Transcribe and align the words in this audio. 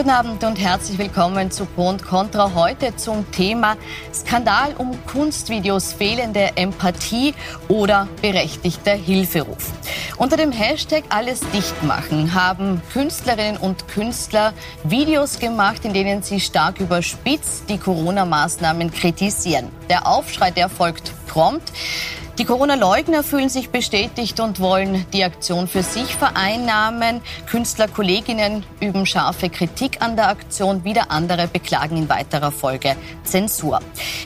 Guten 0.00 0.12
Abend 0.12 0.44
und 0.44 0.58
herzlich 0.58 0.96
willkommen 0.96 1.50
zu 1.50 1.66
Pro 1.66 1.94
Contra. 1.98 2.54
Heute 2.54 2.96
zum 2.96 3.30
Thema 3.32 3.76
Skandal 4.14 4.72
um 4.78 4.98
Kunstvideos, 5.04 5.92
fehlende 5.92 6.56
Empathie 6.56 7.34
oder 7.68 8.08
berechtigter 8.22 8.92
Hilferuf. 8.92 9.70
Unter 10.16 10.38
dem 10.38 10.52
Hashtag 10.52 11.04
Alles 11.10 11.40
dicht 11.52 11.82
machen 11.82 12.32
haben 12.32 12.80
Künstlerinnen 12.94 13.58
und 13.58 13.88
Künstler 13.88 14.54
Videos 14.84 15.38
gemacht, 15.38 15.84
in 15.84 15.92
denen 15.92 16.22
sie 16.22 16.40
stark 16.40 16.80
überspitzt 16.80 17.68
die 17.68 17.76
Corona-Maßnahmen 17.76 18.90
kritisieren. 18.90 19.68
Der 19.90 20.06
Aufschrei, 20.06 20.50
der 20.50 20.70
folgt 20.70 21.12
prompt. 21.26 21.72
Die 22.40 22.46
Corona-Leugner 22.46 23.22
fühlen 23.22 23.50
sich 23.50 23.68
bestätigt 23.68 24.40
und 24.40 24.60
wollen 24.60 25.04
die 25.12 25.24
Aktion 25.24 25.68
für 25.68 25.82
sich 25.82 26.16
vereinnahmen. 26.16 27.20
Künstlerkolleginnen 27.44 28.64
üben 28.80 29.04
scharfe 29.04 29.50
Kritik 29.50 30.00
an 30.00 30.16
der 30.16 30.28
Aktion. 30.28 30.82
Wieder 30.82 31.10
andere 31.10 31.48
beklagen 31.48 31.98
in 31.98 32.08
weiterer 32.08 32.50
Folge 32.50 32.96
Zensur. 33.24 33.80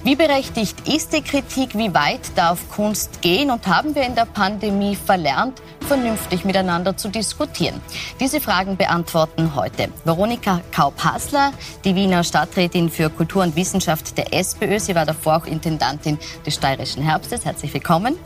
Wie 0.05 0.15
berechtigt 0.15 0.87
ist 0.87 1.13
die 1.13 1.23
Kritik? 1.23 1.77
Wie 1.77 1.93
weit 1.93 2.21
darf 2.37 2.61
Kunst 2.71 3.21
gehen? 3.21 3.51
Und 3.51 3.67
haben 3.67 3.97
wir 3.97 4.07
in 4.07 4.15
der 4.15 4.27
Pandemie 4.27 4.95
verlernt, 4.95 5.61
vernünftig 5.81 6.45
miteinander 6.45 6.97
zu 6.97 7.09
diskutieren? 7.09 7.81
Diese 8.21 8.41
Fragen 8.41 8.77
beantworten 8.77 9.57
heute 9.57 9.89
Veronika 10.05 10.61
Kaup-Hasler, 10.71 11.53
die 11.85 11.97
Wiener 11.97 12.23
Stadträtin 12.23 12.91
für 12.91 13.11
Kultur 13.11 13.43
und 13.43 13.57
Wissenschaft 13.57 14.17
der 14.17 14.33
SPÖ. 14.33 14.79
Sie 14.79 14.95
war 14.95 15.05
davor 15.05 15.39
auch 15.39 15.47
Intendantin 15.47 16.17
des 16.47 16.55
Steirischen 16.55 17.03
Herbstes. 17.03 17.45
Herzlich 17.45 17.75
willkommen 17.75 18.04
willkommen. 18.05 18.19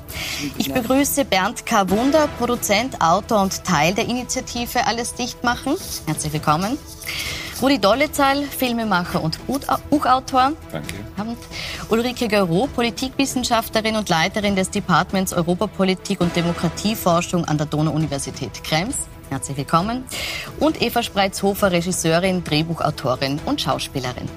Ich 0.58 0.72
begrüße 0.72 1.24
Bernd 1.24 1.64
K. 1.66 1.88
Wunder, 1.90 2.28
Produzent, 2.38 3.00
Autor 3.00 3.42
und 3.42 3.64
Teil 3.64 3.94
der 3.94 4.06
Initiative 4.06 4.86
Alles 4.86 5.14
dicht 5.14 5.44
machen. 5.44 5.74
Herzlich 6.06 6.32
willkommen. 6.32 6.78
Rudi 7.60 7.78
Dollezahl, 7.78 8.42
Filmemacher 8.44 9.22
und 9.22 9.38
Buchautor. 9.90 10.52
Danke. 10.70 10.94
Und 11.16 11.38
Ulrike 11.88 12.28
Gero, 12.28 12.68
Politikwissenschaftlerin 12.74 13.96
und 13.96 14.08
Leiterin 14.08 14.54
des 14.54 14.70
Departments 14.70 15.32
Europapolitik 15.32 16.20
und 16.20 16.34
Demokratieforschung 16.36 17.44
an 17.46 17.58
der 17.58 17.66
Donau-Universität 17.66 18.62
Krems. 18.62 19.08
Herzlich 19.30 19.56
willkommen. 19.56 20.04
Und 20.60 20.80
Eva 20.80 21.02
Spreizhofer, 21.02 21.72
Regisseurin, 21.72 22.44
Drehbuchautorin 22.44 23.40
und 23.44 23.60
Schauspielerin. 23.60 24.28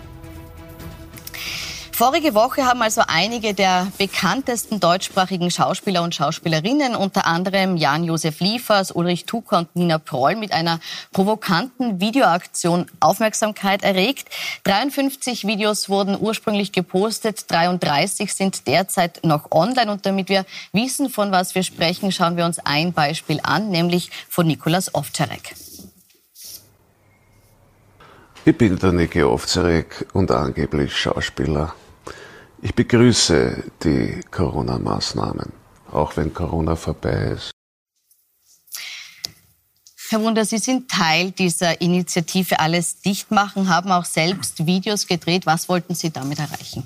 Vorige 1.94 2.34
Woche 2.34 2.66
haben 2.66 2.82
also 2.82 3.02
einige 3.08 3.54
der 3.54 3.88
bekanntesten 3.98 4.80
deutschsprachigen 4.80 5.52
Schauspieler 5.52 6.02
und 6.02 6.16
Schauspielerinnen, 6.16 6.96
unter 6.96 7.28
anderem 7.28 7.78
Jan-Josef 7.78 8.40
Liefers, 8.40 8.92
Ulrich 8.92 9.26
Tucker 9.26 9.60
und 9.60 9.76
Nina 9.76 10.00
Proll, 10.00 10.36
mit 10.36 10.52
einer 10.52 10.80
provokanten 11.12 12.00
Videoaktion 12.00 12.88
Aufmerksamkeit 13.00 13.84
erregt. 13.84 14.30
53 14.64 15.46
Videos 15.46 15.90
wurden 15.90 16.18
ursprünglich 16.20 16.72
gepostet, 16.72 17.52
33 17.52 18.34
sind 18.34 18.68
derzeit 18.68 19.24
noch 19.24 19.52
online. 19.52 19.92
Und 19.92 20.06
damit 20.06 20.30
wir 20.30 20.46
wissen, 20.74 21.10
von 21.10 21.32
was 21.32 21.54
wir 21.56 21.64
sprechen, 21.64 22.12
schauen 22.12 22.38
wir 22.38 22.46
uns 22.46 22.60
ein 22.60 22.94
Beispiel 22.94 23.40
an, 23.44 23.70
nämlich 23.70 24.10
von 24.28 24.48
Nikolas 24.48 24.96
Ovtcharek. 24.96 25.54
Ich 28.44 28.58
bin 28.58 28.80
der 28.80 28.92
Niki 28.92 29.22
Ovzarek 29.22 30.08
und 30.14 30.32
angeblich 30.32 30.98
Schauspieler. 30.98 31.76
Ich 32.64 32.74
begrüße 32.74 33.64
die 33.84 34.20
Corona-Maßnahmen, 34.32 35.52
auch 35.92 36.18
wenn 36.18 36.34
Corona 36.34 36.76
vorbei 36.76 37.36
ist. 37.36 37.52
Herr 40.10 40.22
Wunder, 40.24 40.44
Sie 40.44 40.58
sind 40.58 40.90
Teil 40.90 41.30
dieser 41.32 41.80
Initiative 41.82 42.60
Alles 42.60 43.00
dicht 43.02 43.30
machen, 43.30 43.70
haben 43.70 43.92
auch 43.92 44.06
selbst 44.06 44.66
Videos 44.66 45.06
gedreht. 45.06 45.46
Was 45.46 45.70
wollten 45.70 45.94
Sie 45.94 46.10
damit 46.10 46.40
erreichen? 46.40 46.84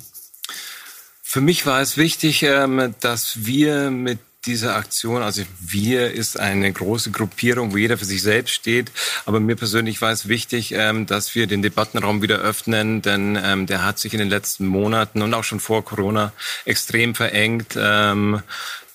Für 1.22 1.40
mich 1.40 1.66
war 1.66 1.80
es 1.80 1.96
wichtig, 1.96 2.44
ähm, 2.44 2.94
dass 3.00 3.46
wir 3.46 3.92
mit 3.92 4.20
dieser 4.46 4.76
Aktion, 4.76 5.22
also 5.22 5.44
wir 5.60 6.12
ist 6.12 6.40
eine 6.40 6.72
große 6.72 7.12
Gruppierung, 7.12 7.74
wo 7.74 7.78
jeder 7.78 7.98
für 7.98 8.06
sich 8.06 8.22
selbst 8.22 8.54
steht. 8.54 8.92
Aber 9.26 9.40
mir 9.40 9.56
persönlich 9.56 10.02
war 10.02 10.12
es 10.12 10.28
wichtig, 10.28 10.74
ähm, 10.74 11.06
dass 11.06 11.36
wir 11.36 11.48
den 11.48 11.62
Debattenraum 11.62 12.22
wieder 12.22 12.38
öffnen, 12.38 13.02
denn 13.02 13.38
ähm, 13.42 13.66
der 13.66 13.84
hat 13.84 14.00
sich 14.00 14.14
in 14.14 14.20
den 14.20 14.30
letzten 14.30 14.68
Monaten 14.68 15.22
und 15.22 15.34
auch 15.34 15.44
schon 15.44 15.60
vor 15.60 15.84
Corona 15.84 16.34
extrem 16.66 17.16
verengt. 17.16 17.76
Ähm, 17.78 18.42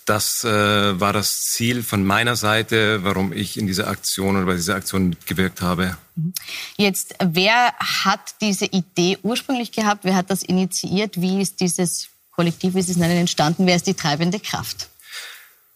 das 0.06 0.42
äh, 0.42 1.00
war 1.00 1.12
das 1.12 1.44
Ziel 1.52 1.82
von 1.84 2.04
meiner 2.04 2.34
Seite, 2.34 3.04
warum 3.04 3.32
ich 3.32 3.56
in 3.56 3.66
dieser 3.68 3.86
Aktion 3.86 4.36
oder 4.36 4.46
bei 4.46 4.54
dieser 4.54 4.74
Aktion 4.74 5.10
mitgewirkt 5.10 5.62
habe. 5.62 5.96
Mhm. 6.16 6.32
Jetzt, 6.76 7.14
wer 7.22 7.72
hat 7.78 8.34
diese 8.40 8.64
Idee 8.64 9.18
ursprünglich 9.22 9.70
gehabt? 9.70 10.04
Wer 10.04 10.16
hat 10.16 10.30
das 10.30 10.42
initiiert? 10.42 11.20
Wie 11.20 11.40
ist 11.40 11.60
dieses 11.60 12.08
Kollektiv, 12.32 12.74
wie 12.74 12.82
Sie 12.82 12.92
es 12.92 12.98
entstanden? 12.98 13.66
Wer 13.66 13.76
ist 13.76 13.86
die 13.86 13.94
treibende 13.94 14.40
Kraft? 14.40 14.88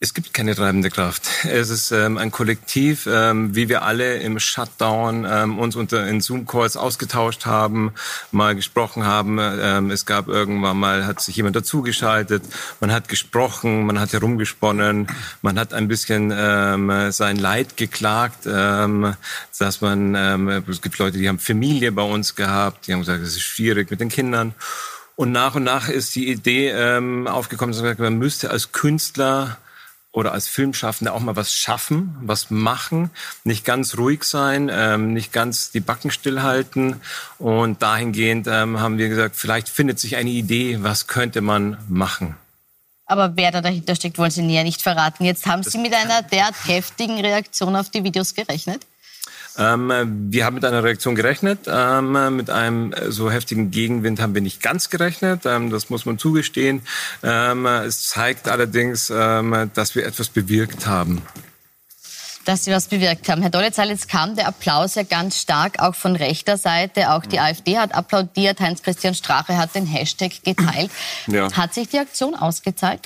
Es 0.04 0.12
gibt 0.12 0.34
keine 0.34 0.54
treibende 0.54 0.90
Kraft. 0.90 1.22
Es 1.44 1.70
ist 1.70 1.90
ähm, 1.90 2.18
ein 2.18 2.30
Kollektiv, 2.30 3.08
ähm, 3.10 3.56
wie 3.56 3.70
wir 3.70 3.84
alle 3.84 4.18
im 4.18 4.38
Shutdown 4.38 5.26
ähm, 5.26 5.58
uns 5.58 5.76
unter 5.76 6.06
in 6.06 6.20
Zoom-Calls 6.20 6.76
ausgetauscht 6.76 7.46
haben, 7.46 7.90
mal 8.30 8.54
gesprochen 8.54 9.06
haben. 9.06 9.38
Ähm, 9.40 9.90
es 9.90 10.04
gab 10.04 10.28
irgendwann 10.28 10.76
mal, 10.76 11.06
hat 11.06 11.22
sich 11.22 11.36
jemand 11.36 11.56
dazugeschaltet, 11.56 12.42
man 12.80 12.92
hat 12.92 13.08
gesprochen, 13.08 13.86
man 13.86 13.98
hat 13.98 14.12
herumgesponnen, 14.12 15.06
man 15.40 15.58
hat 15.58 15.72
ein 15.72 15.88
bisschen 15.88 16.30
ähm, 16.36 17.10
sein 17.10 17.38
Leid 17.38 17.78
geklagt, 17.78 18.46
ähm, 18.46 19.14
dass 19.58 19.80
man, 19.80 20.14
ähm, 20.14 20.64
es 20.68 20.82
gibt 20.82 20.98
Leute, 20.98 21.16
die 21.16 21.30
haben 21.30 21.38
Familie 21.38 21.92
bei 21.92 22.02
uns 22.02 22.34
gehabt, 22.34 22.86
die 22.86 22.92
haben 22.92 23.00
gesagt, 23.00 23.22
es 23.22 23.36
ist 23.36 23.40
schwierig 23.40 23.90
mit 23.90 24.00
den 24.00 24.10
Kindern. 24.10 24.52
Und 25.16 25.32
nach 25.32 25.54
und 25.54 25.64
nach 25.64 25.88
ist 25.88 26.14
die 26.14 26.28
Idee 26.28 26.68
ähm, 26.72 27.26
aufgekommen, 27.26 27.74
man 27.96 28.18
müsste 28.18 28.50
als 28.50 28.72
Künstler 28.72 29.56
oder 30.14 30.32
als 30.32 30.46
Filmschaffende 30.46 31.12
auch 31.12 31.20
mal 31.20 31.34
was 31.34 31.52
schaffen, 31.52 32.16
was 32.22 32.48
machen, 32.48 33.10
nicht 33.42 33.64
ganz 33.64 33.98
ruhig 33.98 34.22
sein, 34.22 34.70
ähm, 34.72 35.12
nicht 35.12 35.32
ganz 35.32 35.72
die 35.72 35.80
Backen 35.80 36.12
stillhalten. 36.12 37.00
Und 37.38 37.82
dahingehend 37.82 38.46
ähm, 38.46 38.78
haben 38.78 38.96
wir 38.96 39.08
gesagt, 39.08 39.34
vielleicht 39.34 39.68
findet 39.68 39.98
sich 39.98 40.14
eine 40.14 40.30
Idee, 40.30 40.78
was 40.82 41.08
könnte 41.08 41.40
man 41.40 41.78
machen. 41.88 42.36
Aber 43.06 43.36
wer 43.36 43.50
da 43.50 43.60
dahinter 43.60 43.96
steckt, 43.96 44.16
wollen 44.16 44.30
Sie 44.30 44.42
näher 44.42 44.62
nicht 44.62 44.82
verraten. 44.82 45.24
Jetzt 45.24 45.46
haben 45.46 45.64
Sie 45.64 45.78
mit 45.78 45.92
einer 45.92 46.22
derart 46.22 46.54
heftigen 46.64 47.20
Reaktion 47.20 47.74
auf 47.74 47.90
die 47.90 48.04
Videos 48.04 48.34
gerechnet? 48.34 48.86
Ähm, 49.58 50.30
wir 50.30 50.44
haben 50.44 50.54
mit 50.54 50.64
einer 50.64 50.82
Reaktion 50.82 51.14
gerechnet. 51.14 51.60
Ähm, 51.66 52.36
mit 52.36 52.50
einem 52.50 52.92
äh, 52.92 53.10
so 53.10 53.30
heftigen 53.30 53.70
Gegenwind 53.70 54.20
haben 54.20 54.34
wir 54.34 54.42
nicht 54.42 54.62
ganz 54.62 54.90
gerechnet. 54.90 55.46
Ähm, 55.46 55.70
das 55.70 55.90
muss 55.90 56.06
man 56.06 56.18
zugestehen. 56.18 56.82
Ähm, 57.22 57.66
es 57.66 58.08
zeigt 58.08 58.48
allerdings, 58.48 59.10
ähm, 59.14 59.70
dass 59.74 59.94
wir 59.94 60.06
etwas 60.06 60.28
bewirkt 60.28 60.86
haben 60.86 61.22
dass 62.44 62.64
Sie 62.64 62.72
was 62.72 62.88
bewirkt 62.88 63.28
haben. 63.28 63.40
Herr 63.40 63.50
Dollezahl, 63.50 63.88
jetzt 63.88 64.08
kam 64.08 64.36
der 64.36 64.48
Applaus 64.48 64.94
ja 64.94 65.02
ganz 65.02 65.40
stark 65.40 65.80
auch 65.80 65.94
von 65.94 66.14
rechter 66.16 66.56
Seite. 66.56 67.12
Auch 67.12 67.24
die 67.24 67.40
AfD 67.40 67.78
hat 67.78 67.94
applaudiert. 67.94 68.60
Heinz-Christian 68.60 69.14
Strache 69.14 69.56
hat 69.56 69.74
den 69.74 69.86
Hashtag 69.86 70.42
geteilt. 70.44 70.90
Ja. 71.26 71.50
Hat 71.52 71.74
sich 71.74 71.88
die 71.88 71.98
Aktion 71.98 72.34
ausgezahlt? 72.34 73.00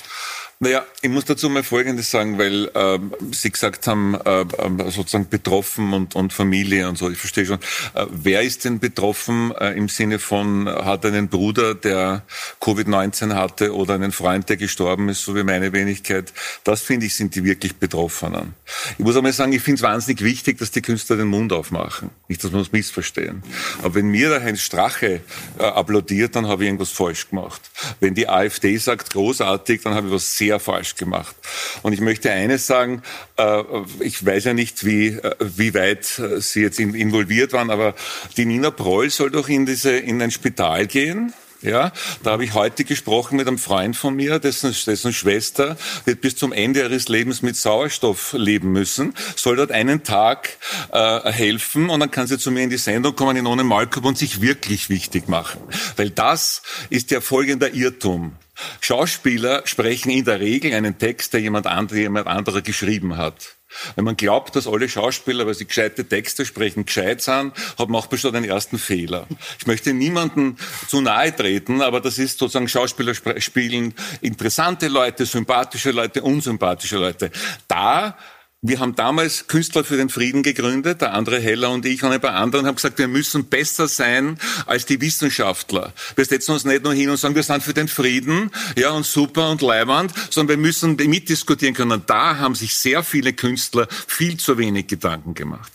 Naja, 0.61 0.83
ich 1.01 1.09
muss 1.09 1.23
dazu 1.23 1.49
mal 1.49 1.63
Folgendes 1.63 2.11
sagen, 2.11 2.37
weil 2.37 2.69
äh, 2.73 2.99
Sie 3.31 3.49
gesagt 3.49 3.87
haben, 3.87 4.15
äh, 4.25 4.41
äh, 4.41 4.91
sozusagen 4.91 5.29
betroffen 5.29 5.93
und, 5.93 6.17
und 6.17 6.33
Familie 6.33 6.89
und 6.89 6.97
so. 6.97 7.09
Ich 7.09 7.17
verstehe 7.17 7.45
schon. 7.45 7.59
Äh, 7.93 8.07
wer 8.09 8.41
ist 8.41 8.65
denn 8.65 8.79
betroffen 8.79 9.53
äh, 9.57 9.71
im 9.71 9.87
Sinne 9.87 10.19
von, 10.19 10.67
hat 10.67 11.05
einen 11.05 11.29
Bruder, 11.29 11.75
der 11.75 12.23
Covid-19 12.59 13.35
hatte 13.35 13.73
oder 13.73 13.93
einen 13.93 14.11
Freund, 14.11 14.49
der 14.49 14.57
gestorben 14.57 15.07
ist, 15.07 15.23
so 15.23 15.33
wie 15.33 15.43
meine 15.43 15.71
Wenigkeit? 15.71 16.33
Das 16.65 16.81
finde 16.81 17.05
ich, 17.05 17.15
sind 17.15 17.35
die 17.35 17.45
wirklich 17.45 17.77
Betroffenen. 17.77 18.53
Ich 18.97 19.05
muss 19.05 19.15
einmal 19.15 19.31
sagen, 19.31 19.53
ich 19.53 19.61
finde 19.61 19.77
es 19.77 19.83
wahnsinnig 19.83 20.21
wichtig, 20.25 20.57
dass 20.57 20.71
die 20.71 20.81
Künstler 20.81 21.15
den 21.15 21.27
Mund 21.27 21.53
aufmachen. 21.53 22.09
Nicht, 22.27 22.43
dass 22.43 22.51
wir 22.51 22.59
uns 22.59 22.73
missverstehen. 22.73 23.43
Aber 23.81 23.95
wenn 23.95 24.07
mir 24.07 24.27
der 24.27 24.43
Heinz 24.43 24.59
Strache 24.59 25.21
äh, 25.57 25.63
applaudiert, 25.63 26.35
dann 26.35 26.47
habe 26.47 26.63
ich 26.63 26.67
irgendwas 26.67 26.89
falsch 26.89 27.29
gemacht. 27.29 27.61
Wenn 28.01 28.13
die 28.13 28.27
AfD 28.27 28.75
sagt, 28.75 29.11
großartig, 29.11 29.83
dann 29.83 29.93
habe 29.93 30.07
ich 30.07 30.13
was 30.13 30.35
sehr 30.35 30.48
sehr 30.49 30.59
falsch 30.59 30.95
gemacht. 30.95 31.35
Und 31.83 31.93
ich 31.93 32.01
möchte 32.01 32.31
eines 32.31 32.65
sagen, 32.65 33.03
äh, 33.37 33.63
ich 33.99 34.25
weiß 34.25 34.45
ja 34.45 34.53
nicht, 34.55 34.83
wie, 34.83 35.09
äh, 35.09 35.35
wie 35.39 35.75
weit 35.75 36.17
äh, 36.17 36.41
Sie 36.41 36.61
jetzt 36.61 36.79
involviert 36.79 37.53
waren, 37.53 37.69
aber 37.69 37.93
die 38.35 38.45
Nina 38.45 38.71
Proll 38.71 39.11
soll 39.11 39.29
doch 39.29 39.47
in, 39.47 39.67
diese, 39.67 39.95
in 39.95 40.19
ein 40.23 40.31
Spital 40.31 40.87
gehen. 40.87 41.33
Ja, 41.61 41.91
da 42.23 42.31
habe 42.31 42.45
ich 42.45 42.53
heute 42.53 42.85
gesprochen 42.85 43.35
mit 43.35 43.45
einem 43.45 43.57
Freund 43.57 43.95
von 43.95 44.15
mir, 44.15 44.39
dessen, 44.39 44.73
dessen 44.87 45.11
Schwester 45.11 45.75
wird 46.05 46.21
bis 46.21 46.37
zum 46.37 46.53
Ende 46.53 46.79
ihres 46.79 47.09
Lebens 47.09 47.41
mit 47.41 47.57
Sauerstoff 47.57 48.31
leben 48.31 48.71
müssen, 48.71 49.13
soll 49.35 49.57
dort 49.57 49.71
einen 49.71 50.03
Tag 50.03 50.57
äh, 50.93 51.31
helfen 51.31 51.89
und 51.89 51.99
dann 51.99 52.11
kann 52.11 52.27
sie 52.27 52.39
zu 52.39 52.49
mir 52.49 52.63
in 52.63 52.69
die 52.69 52.77
Sendung 52.77 53.13
kommen 53.13 53.35
in 53.35 53.45
ohne 53.45 53.65
Malkorb 53.65 54.05
und 54.05 54.17
sich 54.17 54.39
wirklich 54.39 54.89
wichtig 54.89 55.27
machen. 55.27 55.59
Weil 55.97 56.11
das 56.11 56.61
ist 56.89 57.11
ja 57.11 57.19
folgender 57.19 57.73
Irrtum. 57.73 58.37
Schauspieler 58.81 59.61
sprechen 59.65 60.09
in 60.09 60.25
der 60.25 60.39
Regel 60.39 60.73
einen 60.73 60.97
Text, 60.97 61.33
der 61.33 61.41
jemand, 61.41 61.67
andere, 61.67 61.99
jemand 61.99 62.27
anderer 62.27 62.61
geschrieben 62.61 63.17
hat. 63.17 63.55
Wenn 63.95 64.05
man 64.05 64.17
glaubt, 64.17 64.55
dass 64.55 64.67
alle 64.67 64.89
Schauspieler, 64.89 65.45
weil 65.45 65.53
sie 65.53 65.65
gescheite 65.65 66.03
Texte 66.07 66.45
sprechen, 66.45 66.85
gescheit 66.85 67.21
sind, 67.21 67.53
hat, 67.77 67.89
man 67.89 68.03
schon 68.17 68.33
den 68.33 68.43
ersten 68.43 68.79
Fehler. 68.79 69.27
Ich 69.59 69.67
möchte 69.67 69.93
niemanden 69.93 70.57
zu 70.87 71.01
nahe 71.01 71.35
treten, 71.35 71.81
aber 71.81 72.01
das 72.01 72.17
ist 72.17 72.39
sozusagen 72.39 72.67
Schauspieler 72.67 73.13
spielen 73.37 73.93
interessante 74.21 74.87
Leute, 74.87 75.25
sympathische 75.25 75.91
Leute, 75.91 76.23
unsympathische 76.23 76.97
Leute. 76.97 77.31
Da 77.67 78.17
wir 78.61 78.79
haben 78.79 78.93
damals 78.95 79.47
Künstler 79.47 79.85
für 79.85 79.95
den 79.95 80.09
Frieden 80.09 80.43
gegründet, 80.43 80.99
der 80.99 81.13
andere 81.13 81.39
Heller 81.39 81.71
und 81.71 81.85
ich 81.85 82.03
und 82.03 82.11
ein 82.11 82.19
paar 82.19 82.33
anderen 82.33 82.67
haben 82.67 82.75
gesagt, 82.75 82.97
wir 82.97 83.07
müssen 83.07 83.45
besser 83.45 83.87
sein 83.87 84.37
als 84.65 84.85
die 84.85 84.99
Wissenschaftler. 84.99 85.93
Wir 86.15 86.25
setzen 86.25 86.51
uns 86.51 86.65
nicht 86.65 86.83
nur 86.83 86.93
hin 86.93 87.09
und 87.09 87.15
sagen, 87.15 87.35
wir 87.35 87.43
sind 87.43 87.63
für 87.63 87.73
den 87.73 87.87
Frieden, 87.87 88.51
ja, 88.77 88.89
und 88.89 89.05
super 89.05 89.49
und 89.49 89.61
leibend, 89.61 90.13
sondern 90.29 90.57
wir 90.57 90.61
müssen 90.61 90.97
mitdiskutieren 90.97 91.73
können. 91.73 92.03
Da 92.05 92.37
haben 92.37 92.53
sich 92.53 92.77
sehr 92.77 93.01
viele 93.03 93.31
Künstler 93.31 93.87
viel 94.07 94.35
zu 94.35 94.57
wenig 94.57 94.87
Gedanken 94.87 95.33
gemacht. 95.33 95.71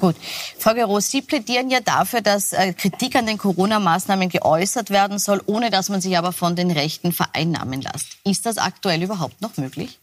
Gut. 0.00 0.16
Frau 0.58 0.74
Gero, 0.74 1.00
Sie 1.00 1.20
plädieren 1.20 1.70
ja 1.70 1.80
dafür, 1.80 2.22
dass 2.22 2.52
äh, 2.52 2.72
Kritik 2.72 3.16
an 3.16 3.26
den 3.26 3.38
Corona-Maßnahmen 3.38 4.28
geäußert 4.30 4.88
werden 4.90 5.18
soll, 5.18 5.42
ohne 5.46 5.70
dass 5.70 5.90
man 5.90 6.00
sich 6.00 6.16
aber 6.16 6.32
von 6.32 6.56
den 6.56 6.70
Rechten 6.70 7.12
vereinnahmen 7.12 7.82
lässt. 7.82 8.18
Ist 8.24 8.46
das 8.46 8.58
aktuell 8.58 9.02
überhaupt 9.02 9.40
noch 9.40 9.56
möglich? 9.56 9.98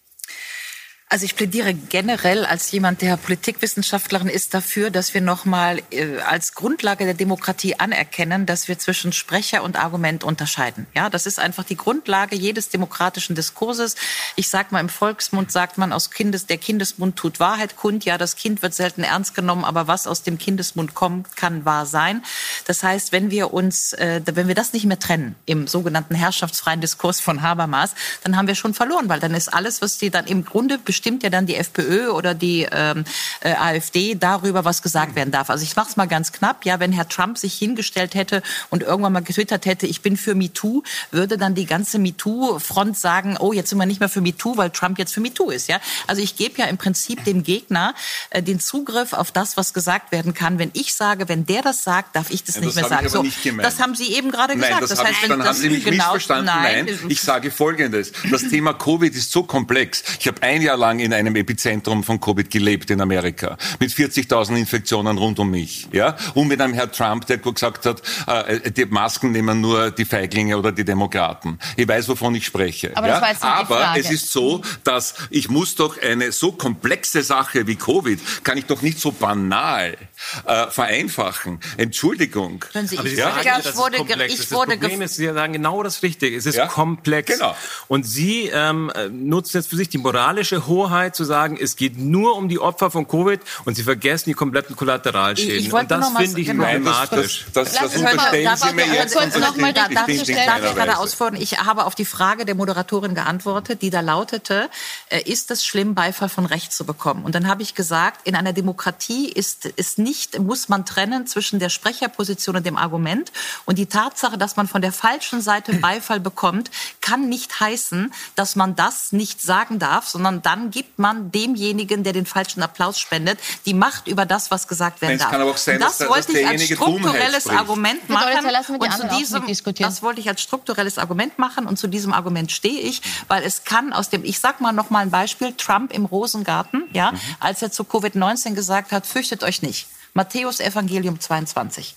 Also 1.13 1.25
ich 1.25 1.35
plädiere 1.35 1.75
generell 1.75 2.43
als 2.43 2.71
jemand, 2.71 3.03
der 3.03 3.17
Politikwissenschaftlerin 3.17 4.29
ist, 4.29 4.55
dafür, 4.55 4.89
dass 4.89 5.13
wir 5.13 5.21
nochmal 5.21 5.79
äh, 5.91 6.17
als 6.21 6.55
Grundlage 6.55 7.05
der 7.05 7.13
Demokratie 7.13 7.75
anerkennen, 7.75 8.47
dass 8.47 8.67
wir 8.67 8.79
zwischen 8.79 9.13
Sprecher 9.13 9.61
und 9.61 9.75
Argument 9.75 10.23
unterscheiden. 10.23 10.87
Ja, 10.95 11.11
das 11.11 11.27
ist 11.27 11.37
einfach 11.39 11.65
die 11.65 11.77
Grundlage 11.77 12.35
jedes 12.35 12.69
demokratischen 12.69 13.35
Diskurses. 13.35 13.95
Ich 14.35 14.49
sage 14.49 14.69
mal, 14.71 14.79
im 14.79 14.89
Volksmund 14.89 15.51
sagt 15.51 15.77
man 15.77 15.93
aus 15.93 16.09
Kindes, 16.09 16.47
der 16.47 16.57
Kindesmund 16.57 17.15
tut 17.15 17.39
Wahrheit 17.39 17.75
kund. 17.75 18.05
Ja, 18.05 18.17
das 18.17 18.35
Kind 18.35 18.63
wird 18.63 18.73
selten 18.73 19.03
ernst 19.03 19.35
genommen, 19.35 19.65
aber 19.65 19.87
was 19.87 20.07
aus 20.07 20.23
dem 20.23 20.39
Kindesmund 20.39 20.95
kommt, 20.95 21.35
kann 21.35 21.63
wahr 21.63 21.85
sein. 21.85 22.23
Das 22.65 22.81
heißt, 22.81 23.11
wenn 23.11 23.29
wir 23.29 23.53
uns, 23.53 23.93
äh, 23.93 24.19
wenn 24.25 24.47
wir 24.47 24.55
das 24.55 24.73
nicht 24.73 24.85
mehr 24.85 24.97
trennen 24.97 25.35
im 25.45 25.67
sogenannten 25.67 26.15
herrschaftsfreien 26.15 26.81
Diskurs 26.81 27.19
von 27.19 27.43
Habermas, 27.43 27.93
dann 28.23 28.35
haben 28.35 28.47
wir 28.47 28.55
schon 28.55 28.73
verloren, 28.73 29.09
weil 29.09 29.19
dann 29.19 29.35
ist 29.35 29.53
alles, 29.53 29.79
was 29.83 29.99
die 29.99 30.09
dann 30.09 30.25
im 30.25 30.43
Grunde 30.43 30.79
bestimmt 30.79 31.02
bestimmt 31.03 31.23
ja 31.23 31.29
dann 31.29 31.45
die 31.45 31.55
FPÖ 31.55 32.11
oder 32.11 32.33
die 32.33 32.65
ähm, 32.71 33.03
äh, 33.41 33.51
AfD 33.55 34.15
darüber, 34.15 34.63
was 34.63 34.81
gesagt 34.81 35.17
werden 35.17 35.31
darf. 35.31 35.49
Also 35.49 35.65
ich 35.65 35.75
mache 35.75 35.89
es 35.89 35.97
mal 35.97 36.05
ganz 36.05 36.31
knapp. 36.31 36.63
Ja, 36.63 36.79
wenn 36.79 36.93
Herr 36.93 37.09
Trump 37.09 37.37
sich 37.37 37.55
hingestellt 37.55 38.15
hätte 38.15 38.41
und 38.69 38.83
irgendwann 38.83 39.11
mal 39.11 39.21
getwittert 39.21 39.65
hätte, 39.65 39.85
ich 39.85 39.99
bin 39.99 40.15
für 40.15 40.33
MeToo, 40.33 40.81
würde 41.11 41.37
dann 41.37 41.55
die 41.55 41.65
ganze 41.65 41.99
MeToo-Front 41.99 42.97
sagen, 42.97 43.35
oh, 43.37 43.51
jetzt 43.51 43.69
sind 43.69 43.79
wir 43.79 43.85
nicht 43.85 43.99
mehr 43.99 44.07
für 44.07 44.21
MeToo, 44.21 44.55
weil 44.55 44.69
Trump 44.69 44.97
jetzt 44.97 45.13
für 45.13 45.19
MeToo 45.19 45.49
ist. 45.49 45.67
Ja, 45.67 45.81
also 46.07 46.21
ich 46.21 46.37
gebe 46.37 46.57
ja 46.57 46.67
im 46.67 46.77
Prinzip 46.77 47.25
dem 47.25 47.43
Gegner 47.43 47.95
äh, 48.29 48.41
den 48.41 48.61
Zugriff 48.61 49.11
auf 49.11 49.33
das, 49.33 49.57
was 49.57 49.73
gesagt 49.73 50.13
werden 50.13 50.33
kann. 50.33 50.57
Wenn 50.57 50.71
ich 50.71 50.93
sage, 50.93 51.27
wenn 51.27 51.45
der 51.45 51.63
das 51.63 51.83
sagt, 51.83 52.15
darf 52.15 52.29
ich 52.29 52.45
das 52.45 52.55
ja, 52.55 52.61
nicht 52.61 52.77
das 52.77 52.89
mehr 52.89 52.89
sagen. 52.89 53.09
So, 53.09 53.23
nicht 53.23 53.39
das 53.61 53.81
haben 53.81 53.93
Sie 53.95 54.13
eben 54.13 54.31
gerade 54.31 54.55
gesagt. 54.55 54.71
Nein, 54.71 54.79
das, 54.79 54.89
das 54.89 55.03
heißt, 55.03 55.17
ich, 55.21 55.27
dann 55.27 55.39
das 55.39 55.49
haben 55.49 55.57
Sie 55.57 55.69
mich 55.69 55.83
genau, 55.83 56.13
missverstanden. 56.13 56.45
Nein, 56.45 56.85
nein, 56.85 56.99
ich 57.09 57.19
sage 57.19 57.51
Folgendes: 57.51 58.13
Das 58.31 58.47
Thema 58.47 58.73
Covid 58.73 59.13
ist 59.13 59.33
so 59.33 59.43
komplex. 59.43 60.01
Ich 60.17 60.27
habe 60.27 60.41
ein 60.43 60.61
Jahr 60.61 60.77
lang 60.77 60.92
lang 60.93 60.99
in 60.99 61.13
einem 61.13 61.35
Epizentrum 61.35 62.03
von 62.03 62.19
Covid 62.19 62.49
gelebt 62.49 62.89
in 62.89 63.01
Amerika 63.01 63.57
mit 63.79 63.91
40.000 63.91 64.55
Infektionen 64.57 65.17
rund 65.17 65.39
um 65.39 65.49
mich, 65.49 65.87
ja, 65.91 66.15
und 66.33 66.47
mit 66.47 66.61
einem 66.61 66.73
Herr 66.73 66.91
Trump, 66.91 67.25
der 67.27 67.37
gesagt 67.37 67.85
hat, 67.85 68.01
äh, 68.27 68.71
die 68.71 68.85
Masken 68.85 69.31
nehmen 69.31 69.61
nur 69.61 69.91
die 69.91 70.05
Feiglinge 70.05 70.57
oder 70.57 70.71
die 70.71 70.85
Demokraten. 70.85 71.59
Ich 71.75 71.87
weiß, 71.87 72.07
wovon 72.09 72.35
ich 72.35 72.45
spreche. 72.45 72.95
Aber, 72.95 73.07
ja? 73.07 73.21
Aber 73.41 73.93
es 73.97 74.11
ist 74.11 74.31
so, 74.31 74.61
dass 74.83 75.15
ich 75.29 75.49
muss 75.49 75.75
doch 75.75 76.01
eine 76.01 76.31
so 76.31 76.51
komplexe 76.51 77.23
Sache 77.23 77.67
wie 77.67 77.75
Covid 77.75 78.19
kann 78.43 78.57
ich 78.57 78.65
doch 78.65 78.81
nicht 78.81 78.99
so 78.99 79.11
banal 79.11 79.97
äh, 80.45 80.67
vereinfachen. 80.69 81.59
Entschuldigung. 81.77 82.65
Sie, 82.85 82.95
ich, 82.95 83.17
ja? 83.17 83.41
ja, 83.41 83.59
ich 83.59 83.75
wurde, 83.75 83.97
ich 84.27 84.37
das 84.37 84.47
Problem 84.47 85.01
ist, 85.01 85.15
Sie 85.15 85.25
sagen 85.25 85.53
genau 85.53 85.83
das 85.83 86.03
Richtige. 86.03 86.35
Es 86.35 86.45
ist 86.45 86.55
ja? 86.55 86.67
komplex. 86.67 87.31
Genau. 87.31 87.55
Und 87.87 88.05
Sie 88.05 88.47
ähm, 88.47 88.91
nutzen 89.11 89.57
jetzt 89.57 89.69
für 89.69 89.75
sich 89.75 89.89
die 89.89 89.97
moralische 89.97 90.67
Hoheit 90.67 91.15
zu 91.15 91.23
sagen, 91.23 91.57
es 91.59 91.75
geht 91.75 91.97
nur 91.97 92.35
um 92.35 92.49
die 92.49 92.59
Opfer 92.59 92.91
von 92.91 93.07
Covid 93.07 93.41
und 93.65 93.75
sie 93.75 93.83
vergessen 93.83 94.29
die 94.29 94.33
kompletten 94.33 94.75
Kollateralschäden. 94.75 95.59
Ich, 95.59 95.67
ich 95.67 95.73
und 95.73 95.89
das 95.89 96.09
finde 96.09 96.41
ich 96.41 96.47
genau. 96.47 96.63
problematisch. 96.63 97.45
Das, 97.53 97.71
das, 97.71 97.73
das, 97.73 97.91
das 97.91 97.95
unterstellen 97.97 98.57
Sie 98.57 98.73
mir 98.73 98.93
jetzt. 98.93 99.15
Kurz 99.15 99.37
noch 99.37 99.55
mal 99.57 99.73
darf, 99.73 99.89
darf 99.89 100.07
ich 100.07 100.25
gerade 100.25 100.97
ausfordern? 100.97 101.41
Ich 101.41 101.59
habe 101.59 101.85
auf 101.85 101.95
die 101.95 102.05
Frage 102.05 102.45
der 102.45 102.55
Moderatorin 102.55 103.15
geantwortet, 103.15 103.81
die 103.81 103.89
da 103.89 104.01
lautete, 104.01 104.69
äh, 105.09 105.21
ist 105.21 105.51
es 105.51 105.65
schlimm, 105.65 105.95
Beifall 105.95 106.29
von 106.29 106.45
rechts 106.45 106.77
zu 106.77 106.85
bekommen? 106.85 107.23
Und 107.25 107.35
dann 107.35 107.47
habe 107.47 107.61
ich 107.61 107.75
gesagt, 107.75 108.27
in 108.27 108.35
einer 108.35 108.53
Demokratie 108.53 109.29
ist, 109.29 109.65
ist 109.65 109.99
nicht, 109.99 110.12
muss 110.39 110.69
man 110.69 110.85
trennen 110.85 111.27
zwischen 111.27 111.59
der 111.59 111.69
Sprecherposition 111.69 112.55
und 112.55 112.65
dem 112.65 112.77
Argument. 112.77 113.31
Und 113.65 113.77
die 113.77 113.85
Tatsache, 113.85 114.37
dass 114.37 114.55
man 114.55 114.67
von 114.67 114.81
der 114.81 114.91
falschen 114.91 115.41
Seite 115.41 115.73
Beifall 115.75 116.19
bekommt, 116.19 116.71
kann 117.01 117.29
nicht 117.29 117.59
heißen, 117.59 118.13
dass 118.35 118.55
man 118.55 118.75
das 118.75 119.11
nicht 119.11 119.41
sagen 119.41 119.79
darf, 119.79 120.07
sondern 120.07 120.41
dann 120.41 120.71
gibt 120.71 120.99
man 120.99 121.31
demjenigen, 121.31 122.03
der 122.03 122.13
den 122.13 122.25
falschen 122.25 122.61
Applaus 122.63 122.99
spendet, 122.99 123.39
die 123.65 123.73
Macht 123.73 124.07
über 124.07 124.25
das, 124.25 124.51
was 124.51 124.67
gesagt 124.67 125.01
werden 125.01 125.17
darf. 125.17 125.31
Kann 125.31 125.41
aber 125.41 125.51
auch 125.51 125.57
sein, 125.57 125.79
das 125.79 125.97
dass, 125.97 126.09
wollte 126.09 126.33
dass 126.33 126.41
ich 126.41 126.47
als 126.47 126.63
strukturelles 126.63 127.47
Argument 127.47 128.09
machen. 128.09 128.35
Und 128.77 128.91
zu 128.93 129.07
diesem, 129.07 129.43
das 129.79 130.01
wollte 130.01 130.21
ich 130.21 130.29
als 130.29 130.41
strukturelles 130.41 130.97
Argument 130.97 131.37
machen 131.39 131.65
und 131.65 131.77
zu 131.77 131.87
diesem 131.87 132.13
Argument 132.13 132.51
stehe 132.51 132.79
ich, 132.79 133.01
weil 133.27 133.43
es 133.43 133.63
kann 133.63 133.93
aus 133.93 134.09
dem, 134.09 134.23
ich 134.23 134.39
sag 134.39 134.61
mal 134.61 134.71
noch 134.71 134.89
mal 134.89 134.99
ein 134.99 135.11
Beispiel, 135.11 135.53
Trump 135.53 135.93
im 135.93 136.05
Rosengarten, 136.05 136.83
ja, 136.93 137.11
mhm. 137.11 137.19
als 137.39 137.61
er 137.61 137.71
zu 137.71 137.83
Covid-19 137.83 138.53
gesagt 138.53 138.91
hat, 138.91 139.05
fürchtet 139.05 139.43
euch 139.43 139.61
nicht. 139.61 139.87
Matthäus 140.15 140.59
Evangelium 140.59 141.19
22. 141.19 141.95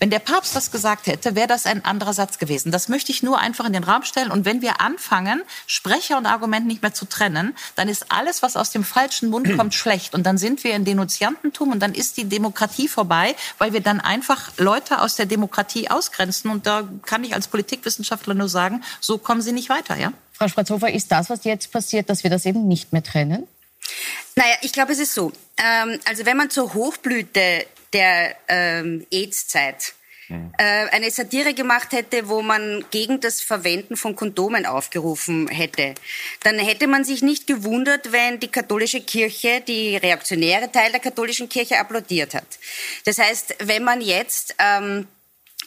Wenn 0.00 0.10
der 0.10 0.18
Papst 0.18 0.56
das 0.56 0.72
gesagt 0.72 1.06
hätte, 1.06 1.36
wäre 1.36 1.46
das 1.46 1.66
ein 1.66 1.84
anderer 1.84 2.12
Satz 2.12 2.38
gewesen. 2.38 2.72
Das 2.72 2.88
möchte 2.88 3.12
ich 3.12 3.22
nur 3.22 3.38
einfach 3.38 3.64
in 3.64 3.72
den 3.72 3.84
Raum 3.84 4.02
stellen. 4.02 4.32
Und 4.32 4.44
wenn 4.44 4.60
wir 4.60 4.80
anfangen, 4.80 5.42
Sprecher 5.68 6.18
und 6.18 6.26
Argument 6.26 6.66
nicht 6.66 6.82
mehr 6.82 6.94
zu 6.94 7.04
trennen, 7.04 7.54
dann 7.76 7.88
ist 7.88 8.10
alles, 8.10 8.42
was 8.42 8.56
aus 8.56 8.70
dem 8.70 8.82
falschen 8.82 9.30
Mund 9.30 9.48
kommt, 9.56 9.74
schlecht. 9.74 10.14
Und 10.14 10.24
dann 10.24 10.36
sind 10.36 10.64
wir 10.64 10.74
in 10.74 10.84
Denunziantentum 10.84 11.70
und 11.70 11.80
dann 11.80 11.94
ist 11.94 12.16
die 12.16 12.24
Demokratie 12.24 12.88
vorbei, 12.88 13.36
weil 13.58 13.72
wir 13.72 13.80
dann 13.80 14.00
einfach 14.00 14.50
Leute 14.58 15.00
aus 15.00 15.14
der 15.14 15.26
Demokratie 15.26 15.88
ausgrenzen. 15.90 16.50
Und 16.50 16.66
da 16.66 16.88
kann 17.06 17.22
ich 17.22 17.34
als 17.34 17.46
Politikwissenschaftler 17.46 18.34
nur 18.34 18.48
sagen, 18.48 18.82
so 19.00 19.18
kommen 19.18 19.42
sie 19.42 19.52
nicht 19.52 19.68
weiter, 19.68 19.96
ja? 19.96 20.12
Frau 20.32 20.48
Spratzhofer, 20.48 20.92
ist 20.92 21.12
das, 21.12 21.30
was 21.30 21.44
jetzt 21.44 21.70
passiert, 21.70 22.10
dass 22.10 22.24
wir 22.24 22.30
das 22.30 22.46
eben 22.46 22.66
nicht 22.66 22.92
mehr 22.92 23.04
trennen? 23.04 23.46
Naja, 24.34 24.54
ich 24.62 24.72
glaube, 24.72 24.92
es 24.92 24.98
ist 24.98 25.14
so. 25.14 25.32
Ähm, 25.58 25.98
also 26.04 26.24
wenn 26.26 26.36
man 26.36 26.50
zur 26.50 26.74
Hochblüte 26.74 27.66
der 27.92 28.36
ähm, 28.48 29.06
AIDS-Zeit 29.10 29.94
äh, 30.58 30.88
eine 30.90 31.10
Satire 31.10 31.52
gemacht 31.52 31.92
hätte, 31.92 32.28
wo 32.28 32.42
man 32.42 32.84
gegen 32.90 33.20
das 33.20 33.40
Verwenden 33.40 33.96
von 33.96 34.16
Kondomen 34.16 34.64
aufgerufen 34.64 35.48
hätte, 35.48 35.94
dann 36.42 36.58
hätte 36.58 36.86
man 36.86 37.04
sich 37.04 37.22
nicht 37.22 37.46
gewundert, 37.46 38.12
wenn 38.12 38.40
die 38.40 38.48
katholische 38.48 39.00
Kirche, 39.00 39.62
die 39.66 39.96
reaktionäre 39.96 40.70
Teil 40.72 40.90
der 40.90 41.00
katholischen 41.00 41.48
Kirche 41.48 41.78
applaudiert 41.78 42.34
hat. 42.34 42.46
Das 43.04 43.18
heißt, 43.18 43.56
wenn 43.64 43.84
man 43.84 44.00
jetzt 44.00 44.54
ähm, 44.58 45.06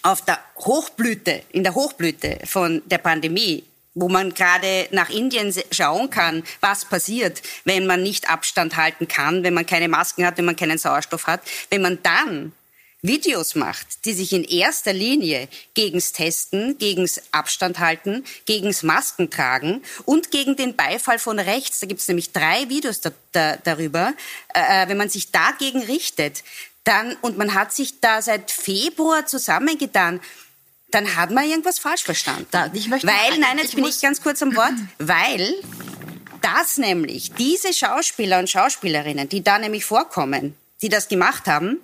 auf 0.01 0.23
der 0.25 0.39
Hochblüte, 0.57 1.43
in 1.51 1.63
der 1.63 1.75
Hochblüte 1.75 2.39
von 2.45 2.81
der 2.85 2.99
Pandemie 2.99 3.63
wo 3.95 4.09
man 4.09 4.33
gerade 4.33 4.87
nach 4.91 5.09
Indien 5.09 5.53
schauen 5.71 6.09
kann, 6.09 6.43
was 6.59 6.85
passiert, 6.85 7.41
wenn 7.63 7.87
man 7.87 8.03
nicht 8.03 8.29
Abstand 8.29 8.75
halten 8.75 9.07
kann, 9.07 9.43
wenn 9.43 9.53
man 9.53 9.65
keine 9.65 9.87
Masken 9.87 10.25
hat, 10.25 10.37
wenn 10.37 10.45
man 10.45 10.57
keinen 10.57 10.77
Sauerstoff 10.77 11.27
hat. 11.27 11.41
Wenn 11.69 11.81
man 11.81 11.99
dann 12.03 12.51
Videos 13.01 13.55
macht, 13.55 14.05
die 14.05 14.13
sich 14.13 14.33
in 14.33 14.43
erster 14.43 14.91
Linie 14.91 15.47
gegens 15.73 16.11
Testen, 16.11 16.77
gegens 16.77 17.21
Abstand 17.31 17.79
halten, 17.79 18.23
gegens 18.45 18.83
Masken 18.83 19.29
tragen 19.29 19.81
und 20.05 20.31
gegen 20.31 20.55
den 20.55 20.75
Beifall 20.75 21.19
von 21.19 21.39
rechts, 21.39 21.79
da 21.79 21.87
gibt 21.87 22.01
es 22.01 22.07
nämlich 22.07 22.31
drei 22.31 22.67
Videos 22.69 23.01
da, 23.01 23.11
da, 23.31 23.57
darüber, 23.57 24.13
äh, 24.53 24.83
äh, 24.83 24.89
wenn 24.89 24.97
man 24.97 25.09
sich 25.09 25.31
dagegen 25.31 25.83
richtet, 25.83 26.43
dann, 26.83 27.15
und 27.21 27.37
man 27.37 27.53
hat 27.53 27.73
sich 27.73 27.99
da 27.99 28.21
seit 28.21 28.51
Februar 28.51 29.25
zusammengetan, 29.25 30.19
dann 30.95 31.17
hat 31.17 31.29
man 31.29 31.47
irgendwas 31.47 31.77
falsch 31.77 32.03
verstanden. 32.03 32.47
Da, 32.51 32.71
ich 32.73 32.87
möchte 32.87 33.05
weil, 33.05 33.37
nein, 33.37 33.57
jetzt 33.57 33.69
ich 33.69 33.75
bin 33.75 33.83
ich 33.83 33.99
ganz 34.01 34.21
kurz 34.21 34.41
am 34.41 34.55
Wort, 34.55 34.73
weil 34.97 35.53
das 36.41 36.77
nämlich, 36.77 37.33
diese 37.33 37.73
Schauspieler 37.73 38.39
und 38.39 38.49
Schauspielerinnen, 38.49 39.27
die 39.27 39.43
da 39.43 39.59
nämlich 39.59 39.83
vorkommen, 39.83 40.55
die 40.81 40.87
das 40.87 41.09
gemacht 41.09 41.47
haben, 41.47 41.79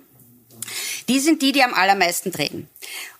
die 1.08 1.20
sind 1.20 1.42
die, 1.42 1.52
die 1.52 1.62
am 1.62 1.74
allermeisten 1.74 2.32
drehen. 2.32 2.68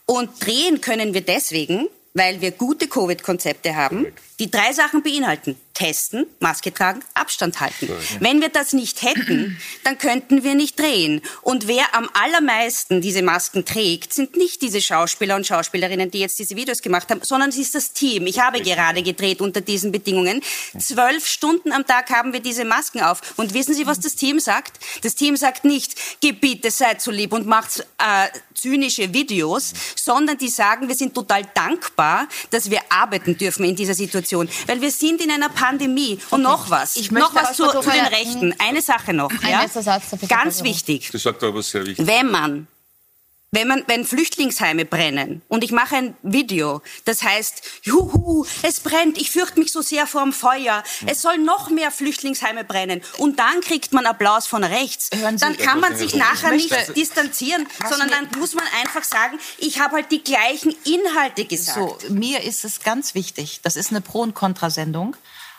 Und 0.07 0.45
drehen 0.45 0.81
können 0.81 1.13
wir 1.13 1.21
deswegen, 1.21 1.89
weil 2.15 2.41
wir 2.41 2.53
gute 2.53 2.89
Covid-Konzepte 2.89 3.77
haben, 3.77 4.07
die 4.43 4.51
drei 4.51 4.73
Sachen 4.73 5.05
beinhalten. 5.05 5.57
testen, 5.75 6.27
Maske 6.39 6.73
tragen, 6.73 7.03
Abstand 7.15 7.61
halten. 7.61 7.89
Wenn 8.21 8.41
wir 8.41 8.51
das 8.51 8.73
nicht 8.73 9.03
hätten, 9.03 9.59
dann 9.85 9.97
könnten 9.97 10.45
wir 10.45 10.55
nicht 10.55 10.79
drehen. 10.79 11.23
Und 11.41 11.67
wer 11.67 11.95
am 11.95 12.11
allermeisten 12.13 13.01
diese 13.01 13.23
Masken 13.23 13.65
trägt, 13.65 14.13
sind 14.13 14.37
nicht 14.37 14.61
diese 14.63 14.83
Schauspieler 14.83 15.35
und 15.35 15.47
Schauspielerinnen, 15.47 16.11
die 16.11 16.21
jetzt 16.21 16.39
diese 16.39 16.57
Videos 16.57 16.83
gemacht 16.83 17.11
haben, 17.11 17.21
sondern 17.23 17.49
es 17.49 17.57
ist 17.57 17.75
das 17.75 17.93
Team. 17.93 18.27
Ich 18.27 18.39
habe 18.39 18.61
gerade 18.61 19.03
gedreht 19.03 19.41
unter 19.41 19.61
diesen 19.61 19.93
Bedingungen. 19.93 20.43
Zwölf 20.79 21.27
Stunden 21.27 21.73
am 21.73 21.87
Tag 21.87 22.11
haben 22.11 22.33
wir 22.33 22.41
diese 22.41 22.65
Masken 22.65 23.01
auf. 23.01 23.21
Und 23.37 23.55
wissen 23.55 23.75
Sie, 23.75 23.87
was 23.87 24.01
das 24.01 24.15
Team 24.15 24.41
sagt? 24.41 24.79
Das 25.03 25.15
Team 25.15 25.37
sagt 25.37 25.65
nicht, 25.65 26.21
Gebiete, 26.21 26.71
seid 26.71 27.01
so 27.01 27.11
lieb 27.11 27.33
und 27.33 27.47
macht 27.47 27.87
äh, 27.99 28.29
zynische 28.55 29.13
Videos, 29.13 29.73
sondern 29.97 30.39
die 30.39 30.49
sagen, 30.49 30.89
wir 30.89 30.95
sind 30.95 31.15
total 31.15 31.45
dankbar, 31.55 32.29
dass 32.51 32.71
wir 32.71 32.81
arbeiten 32.91 33.37
dürfen 33.37 33.65
in 33.65 33.75
dieser 33.75 33.95
Situation. 33.95 34.32
Weil 34.67 34.81
wir 34.81 34.91
sind 34.91 35.23
in 35.23 35.31
einer 35.31 35.49
Pandemie. 35.49 36.19
Und 36.31 36.43
noch 36.43 36.71
was. 36.71 36.97
Ich 36.97 37.11
noch 37.11 37.35
was 37.35 37.57
zu, 37.57 37.67
zu 37.69 37.91
den 37.91 38.07
Rechten. 38.07 38.55
Eine 38.59 38.83
Sache 38.83 39.13
noch. 39.13 39.31
Ein 39.43 39.51
ja? 39.51 39.69
Satz, 39.69 40.17
Ganz 40.29 40.63
wichtig. 40.63 41.11
Das 41.13 41.23
sagt 41.23 41.43
aber 41.43 41.63
sehr 41.63 41.87
wichtig. 41.87 42.07
Wenn 42.07 42.31
man 42.31 42.67
wenn 43.55 43.69
man, 43.69 43.85
wenn 43.87 44.07
Flüchtlingsheime 44.07 44.87
brennen 44.87 45.43
und 45.49 45.63
ich 45.63 45.73
mache 45.73 45.95
ein 45.97 46.17
Video, 46.23 46.81
das 47.05 47.23
heißt, 47.23 47.63
juhu, 47.83 48.47
es 48.63 48.81
brennt, 48.81 49.19
ich 49.19 49.31
fürchte 49.31 49.61
mich 49.61 49.71
so 49.71 49.83
sehr 49.83 50.07
vor 50.07 50.23
dem 50.23 50.33
Feuer, 50.33 50.83
es 51.05 51.21
soll 51.21 51.37
noch 51.37 51.69
mehr 51.69 51.91
Flüchtlingsheime 51.91 52.65
brennen 52.65 53.03
und 53.19 53.39
dann 53.39 53.61
kriegt 53.61 53.93
man 53.93 54.07
Applaus 54.07 54.47
von 54.47 54.65
rechts, 54.65 55.11
dann 55.11 55.57
kann 55.59 55.81
man 55.81 55.95
sich 55.95 56.15
nachher 56.15 56.53
nicht 56.53 56.97
distanzieren, 56.97 57.67
sondern 57.91 58.09
dann 58.09 58.41
muss 58.41 58.55
man 58.55 58.65
einfach 58.81 59.05
sagen, 59.05 59.39
ich 59.59 59.81
habe 59.81 59.97
halt 59.97 60.11
die 60.11 60.25
gleichen 60.25 60.75
Inhalte 60.85 61.45
gesagt. 61.45 62.01
So, 62.01 62.13
mir 62.13 62.43
ist 62.43 62.65
es 62.65 62.81
ganz 62.81 63.15
wichtig, 63.15 63.61
das 63.63 63.77
ist 63.77 63.91
eine 63.91 64.01
Pro- 64.01 64.23
und 64.23 64.35
Kontrasendung. 64.35 65.15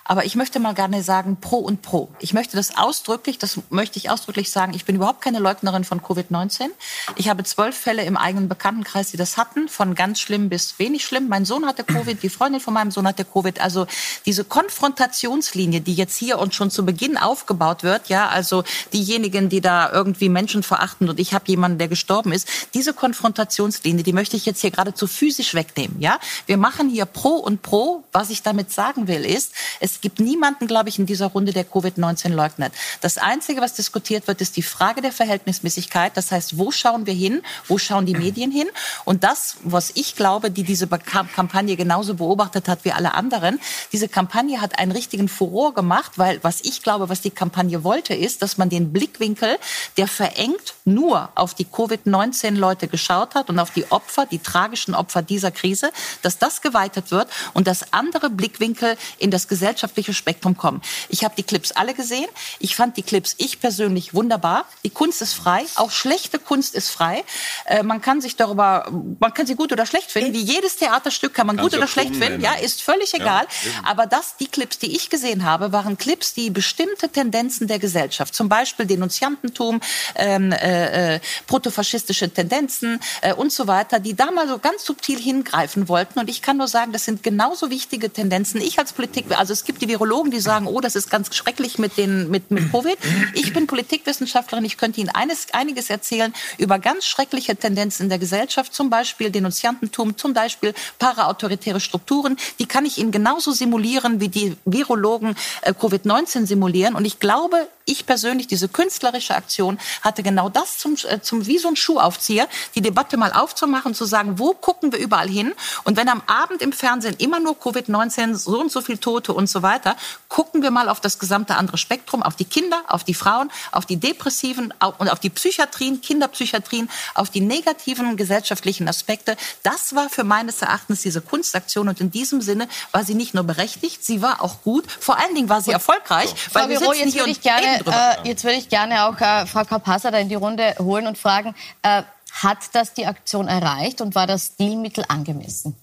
Aber 0.05 0.25
ich 0.25 0.35
möchte 0.35 0.59
mal 0.59 0.73
gerne 0.73 1.01
sagen, 1.01 1.37
pro 1.39 1.57
und 1.57 1.81
pro. 1.81 2.09
Ich 2.19 2.33
möchte 2.33 2.57
das 2.57 2.77
ausdrücklich, 2.77 3.37
das 3.37 3.59
möchte 3.69 3.97
ich 3.97 4.09
ausdrücklich 4.09 4.51
sagen, 4.51 4.73
ich 4.73 4.85
bin 4.85 4.97
überhaupt 4.97 5.21
keine 5.21 5.39
Leugnerin 5.39 5.85
von 5.85 6.01
Covid-19. 6.01 6.69
Ich 7.15 7.29
habe 7.29 7.43
zwölf 7.43 7.77
Fälle 7.77 8.03
im 8.03 8.17
eigenen 8.17 8.49
Bekanntenkreis, 8.49 9.11
die 9.11 9.17
das 9.17 9.37
hatten, 9.37 9.69
von 9.69 9.95
ganz 9.95 10.19
schlimm 10.19 10.49
bis 10.49 10.77
wenig 10.77 11.05
schlimm. 11.05 11.29
Mein 11.29 11.45
Sohn 11.45 11.65
hatte 11.65 11.83
Covid, 11.83 12.21
die 12.21 12.29
Freundin 12.29 12.59
von 12.59 12.73
meinem 12.73 12.91
Sohn 12.91 13.07
hatte 13.07 13.23
Covid. 13.23 13.61
Also 13.61 13.87
diese 14.25 14.43
Konfrontationslinie, 14.43 15.81
die 15.81 15.93
jetzt 15.93 16.17
hier 16.17 16.39
und 16.39 16.53
schon 16.53 16.69
zu 16.69 16.85
Beginn 16.85 17.17
aufgebaut 17.17 17.83
wird, 17.83 18.09
ja, 18.09 18.27
also 18.27 18.63
diejenigen, 18.91 19.47
die 19.47 19.61
da 19.61 19.91
irgendwie 19.91 20.29
Menschen 20.29 20.63
verachten 20.63 21.09
und 21.09 21.19
ich 21.19 21.33
habe 21.33 21.45
jemanden, 21.47 21.77
der 21.77 21.87
gestorben 21.87 22.33
ist, 22.33 22.47
diese 22.73 22.93
Konfrontationslinie, 22.93 24.03
die 24.03 24.13
möchte 24.13 24.35
ich 24.35 24.45
jetzt 24.45 24.61
hier 24.61 24.71
geradezu 24.71 25.07
physisch 25.07 25.53
wegnehmen, 25.53 26.01
ja. 26.01 26.19
Wir 26.45 26.57
machen 26.57 26.89
hier 26.89 27.05
pro 27.05 27.35
und 27.35 27.61
pro. 27.61 28.03
Was 28.11 28.29
ich 28.29 28.43
damit 28.43 28.71
sagen 28.71 29.07
will, 29.07 29.25
ist, 29.25 29.53
es 29.79 29.92
es 29.93 30.01
gibt 30.01 30.19
niemanden, 30.19 30.65
glaube 30.65 30.89
ich, 30.89 30.97
in 30.97 31.05
dieser 31.05 31.27
Runde, 31.27 31.53
der 31.53 31.65
Covid-19 31.67 32.29
leugnet. 32.29 32.73
Das 33.01 33.19
Einzige, 33.19 33.61
was 33.61 33.73
diskutiert 33.75 34.27
wird, 34.27 34.41
ist 34.41 34.57
die 34.57 34.63
Frage 34.63 35.01
der 35.01 35.11
Verhältnismäßigkeit. 35.11 36.17
Das 36.17 36.31
heißt, 36.31 36.57
wo 36.57 36.71
schauen 36.71 37.05
wir 37.05 37.13
hin? 37.13 37.43
Wo 37.67 37.77
schauen 37.77 38.07
die 38.07 38.15
Medien 38.15 38.51
hin? 38.51 38.67
Und 39.05 39.23
das, 39.23 39.57
was 39.63 39.91
ich 39.93 40.15
glaube, 40.15 40.49
die 40.49 40.63
diese 40.63 40.87
Kampagne 40.87 41.75
genauso 41.75 42.15
beobachtet 42.15 42.67
hat 42.67 42.85
wie 42.85 42.91
alle 42.91 43.13
anderen, 43.13 43.59
diese 43.91 44.07
Kampagne 44.07 44.61
hat 44.61 44.79
einen 44.79 44.91
richtigen 44.91 45.27
Furor 45.27 45.75
gemacht, 45.75 46.13
weil 46.15 46.43
was 46.43 46.61
ich 46.61 46.81
glaube, 46.81 47.09
was 47.09 47.21
die 47.21 47.31
Kampagne 47.31 47.83
wollte, 47.83 48.15
ist, 48.15 48.41
dass 48.41 48.57
man 48.57 48.69
den 48.69 48.91
Blickwinkel, 48.91 49.57
der 49.97 50.07
verengt 50.07 50.73
nur 50.85 51.29
auf 51.35 51.53
die 51.53 51.65
Covid-19-Leute 51.65 52.87
geschaut 52.87 53.35
hat 53.35 53.49
und 53.49 53.59
auf 53.59 53.69
die 53.69 53.91
Opfer, 53.91 54.25
die 54.25 54.39
tragischen 54.39 54.95
Opfer 54.95 55.21
dieser 55.21 55.51
Krise, 55.51 55.91
dass 56.23 56.39
das 56.39 56.61
geweitet 56.61 57.11
wird 57.11 57.27
und 57.53 57.67
dass 57.67 57.93
andere 57.93 58.31
Blickwinkel 58.31 58.97
in 59.19 59.29
das 59.29 59.47
Gesellschaft 59.47 59.82
gesellschaftliche 59.83 60.13
Spektrum 60.13 60.55
kommen. 60.55 60.81
Ich 61.09 61.23
habe 61.23 61.35
die 61.35 61.43
Clips 61.43 61.71
alle 61.71 61.93
gesehen. 61.93 62.27
Ich 62.59 62.75
fand 62.75 62.95
die 62.97 63.03
Clips, 63.03 63.35
ich 63.37 63.59
persönlich, 63.59 64.13
wunderbar. 64.13 64.65
Die 64.83 64.89
Kunst 64.89 65.21
ist 65.21 65.33
frei. 65.33 65.65
Auch 65.75 65.91
schlechte 65.91 66.39
Kunst 66.39 66.73
ist 66.75 66.89
frei. 66.89 67.23
Äh, 67.65 67.83
man 67.83 68.01
kann 68.01 68.21
sich 68.21 68.35
darüber, 68.35 68.89
man 69.19 69.33
kann 69.33 69.45
sie 69.45 69.55
gut 69.55 69.71
oder 69.71 69.85
schlecht 69.85 70.11
finden. 70.11 70.33
Wie 70.33 70.41
jedes 70.41 70.77
Theaterstück 70.77 71.33
kann 71.33 71.47
man 71.47 71.57
Kannst 71.57 71.71
gut 71.71 71.79
oder 71.79 71.87
schlecht 71.87 72.15
finden. 72.15 72.41
Ja, 72.41 72.53
ist 72.53 72.81
völlig 72.81 73.13
egal. 73.13 73.45
Ja, 73.65 73.71
Aber 73.85 74.05
das, 74.05 74.37
die 74.37 74.47
Clips, 74.47 74.77
die 74.79 74.95
ich 74.95 75.09
gesehen 75.09 75.43
habe, 75.43 75.71
waren 75.71 75.97
Clips, 75.97 76.33
die 76.33 76.49
bestimmte 76.49 77.09
Tendenzen 77.09 77.67
der 77.67 77.79
Gesellschaft, 77.79 78.33
zum 78.33 78.47
Beispiel 78.49 78.85
Denunziantentum, 78.85 79.81
ähm, 80.15 80.51
äh, 80.51 81.15
äh, 81.15 81.19
protofaschistische 81.47 82.29
Tendenzen 82.29 82.99
äh, 83.21 83.33
und 83.33 83.51
so 83.51 83.67
weiter, 83.67 83.99
die 83.99 84.15
da 84.15 84.31
mal 84.31 84.47
so 84.47 84.59
ganz 84.59 84.85
subtil 84.85 85.19
hingreifen 85.19 85.89
wollten. 85.89 86.19
Und 86.19 86.29
ich 86.29 86.41
kann 86.41 86.57
nur 86.57 86.67
sagen, 86.67 86.93
das 86.93 87.05
sind 87.05 87.23
genauso 87.23 87.69
wichtige 87.69 88.11
Tendenzen. 88.11 88.61
Ich 88.61 88.79
als 88.79 88.93
Politik, 88.93 89.25
also 89.37 89.51
es 89.53 89.65
gibt 89.65 89.72
gibt 89.73 89.81
die 89.81 89.87
Virologen, 89.87 90.29
die 90.29 90.39
sagen, 90.39 90.67
oh, 90.67 90.81
das 90.81 90.95
ist 90.95 91.09
ganz 91.09 91.33
schrecklich 91.35 91.79
mit, 91.79 91.97
den, 91.97 92.29
mit, 92.29 92.51
mit 92.51 92.71
Covid. 92.71 92.97
Ich 93.33 93.53
bin 93.53 93.65
Politikwissenschaftlerin, 93.65 94.63
ich 94.65 94.77
könnte 94.77 95.01
Ihnen 95.01 95.09
eines, 95.09 95.47
einiges 95.51 95.89
erzählen 95.89 96.31
über 96.59 96.77
ganz 96.77 97.05
schreckliche 97.05 97.55
Tendenzen 97.55 98.03
in 98.03 98.09
der 98.09 98.19
Gesellschaft, 98.19 98.73
zum 98.73 98.91
Beispiel 98.91 99.31
Denunziantentum, 99.31 100.15
zum 100.15 100.33
Beispiel 100.33 100.75
paraautoritäre 100.99 101.79
Strukturen. 101.79 102.37
Die 102.59 102.67
kann 102.67 102.85
ich 102.85 102.99
Ihnen 102.99 103.11
genauso 103.11 103.51
simulieren, 103.51 104.19
wie 104.19 104.29
die 104.29 104.55
Virologen 104.65 105.35
äh, 105.63 105.71
Covid-19 105.71 106.45
simulieren. 106.45 106.93
Und 106.93 107.05
ich 107.05 107.19
glaube, 107.19 107.67
ich 107.85 108.05
persönlich, 108.05 108.47
diese 108.47 108.69
künstlerische 108.69 109.35
Aktion 109.35 109.79
hatte 110.01 110.23
genau 110.23 110.49
das 110.49 110.77
zum, 110.77 110.95
äh, 111.07 111.19
zum 111.21 111.47
wie 111.47 111.57
so 111.57 111.67
ein 111.67 111.75
Schuhaufzieher, 111.75 112.47
die 112.75 112.81
Debatte 112.81 113.17
mal 113.17 113.33
aufzumachen, 113.33 113.93
zu 113.93 114.05
sagen, 114.05 114.39
wo 114.39 114.53
gucken 114.53 114.91
wir 114.91 114.99
überall 114.99 115.27
hin? 115.27 115.53
Und 115.83 115.97
wenn 115.97 116.09
am 116.09 116.21
Abend 116.27 116.61
im 116.61 116.71
Fernsehen 116.71 117.15
immer 117.17 117.39
nur 117.39 117.55
Covid-19, 117.55 118.35
so 118.35 118.59
und 118.59 118.71
so 118.71 118.81
viel 118.81 118.97
Tote 118.97 119.33
und 119.33 119.49
so 119.49 119.62
weiter, 119.63 119.95
gucken 120.29 120.61
wir 120.61 120.71
mal 120.71 120.89
auf 120.89 120.99
das 120.99 121.17
gesamte 121.17 121.55
andere 121.55 121.77
Spektrum, 121.77 122.21
auf 122.21 122.35
die 122.35 122.45
Kinder, 122.45 122.83
auf 122.87 123.03
die 123.03 123.13
Frauen, 123.13 123.51
auf 123.71 123.85
die 123.85 123.97
Depressiven 123.97 124.73
und 124.97 125.09
auf 125.09 125.19
die 125.19 125.29
Psychiatrien, 125.29 126.01
Kinderpsychiatrien, 126.01 126.89
auf 127.15 127.29
die 127.29 127.41
negativen 127.41 128.15
gesellschaftlichen 128.17 128.87
Aspekte. 128.87 129.35
Das 129.63 129.95
war 129.95 130.09
für 130.09 130.23
meines 130.23 130.61
Erachtens 130.61 131.01
diese 131.01 131.21
Kunstaktion 131.21 131.89
und 131.89 131.99
in 132.01 132.11
diesem 132.11 132.41
Sinne 132.41 132.67
war 132.91 133.03
sie 133.03 133.15
nicht 133.15 133.33
nur 133.33 133.43
berechtigt, 133.43 134.05
sie 134.05 134.21
war 134.21 134.41
auch 134.41 134.61
gut. 134.61 134.85
Vor 134.91 135.17
allen 135.17 135.33
Dingen 135.33 135.49
war 135.49 135.61
sie 135.61 135.71
erfolgreich, 135.71 136.29
so. 136.29 136.35
weil 136.55 136.63
Frau 136.63 136.69
wir 136.69 136.79
Büro, 136.79 136.93
sitzen 136.93 137.11
hier 137.11 137.23
und 137.23 137.41
gerne 137.41 137.83
äh, 137.85 138.27
jetzt 138.27 138.43
würde 138.43 138.57
ich 138.57 138.69
gerne 138.69 139.05
auch 139.05 139.19
äh, 139.19 139.45
Frau 139.45 139.63
Kapassa 139.63 140.11
da 140.11 140.17
in 140.17 140.29
die 140.29 140.35
Runde 140.35 140.75
holen 140.79 141.07
und 141.07 141.17
fragen, 141.17 141.55
äh, 141.81 142.03
hat 142.33 142.57
das 142.73 142.93
die 142.93 143.05
Aktion 143.05 143.47
erreicht 143.47 144.01
und 144.01 144.15
war 144.15 144.27
das 144.27 144.47
Stilmittel 144.47 145.05
angemessen? 145.07 145.75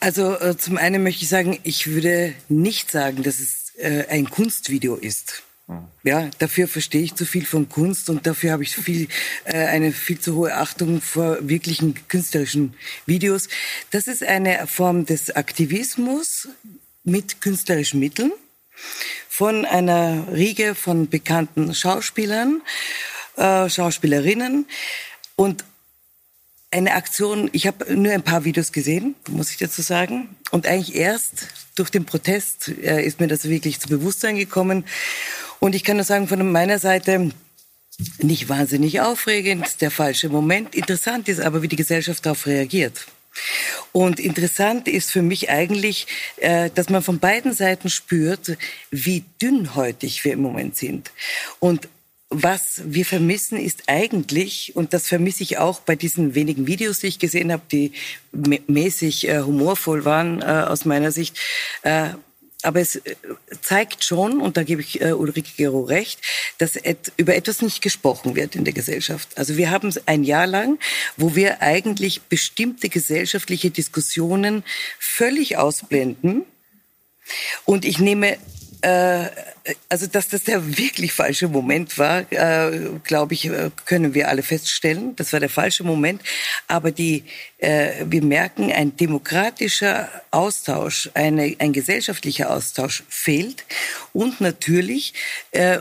Also 0.00 0.38
äh, 0.38 0.56
zum 0.56 0.78
einen 0.78 1.02
möchte 1.02 1.22
ich 1.22 1.28
sagen, 1.28 1.58
ich 1.62 1.86
würde 1.86 2.34
nicht 2.48 2.90
sagen, 2.90 3.22
dass 3.22 3.38
es 3.38 3.72
äh, 3.78 4.06
ein 4.08 4.28
Kunstvideo 4.28 4.96
ist. 4.96 5.42
Ja, 6.02 6.28
dafür 6.38 6.66
verstehe 6.66 7.02
ich 7.02 7.14
zu 7.14 7.24
viel 7.24 7.46
von 7.46 7.68
Kunst 7.68 8.10
und 8.10 8.26
dafür 8.26 8.52
habe 8.52 8.64
ich 8.64 8.74
viel, 8.74 9.06
äh, 9.44 9.66
eine 9.66 9.92
viel 9.92 10.18
zu 10.18 10.34
hohe 10.34 10.54
Achtung 10.56 11.00
vor 11.00 11.38
wirklichen 11.48 11.94
künstlerischen 12.08 12.74
Videos. 13.06 13.48
Das 13.90 14.08
ist 14.08 14.24
eine 14.24 14.66
Form 14.66 15.06
des 15.06 15.34
Aktivismus 15.34 16.48
mit 17.04 17.40
künstlerischen 17.40 18.00
Mitteln 18.00 18.32
von 19.28 19.64
einer 19.64 20.26
Riege 20.32 20.74
von 20.74 21.08
bekannten 21.08 21.72
Schauspielern, 21.72 22.60
äh, 23.36 23.68
Schauspielerinnen 23.70 24.66
und 25.36 25.64
eine 26.72 26.94
Aktion, 26.94 27.50
ich 27.52 27.66
habe 27.66 27.94
nur 27.94 28.12
ein 28.12 28.22
paar 28.22 28.44
Videos 28.44 28.72
gesehen, 28.72 29.14
muss 29.28 29.50
ich 29.50 29.58
dazu 29.58 29.82
sagen. 29.82 30.34
Und 30.50 30.66
eigentlich 30.66 30.96
erst 30.96 31.46
durch 31.76 31.90
den 31.90 32.04
Protest 32.04 32.68
äh, 32.68 33.04
ist 33.04 33.20
mir 33.20 33.28
das 33.28 33.48
wirklich 33.48 33.78
zu 33.78 33.88
Bewusstsein 33.88 34.36
gekommen. 34.36 34.84
Und 35.60 35.74
ich 35.74 35.84
kann 35.84 35.96
nur 35.96 36.04
sagen, 36.04 36.28
von 36.28 36.50
meiner 36.50 36.78
Seite, 36.78 37.30
nicht 38.18 38.48
wahnsinnig 38.48 39.00
aufregend, 39.00 39.80
der 39.80 39.90
falsche 39.90 40.28
Moment. 40.28 40.74
Interessant 40.74 41.28
ist 41.28 41.40
aber, 41.40 41.62
wie 41.62 41.68
die 41.68 41.76
Gesellschaft 41.76 42.24
darauf 42.24 42.46
reagiert. 42.46 43.06
Und 43.92 44.18
interessant 44.18 44.88
ist 44.88 45.10
für 45.10 45.22
mich 45.22 45.50
eigentlich, 45.50 46.06
äh, 46.36 46.70
dass 46.74 46.88
man 46.88 47.02
von 47.02 47.18
beiden 47.18 47.52
Seiten 47.52 47.90
spürt, 47.90 48.56
wie 48.90 49.24
dünnhäutig 49.40 50.24
wir 50.24 50.32
im 50.32 50.40
Moment 50.40 50.76
sind. 50.76 51.10
Und 51.60 51.88
was 52.32 52.82
wir 52.84 53.04
vermissen 53.04 53.58
ist 53.58 53.84
eigentlich, 53.86 54.72
und 54.74 54.92
das 54.92 55.06
vermisse 55.06 55.42
ich 55.42 55.58
auch 55.58 55.80
bei 55.80 55.96
diesen 55.96 56.34
wenigen 56.34 56.66
Videos, 56.66 57.00
die 57.00 57.08
ich 57.08 57.18
gesehen 57.18 57.52
habe, 57.52 57.62
die 57.70 57.92
mäßig 58.32 59.28
äh, 59.28 59.40
humorvoll 59.42 60.04
waren 60.04 60.40
äh, 60.40 60.44
aus 60.44 60.84
meiner 60.84 61.12
Sicht, 61.12 61.38
äh, 61.82 62.10
aber 62.62 62.80
es 62.80 62.96
äh, 62.96 63.16
zeigt 63.60 64.04
schon, 64.04 64.40
und 64.40 64.56
da 64.56 64.62
gebe 64.62 64.80
ich 64.80 65.00
äh, 65.00 65.12
Ulrike 65.12 65.50
Gero 65.56 65.82
recht, 65.82 66.20
dass 66.58 66.76
et, 66.76 67.12
über 67.16 67.34
etwas 67.34 67.60
nicht 67.60 67.82
gesprochen 67.82 68.34
wird 68.36 68.54
in 68.54 68.64
der 68.64 68.72
Gesellschaft. 68.72 69.36
Also 69.36 69.56
wir 69.56 69.70
haben 69.70 69.92
ein 70.06 70.24
Jahr 70.24 70.46
lang, 70.46 70.78
wo 71.16 71.34
wir 71.34 71.60
eigentlich 71.60 72.22
bestimmte 72.22 72.88
gesellschaftliche 72.88 73.70
Diskussionen 73.70 74.62
völlig 74.98 75.56
ausblenden. 75.56 76.44
Und 77.64 77.84
ich 77.84 77.98
nehme 77.98 78.38
äh, 78.82 79.26
also 79.88 80.06
dass 80.06 80.28
das 80.28 80.44
der 80.44 80.76
wirklich 80.76 81.12
falsche 81.12 81.48
Moment 81.48 81.98
war, 81.98 82.30
äh, 82.30 82.90
glaube 83.04 83.34
ich, 83.34 83.46
äh, 83.46 83.70
können 83.86 84.14
wir 84.14 84.28
alle 84.28 84.42
feststellen. 84.42 85.14
Das 85.16 85.32
war 85.32 85.40
der 85.40 85.48
falsche 85.48 85.84
Moment. 85.84 86.20
Aber 86.66 86.90
die, 86.90 87.24
äh, 87.58 88.04
wir 88.06 88.22
merken, 88.22 88.72
ein 88.72 88.96
demokratischer 88.96 90.08
Austausch, 90.30 91.10
eine, 91.14 91.56
ein 91.58 91.72
gesellschaftlicher 91.72 92.50
Austausch 92.50 93.04
fehlt. 93.08 93.64
Und 94.12 94.40
natürlich 94.40 95.14
äh, 95.52 95.78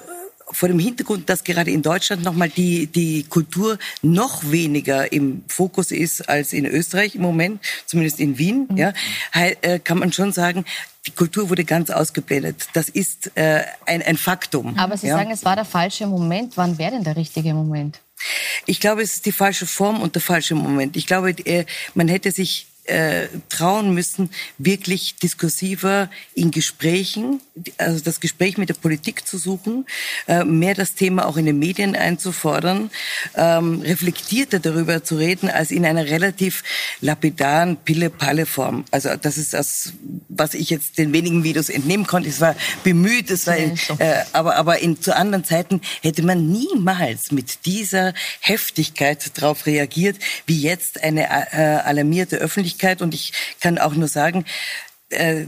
vor 0.51 0.69
dem 0.69 0.79
Hintergrund, 0.79 1.29
dass 1.29 1.43
gerade 1.43 1.71
in 1.71 1.81
Deutschland 1.81 2.23
nochmal 2.23 2.49
die, 2.49 2.87
die 2.87 3.23
Kultur 3.23 3.79
noch 4.01 4.51
weniger 4.51 5.11
im 5.11 5.43
Fokus 5.47 5.91
ist 5.91 6.27
als 6.29 6.53
in 6.53 6.65
Österreich 6.65 7.15
im 7.15 7.21
Moment, 7.21 7.61
zumindest 7.85 8.19
in 8.19 8.37
Wien, 8.37 8.67
mhm. 8.69 8.77
ja, 8.77 8.93
äh, 9.33 9.79
kann 9.79 9.99
man 9.99 10.11
schon 10.11 10.31
sagen, 10.31 10.65
die 11.07 11.11
Kultur 11.11 11.49
wurde 11.49 11.63
ganz 11.63 11.89
ausgeblendet. 11.89 12.67
Das 12.73 12.89
ist 12.89 13.31
äh, 13.35 13.63
ein, 13.85 14.01
ein 14.03 14.17
Faktum. 14.17 14.77
Aber 14.77 14.97
Sie 14.97 15.07
ja. 15.07 15.17
sagen, 15.17 15.31
es 15.31 15.43
war 15.43 15.55
der 15.55 15.65
falsche 15.65 16.05
Moment. 16.05 16.57
Wann 16.57 16.77
wäre 16.77 16.91
denn 16.91 17.03
der 17.03 17.15
richtige 17.15 17.53
Moment? 17.53 17.99
Ich 18.67 18.79
glaube, 18.79 19.01
es 19.01 19.15
ist 19.15 19.25
die 19.25 19.31
falsche 19.31 19.65
Form 19.65 20.01
und 20.01 20.13
der 20.13 20.21
falsche 20.21 20.53
Moment. 20.53 20.95
Ich 20.95 21.07
glaube, 21.07 21.31
äh, 21.45 21.65
man 21.95 22.07
hätte 22.07 22.31
sich 22.31 22.67
äh, 22.85 23.27
trauen 23.49 23.93
müssen, 23.93 24.31
wirklich 24.57 25.15
diskursiver 25.15 26.09
in 26.33 26.49
Gesprächen, 26.49 27.39
also 27.77 28.03
das 28.03 28.19
Gespräch 28.19 28.57
mit 28.57 28.69
der 28.69 28.73
Politik 28.73 29.27
zu 29.27 29.37
suchen, 29.37 29.85
äh, 30.27 30.43
mehr 30.43 30.73
das 30.73 30.95
Thema 30.95 31.27
auch 31.27 31.37
in 31.37 31.45
den 31.45 31.59
Medien 31.59 31.95
einzufordern, 31.95 32.89
ähm, 33.35 33.81
reflektierter 33.81 34.59
darüber 34.59 35.03
zu 35.03 35.15
reden, 35.15 35.47
als 35.47 35.69
in 35.69 35.85
einer 35.85 36.05
relativ 36.05 36.63
lapidaren 37.01 37.77
Pille-Palle-Form. 37.77 38.85
Also 38.89 39.09
das 39.15 39.37
ist 39.37 39.53
das, 39.53 39.93
was 40.27 40.55
ich 40.55 40.71
jetzt 40.71 40.97
den 40.97 41.13
wenigen 41.13 41.43
Videos 41.43 41.69
entnehmen 41.69 42.07
konnte. 42.07 42.29
Es 42.29 42.41
war 42.41 42.55
bemüht, 42.83 43.29
es 43.29 43.45
war, 43.45 43.57
in, 43.57 43.77
äh, 43.99 44.23
aber 44.33 44.55
aber 44.55 44.79
in 44.79 44.99
zu 44.99 45.15
anderen 45.15 45.43
Zeiten 45.43 45.81
hätte 46.01 46.23
man 46.23 46.49
niemals 46.49 47.31
mit 47.31 47.65
dieser 47.65 48.13
Heftigkeit 48.39 49.37
darauf 49.37 49.67
reagiert, 49.67 50.17
wie 50.47 50.59
jetzt 50.59 51.03
eine 51.03 51.25
äh, 51.51 51.81
alarmierte 51.83 52.37
Öffentlichkeit 52.37 52.70
Öffentlichkeit 52.71 53.01
und 53.01 53.13
ich 53.13 53.33
kann 53.59 53.77
auch 53.77 53.93
nur 53.93 54.07
sagen, 54.07 54.45
äh, 55.09 55.45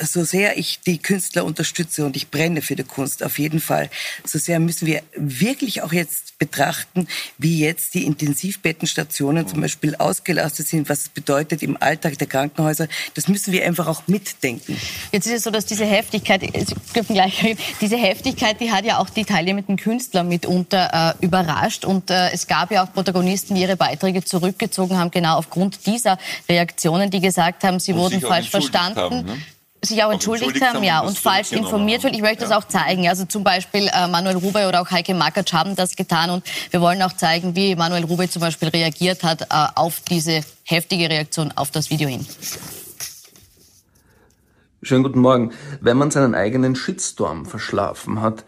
so 0.00 0.24
sehr 0.24 0.58
ich 0.58 0.80
die 0.80 0.98
Künstler 0.98 1.44
unterstütze 1.44 2.04
und 2.04 2.16
ich 2.16 2.30
brenne 2.30 2.62
für 2.62 2.74
die 2.74 2.82
Kunst, 2.82 3.22
auf 3.22 3.38
jeden 3.38 3.60
Fall, 3.60 3.90
so 4.24 4.38
sehr 4.38 4.58
müssen 4.58 4.86
wir 4.86 5.02
wirklich 5.14 5.82
auch 5.82 5.92
jetzt 5.92 6.36
betrachten, 6.38 7.06
wie 7.38 7.60
jetzt 7.60 7.94
die 7.94 8.04
Intensivbettenstationen 8.04 9.46
zum 9.46 9.60
Beispiel 9.60 9.94
ausgelastet 9.94 10.66
sind, 10.66 10.88
was 10.88 11.02
es 11.02 11.08
bedeutet 11.08 11.62
im 11.62 11.80
Alltag 11.80 12.18
der 12.18 12.26
Krankenhäuser. 12.26 12.88
Das 13.14 13.28
müssen 13.28 13.52
wir 13.52 13.64
einfach 13.64 13.86
auch 13.86 14.02
mitdenken. 14.08 14.76
Jetzt 15.12 15.26
ist 15.26 15.32
es 15.32 15.42
so, 15.44 15.50
dass 15.50 15.66
diese 15.66 15.84
Heftigkeit, 15.84 16.40
Sie 16.40 16.74
dürfen 16.94 17.14
gleich 17.14 17.42
reden, 17.42 17.60
diese 17.80 17.96
Heftigkeit, 17.96 18.60
die 18.60 18.72
hat 18.72 18.84
ja 18.84 18.98
auch 18.98 19.10
die 19.10 19.24
teilnehmenden 19.24 19.76
Künstler 19.76 20.24
mitunter 20.24 21.16
äh, 21.20 21.24
überrascht 21.24 21.84
und 21.84 22.10
äh, 22.10 22.30
es 22.30 22.46
gab 22.46 22.72
ja 22.72 22.84
auch 22.84 22.92
Protagonisten, 22.92 23.54
die 23.54 23.62
ihre 23.62 23.76
Beiträge 23.76 24.24
zurückgezogen 24.24 24.98
haben, 24.98 25.10
genau 25.10 25.36
aufgrund 25.36 25.86
dieser 25.86 26.18
Reaktionen, 26.48 27.10
die 27.10 27.20
gesagt 27.20 27.62
haben, 27.62 27.78
sie 27.78 27.92
und 27.92 27.98
wurden 27.98 28.20
falsch 28.20 28.50
verstanden. 28.50 28.98
Haben, 28.98 29.26
ne? 29.26 29.38
Sich 29.82 30.02
auch 30.02 30.12
entschuldigt, 30.12 30.50
entschuldigt 30.50 30.74
haben, 30.74 30.84
ja, 30.84 31.00
und 31.00 31.16
falsch 31.16 31.52
informiert 31.52 32.02
wird. 32.02 32.14
Ich 32.14 32.20
möchte 32.20 32.42
ja. 32.42 32.48
das 32.48 32.56
auch 32.56 32.66
zeigen. 32.66 33.08
Also 33.08 33.24
zum 33.24 33.44
Beispiel 33.44 33.88
äh, 33.88 34.08
Manuel 34.08 34.36
Rube 34.36 34.66
oder 34.66 34.80
auch 34.80 34.90
Heike 34.90 35.14
Makatsch 35.14 35.52
haben 35.52 35.76
das 35.76 35.94
getan 35.96 36.30
und 36.30 36.44
wir 36.70 36.80
wollen 36.80 37.00
auch 37.02 37.12
zeigen, 37.12 37.54
wie 37.54 37.76
Manuel 37.76 38.04
Rube 38.04 38.28
zum 38.28 38.40
Beispiel 38.40 38.68
reagiert 38.68 39.22
hat 39.22 39.42
äh, 39.42 39.46
auf 39.74 40.00
diese 40.08 40.42
heftige 40.64 41.08
Reaktion 41.08 41.52
auf 41.54 41.70
das 41.70 41.90
Video 41.90 42.08
hin. 42.08 42.26
Schönen 44.80 45.02
guten 45.02 45.18
Morgen. 45.18 45.52
Wenn 45.80 45.96
man 45.96 46.12
seinen 46.12 46.36
eigenen 46.36 46.76
Shitstorm 46.76 47.46
verschlafen 47.46 48.20
hat, 48.20 48.44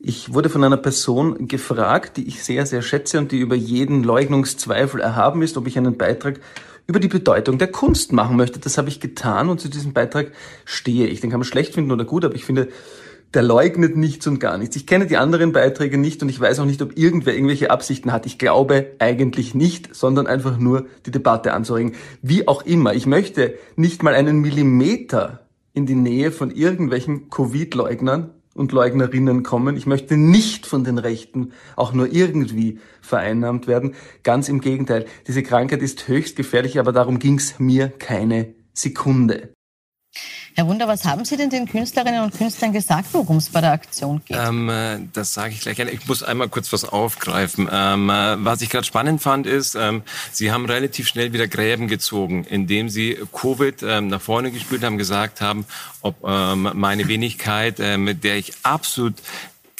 ich 0.00 0.32
wurde 0.32 0.48
von 0.48 0.64
einer 0.64 0.78
Person 0.78 1.46
gefragt, 1.46 2.16
die 2.16 2.26
ich 2.26 2.42
sehr, 2.42 2.64
sehr 2.64 2.80
schätze 2.80 3.18
und 3.18 3.32
die 3.32 3.38
über 3.38 3.54
jeden 3.54 4.02
Leugnungszweifel 4.02 5.00
erhaben 5.00 5.42
ist, 5.42 5.58
ob 5.58 5.66
ich 5.66 5.76
einen 5.76 5.98
Beitrag 5.98 6.40
über 6.86 7.00
die 7.00 7.08
Bedeutung 7.08 7.58
der 7.58 7.70
Kunst 7.70 8.12
machen 8.12 8.36
möchte. 8.36 8.58
Das 8.58 8.78
habe 8.78 8.88
ich 8.88 9.00
getan 9.00 9.48
und 9.48 9.60
zu 9.60 9.68
diesem 9.68 9.92
Beitrag 9.92 10.32
stehe 10.64 11.06
ich. 11.06 11.20
Den 11.20 11.30
kann 11.30 11.40
man 11.40 11.46
schlecht 11.46 11.74
finden 11.74 11.92
oder 11.92 12.04
gut, 12.04 12.24
aber 12.24 12.34
ich 12.34 12.44
finde, 12.44 12.68
der 13.32 13.42
leugnet 13.42 13.96
nichts 13.96 14.26
und 14.26 14.38
gar 14.38 14.58
nichts. 14.58 14.76
Ich 14.76 14.86
kenne 14.86 15.06
die 15.06 15.16
anderen 15.16 15.52
Beiträge 15.52 15.98
nicht 15.98 16.22
und 16.22 16.28
ich 16.28 16.40
weiß 16.40 16.60
auch 16.60 16.66
nicht, 16.66 16.80
ob 16.82 16.96
irgendwer 16.96 17.34
irgendwelche 17.34 17.70
Absichten 17.70 18.12
hat. 18.12 18.26
Ich 18.26 18.38
glaube 18.38 18.92
eigentlich 18.98 19.54
nicht, 19.54 19.94
sondern 19.94 20.26
einfach 20.26 20.58
nur 20.58 20.86
die 21.04 21.10
Debatte 21.10 21.52
anzuregen. 21.52 21.94
Wie 22.22 22.46
auch 22.46 22.62
immer, 22.62 22.94
ich 22.94 23.06
möchte 23.06 23.54
nicht 23.76 24.02
mal 24.02 24.14
einen 24.14 24.38
Millimeter 24.38 25.46
in 25.72 25.86
die 25.86 25.96
Nähe 25.96 26.30
von 26.30 26.52
irgendwelchen 26.52 27.28
Covid-Leugnern 27.30 28.30
und 28.54 28.72
Leugnerinnen 28.72 29.42
kommen. 29.42 29.76
Ich 29.76 29.86
möchte 29.86 30.16
nicht 30.16 30.66
von 30.66 30.84
den 30.84 30.98
Rechten 30.98 31.52
auch 31.76 31.92
nur 31.92 32.12
irgendwie 32.12 32.78
vereinnahmt 33.02 33.66
werden. 33.66 33.94
Ganz 34.22 34.48
im 34.48 34.60
Gegenteil, 34.60 35.06
diese 35.26 35.42
Krankheit 35.42 35.82
ist 35.82 36.08
höchst 36.08 36.36
gefährlich, 36.36 36.78
aber 36.78 36.92
darum 36.92 37.18
ging 37.18 37.36
es 37.38 37.58
mir 37.58 37.88
keine 37.88 38.54
Sekunde. 38.72 39.52
Herr 40.56 40.68
Wunder, 40.68 40.86
was 40.86 41.04
haben 41.04 41.24
Sie 41.24 41.36
denn 41.36 41.50
den 41.50 41.66
Künstlerinnen 41.66 42.22
und 42.22 42.32
Künstlern 42.32 42.72
gesagt, 42.72 43.08
worum 43.12 43.38
es 43.38 43.48
bei 43.48 43.60
der 43.60 43.72
Aktion 43.72 44.22
geht? 44.24 44.36
Ähm, 44.40 44.68
äh, 44.68 45.00
das 45.12 45.34
sage 45.34 45.52
ich 45.52 45.60
gleich. 45.60 45.80
Ich 45.80 46.06
muss 46.06 46.22
einmal 46.22 46.48
kurz 46.48 46.72
was 46.72 46.84
aufgreifen. 46.84 47.68
Ähm, 47.72 48.08
äh, 48.08 48.44
was 48.44 48.62
ich 48.62 48.70
gerade 48.70 48.84
spannend 48.84 49.20
fand, 49.20 49.48
ist, 49.48 49.74
ähm, 49.74 50.02
Sie 50.30 50.52
haben 50.52 50.66
relativ 50.66 51.08
schnell 51.08 51.32
wieder 51.32 51.48
Gräben 51.48 51.88
gezogen, 51.88 52.44
indem 52.44 52.88
Sie 52.88 53.18
Covid 53.32 53.82
ähm, 53.82 54.06
nach 54.06 54.20
vorne 54.20 54.52
gespielt 54.52 54.84
haben, 54.84 54.96
gesagt 54.96 55.40
haben, 55.40 55.66
ob 56.02 56.22
ähm, 56.24 56.70
meine 56.74 57.08
Wenigkeit, 57.08 57.80
äh, 57.80 57.98
mit 57.98 58.22
der 58.22 58.36
ich 58.36 58.52
absolut 58.62 59.14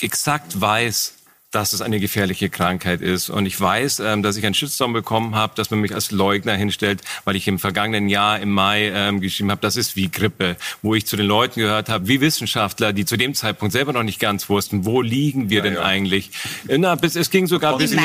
exakt 0.00 0.60
weiß, 0.60 1.13
dass 1.54 1.72
es 1.72 1.80
eine 1.80 2.00
gefährliche 2.00 2.50
Krankheit 2.50 3.00
ist. 3.00 3.30
Und 3.30 3.46
ich 3.46 3.60
weiß, 3.60 4.00
ähm, 4.00 4.22
dass 4.22 4.36
ich 4.36 4.44
einen 4.44 4.54
Shitstorm 4.54 4.92
bekommen 4.92 5.36
habe, 5.36 5.54
dass 5.54 5.70
man 5.70 5.80
mich 5.80 5.94
als 5.94 6.10
Leugner 6.10 6.54
hinstellt, 6.54 7.02
weil 7.24 7.36
ich 7.36 7.46
im 7.46 7.58
vergangenen 7.58 8.08
Jahr 8.08 8.40
im 8.40 8.50
Mai 8.50 8.90
ähm, 8.92 9.20
geschrieben 9.20 9.50
habe, 9.50 9.60
das 9.60 9.76
ist 9.76 9.94
wie 9.94 10.10
Grippe, 10.10 10.56
wo 10.82 10.94
ich 10.94 11.06
zu 11.06 11.16
den 11.16 11.26
Leuten 11.26 11.60
gehört 11.60 11.88
habe, 11.88 12.08
wie 12.08 12.20
Wissenschaftler, 12.20 12.92
die 12.92 13.04
zu 13.04 13.16
dem 13.16 13.34
Zeitpunkt 13.34 13.72
selber 13.72 13.92
noch 13.92 14.02
nicht 14.02 14.18
ganz 14.18 14.48
wussten, 14.48 14.84
wo 14.84 15.00
liegen 15.00 15.48
wir 15.48 15.58
ja, 15.58 15.64
denn 15.64 15.74
ja. 15.74 15.82
eigentlich? 15.82 16.30
Na, 16.68 16.96
bis, 16.96 17.14
es 17.14 17.30
ging 17.30 17.46
sogar 17.46 17.78
bis 17.78 17.92
in, 17.92 18.00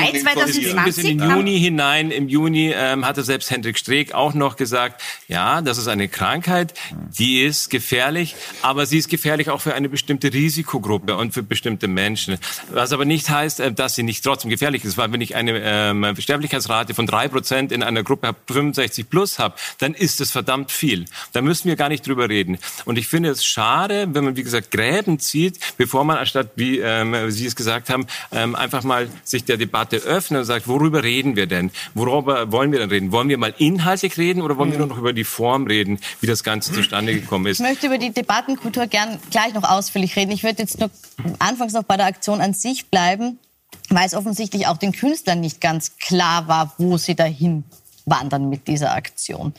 bis 0.86 0.98
in, 1.00 1.18
den 1.18 1.30
Juni 1.30 1.60
hinein. 1.60 2.12
Im 2.12 2.30
Juni 2.30 2.72
ähm, 2.76 3.06
hatte 3.06 3.24
selbst 3.24 3.50
Hendrik 3.50 3.78
Streeck 3.80 4.14
auch 4.14 4.36
noch 4.36 4.58
gesagt, 4.58 5.02
ja, 5.28 5.62
das 5.62 5.78
ist 5.78 5.88
eine 5.88 6.08
Krankheit, 6.08 6.74
die 7.18 7.42
ist 7.42 7.70
gefährlich, 7.70 8.36
aber 8.62 8.86
sie 8.86 9.00
ist 9.00 9.10
gefährlich 9.10 9.50
auch 9.50 9.62
für 9.62 9.74
eine 9.74 9.90
bestimmte 9.90 10.32
Risikogruppe 10.32 11.16
und 11.16 11.34
für 11.34 11.42
bestimmte 11.42 11.88
Menschen. 11.88 12.38
Was 12.72 12.94
aber 12.94 13.06
nicht 13.06 13.30
heißt, 13.30 13.39
heißt, 13.40 13.60
äh, 13.60 13.72
dass 13.72 13.96
sie 13.96 14.04
nicht 14.04 14.24
trotzdem 14.24 14.50
gefährlich 14.50 14.84
ist, 14.86 14.98
weil 14.98 15.12
wenn 15.12 15.22
ich 15.22 15.36
eine 15.36 15.60
ähm, 15.64 16.16
Sterblichkeitsrate 16.18 16.94
von 16.94 17.06
drei 17.06 17.28
Prozent 17.28 17.72
in 17.72 17.84
einer 17.84 18.04
Gruppe 18.04 18.36
65 18.48 19.10
plus 19.10 19.40
habe, 19.40 19.56
dann 19.80 19.94
ist 19.94 20.22
es 20.22 20.32
verdammt 20.32 20.72
viel. 20.72 21.06
Da 21.34 21.42
müssen 21.42 21.68
wir 21.68 21.76
gar 21.76 21.90
nicht 21.90 22.06
drüber 22.06 22.30
reden. 22.30 22.58
Und 22.86 22.98
ich 22.98 23.08
finde 23.08 23.30
es 23.30 23.46
schade, 23.46 24.08
wenn 24.12 24.24
man, 24.24 24.36
wie 24.36 24.44
gesagt, 24.44 24.72
Gräben 24.72 25.20
zieht, 25.20 25.60
bevor 25.78 26.04
man 26.04 26.18
anstatt, 26.18 26.52
wie 26.56 26.80
ähm, 26.80 27.32
Sie 27.32 27.46
es 27.46 27.56
gesagt 27.56 27.90
haben, 27.90 28.06
ähm, 28.32 28.56
einfach 28.56 28.84
mal 28.84 29.10
sich 29.24 29.46
der 29.46 29.58
Debatte 29.58 29.98
öffnet 29.98 30.42
und 30.42 30.46
sagt, 30.46 30.68
worüber 30.68 31.04
reden 31.04 31.36
wir 31.36 31.48
denn? 31.48 31.72
Worüber 31.94 32.52
wollen 32.52 32.72
wir 32.72 32.80
denn 32.80 32.90
reden? 32.90 33.12
Wollen 33.12 33.30
wir 33.30 33.38
mal 33.38 33.54
inhaltlich 33.58 34.18
reden 34.18 34.42
oder 34.42 34.58
wollen 34.58 34.72
wir 34.72 34.80
nur 34.80 34.88
noch 34.88 34.98
über 34.98 35.14
die 35.14 35.24
Form 35.24 35.68
reden, 35.68 36.00
wie 36.22 36.28
das 36.28 36.44
Ganze 36.44 36.74
zustande 36.74 37.14
gekommen 37.14 37.46
ist? 37.48 37.60
Ich 37.60 37.66
möchte 37.66 37.88
über 37.88 37.98
die 37.98 38.12
Debattenkultur 38.12 38.88
gern 38.88 39.20
gleich 39.32 39.54
noch 39.54 39.64
ausführlich 39.64 40.16
reden. 40.16 40.32
Ich 40.32 40.44
würde 40.44 40.62
jetzt 40.62 40.80
nur 40.80 40.90
anfangs 41.40 41.74
noch 41.74 41.84
bei 41.84 41.98
der 41.98 42.08
Aktion 42.08 42.42
an 42.42 42.54
sich 42.54 42.88
bleiben 42.88 43.29
weil 43.90 44.06
es 44.06 44.14
offensichtlich 44.14 44.68
auch 44.68 44.78
den 44.78 44.92
Künstlern 44.92 45.40
nicht 45.40 45.62
ganz 45.62 45.98
klar 45.98 46.48
war, 46.48 46.74
wo 46.78 46.98
sie 46.98 47.16
dahin 47.16 47.64
wandern 48.06 48.50
mit 48.50 48.68
dieser 48.68 48.94
Aktion. 48.94 49.54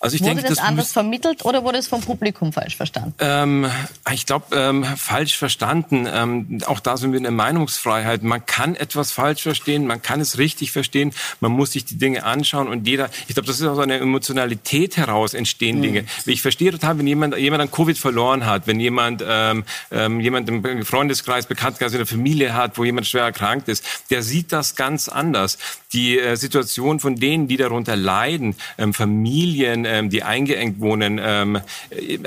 Also 0.00 0.14
ich 0.14 0.22
wurde 0.22 0.34
denke, 0.34 0.48
das, 0.48 0.58
das 0.58 0.66
anders 0.66 0.92
vermittelt 0.92 1.44
oder 1.44 1.64
wurde 1.64 1.78
es 1.78 1.88
vom 1.88 2.02
Publikum 2.02 2.52
falsch 2.52 2.76
verstanden? 2.76 3.14
Ähm, 3.18 3.66
ich 4.12 4.26
glaube, 4.26 4.54
ähm, 4.54 4.84
falsch 4.84 5.36
verstanden. 5.38 6.06
Ähm, 6.10 6.58
auch 6.66 6.80
da 6.80 6.96
sind 6.96 7.12
wir 7.12 7.16
in 7.16 7.22
der 7.22 7.32
Meinungsfreiheit. 7.32 8.22
Man 8.22 8.44
kann 8.44 8.76
etwas 8.76 9.12
falsch 9.12 9.42
verstehen, 9.42 9.86
man 9.86 10.02
kann 10.02 10.20
es 10.20 10.38
richtig 10.38 10.72
verstehen, 10.72 11.12
man 11.40 11.52
muss 11.52 11.72
sich 11.72 11.84
die 11.84 11.96
Dinge 11.96 12.24
anschauen 12.24 12.68
und 12.68 12.86
jeder, 12.86 13.08
ich 13.26 13.34
glaube, 13.34 13.46
das 13.46 13.58
ist 13.58 13.66
aus 13.66 13.78
einer 13.78 13.96
Emotionalität 13.96 14.96
heraus 14.96 15.34
entstehen 15.34 15.78
mhm. 15.78 15.82
Dinge. 15.82 16.04
Ich 16.26 16.42
verstehe 16.42 16.70
total, 16.72 16.98
wenn 16.98 17.06
jemand, 17.06 17.36
jemand 17.36 17.62
an 17.62 17.70
Covid 17.70 17.96
verloren 17.96 18.44
hat, 18.44 18.66
wenn 18.66 18.80
jemand, 18.80 19.24
ähm, 19.26 19.64
ähm, 19.90 20.20
jemand 20.20 20.48
im 20.48 20.84
Freundeskreis, 20.84 21.46
Bekanntenkreis 21.46 21.92
in 21.92 21.98
der 21.98 22.06
Familie 22.06 22.54
hat, 22.54 22.76
wo 22.76 22.84
jemand 22.84 23.06
schwer 23.06 23.24
erkrankt 23.24 23.68
ist, 23.68 23.84
der 24.10 24.22
sieht 24.22 24.52
das 24.52 24.76
ganz 24.76 25.08
anders. 25.08 25.58
Die 25.92 26.18
äh, 26.18 26.36
Situation 26.36 27.00
von 27.00 27.16
denen, 27.16 27.48
die 27.48 27.56
darunter 27.56 27.96
leiden, 27.96 28.56
ähm, 28.76 28.92
Familien, 28.92 29.86
ähm, 29.96 30.10
die 30.10 30.22
eingeengt 30.22 30.80
wohnen. 30.80 31.20
Ähm, 31.22 31.60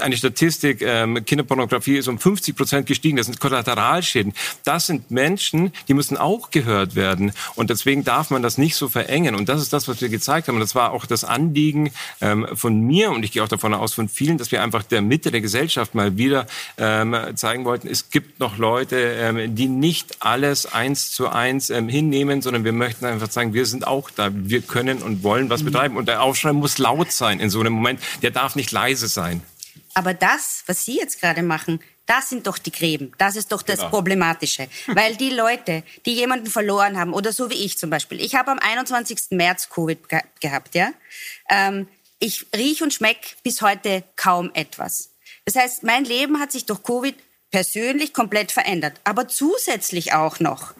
eine 0.01 0.17
Statistik, 0.17 0.81
ähm, 0.81 1.23
Kinderpornografie 1.25 1.97
ist 1.97 2.07
um 2.07 2.19
50 2.19 2.55
Prozent 2.55 2.85
gestiegen. 2.87 3.17
Das 3.17 3.27
sind 3.27 3.39
Kollateralschäden. 3.39 4.33
Das 4.63 4.87
sind 4.87 5.11
Menschen, 5.11 5.71
die 5.87 5.93
müssen 5.93 6.17
auch 6.17 6.51
gehört 6.51 6.95
werden. 6.95 7.31
Und 7.55 7.69
deswegen 7.69 8.03
darf 8.03 8.29
man 8.29 8.41
das 8.41 8.57
nicht 8.57 8.75
so 8.75 8.87
verengen. 8.87 9.35
Und 9.35 9.49
das 9.49 9.61
ist 9.61 9.73
das, 9.73 9.87
was 9.87 10.01
wir 10.01 10.09
gezeigt 10.09 10.47
haben. 10.47 10.55
Und 10.55 10.61
das 10.61 10.75
war 10.75 10.91
auch 10.91 11.05
das 11.05 11.23
Anliegen 11.23 11.91
ähm, 12.21 12.47
von 12.53 12.79
mir 12.81 13.11
und 13.11 13.23
ich 13.23 13.31
gehe 13.31 13.43
auch 13.43 13.47
davon 13.47 13.73
aus 13.73 13.93
von 13.93 14.09
vielen, 14.09 14.37
dass 14.37 14.51
wir 14.51 14.63
einfach 14.63 14.83
der 14.83 15.01
Mitte 15.01 15.31
der 15.31 15.41
Gesellschaft 15.41 15.95
mal 15.95 16.17
wieder 16.17 16.45
ähm, 16.77 17.15
zeigen 17.35 17.65
wollten, 17.65 17.87
es 17.87 18.09
gibt 18.09 18.39
noch 18.39 18.57
Leute, 18.57 18.97
ähm, 18.97 19.55
die 19.55 19.67
nicht 19.67 20.17
alles 20.21 20.65
eins 20.65 21.11
zu 21.11 21.29
eins 21.29 21.69
ähm, 21.69 21.89
hinnehmen, 21.89 22.41
sondern 22.41 22.63
wir 22.63 22.73
möchten 22.73 23.05
einfach 23.05 23.29
sagen, 23.29 23.53
wir 23.53 23.65
sind 23.65 23.87
auch 23.87 24.09
da, 24.09 24.29
wir 24.33 24.61
können 24.61 25.01
und 25.01 25.23
wollen 25.23 25.49
was 25.49 25.61
mhm. 25.61 25.65
betreiben. 25.65 25.97
Und 25.97 26.07
der 26.07 26.21
Aufschrei 26.21 26.53
muss 26.53 26.77
laut 26.77 27.11
sein 27.11 27.39
in 27.49 27.51
so 27.51 27.59
einem 27.59 27.73
Moment, 27.73 27.99
der 28.21 28.31
darf 28.31 28.55
nicht 28.55 28.71
leise 28.71 29.07
sein. 29.07 29.41
Aber 29.95 30.13
das, 30.13 30.63
was 30.67 30.85
Sie 30.85 30.97
jetzt 30.97 31.19
gerade 31.19 31.41
machen, 31.41 31.79
das 32.05 32.29
sind 32.29 32.47
doch 32.47 32.57
die 32.57 32.71
Gräben. 32.71 33.11
Das 33.17 33.35
ist 33.35 33.51
doch 33.51 33.61
das 33.61 33.79
genau. 33.79 33.89
Problematische. 33.89 34.67
Weil 34.87 35.15
die 35.15 35.31
Leute, 35.31 35.83
die 36.05 36.13
jemanden 36.13 36.47
verloren 36.47 36.97
haben, 36.97 37.13
oder 37.13 37.33
so 37.33 37.49
wie 37.49 37.65
ich 37.65 37.77
zum 37.77 37.89
Beispiel, 37.89 38.21
ich 38.21 38.35
habe 38.35 38.51
am 38.51 38.59
21. 38.59 39.31
März 39.31 39.69
Covid 39.69 40.09
ge 40.09 40.21
gehabt, 40.39 40.75
ja. 40.75 40.91
Ähm, 41.49 41.87
ich 42.19 42.45
riech 42.55 42.83
und 42.83 42.93
schmeck 42.93 43.37
bis 43.43 43.61
heute 43.61 44.03
kaum 44.15 44.51
etwas. 44.53 45.11
Das 45.45 45.55
heißt, 45.55 45.83
mein 45.83 46.05
Leben 46.05 46.39
hat 46.39 46.51
sich 46.51 46.65
durch 46.65 46.83
Covid 46.83 47.15
persönlich 47.49 48.13
komplett 48.13 48.51
verändert. 48.51 48.99
Aber 49.03 49.27
zusätzlich 49.27 50.13
auch 50.13 50.39
noch 50.39 50.73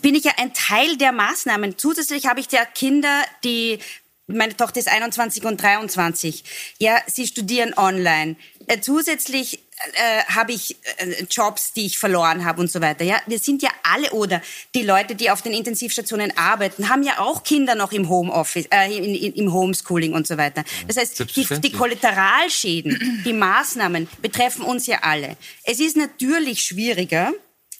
bin 0.00 0.14
ich 0.14 0.24
ja 0.24 0.32
ein 0.36 0.52
Teil 0.54 0.96
der 0.96 1.12
Maßnahmen. 1.12 1.78
Zusätzlich 1.78 2.26
habe 2.26 2.40
ich 2.40 2.50
ja 2.52 2.64
Kinder, 2.64 3.22
die 3.42 3.78
meine 4.26 4.56
Tochter 4.56 4.80
ist 4.80 4.88
21 4.88 5.44
und 5.44 5.62
23. 5.62 6.44
Ja, 6.78 6.96
sie 7.06 7.26
studieren 7.26 7.74
online. 7.76 8.36
Äh, 8.66 8.80
zusätzlich 8.80 9.58
äh, 9.94 10.22
habe 10.34 10.52
ich 10.52 10.76
äh, 10.96 11.24
Jobs, 11.30 11.74
die 11.74 11.84
ich 11.84 11.98
verloren 11.98 12.44
habe 12.44 12.60
und 12.60 12.70
so 12.70 12.80
weiter. 12.80 13.04
Ja, 13.04 13.20
wir 13.26 13.38
sind 13.38 13.62
ja 13.62 13.68
alle 13.82 14.10
oder 14.12 14.40
die 14.74 14.82
Leute, 14.82 15.14
die 15.14 15.30
auf 15.30 15.42
den 15.42 15.52
Intensivstationen 15.52 16.36
arbeiten, 16.38 16.88
haben 16.88 17.02
ja 17.02 17.18
auch 17.18 17.42
Kinder 17.42 17.74
noch 17.74 17.92
im 17.92 18.08
Homeoffice, 18.08 18.66
äh, 18.70 18.96
in, 18.96 19.14
in, 19.14 19.34
im 19.34 19.52
Homeschooling 19.52 20.14
und 20.14 20.26
so 20.26 20.38
weiter. 20.38 20.64
Das 20.86 20.96
heißt, 20.96 21.36
die, 21.36 21.60
die 21.60 21.72
Kollateralschäden, 21.72 23.22
die 23.26 23.32
Maßnahmen 23.34 24.08
betreffen 24.22 24.62
uns 24.62 24.86
ja 24.86 25.00
alle. 25.02 25.36
Es 25.64 25.80
ist 25.80 25.96
natürlich 25.96 26.62
schwieriger, 26.62 27.32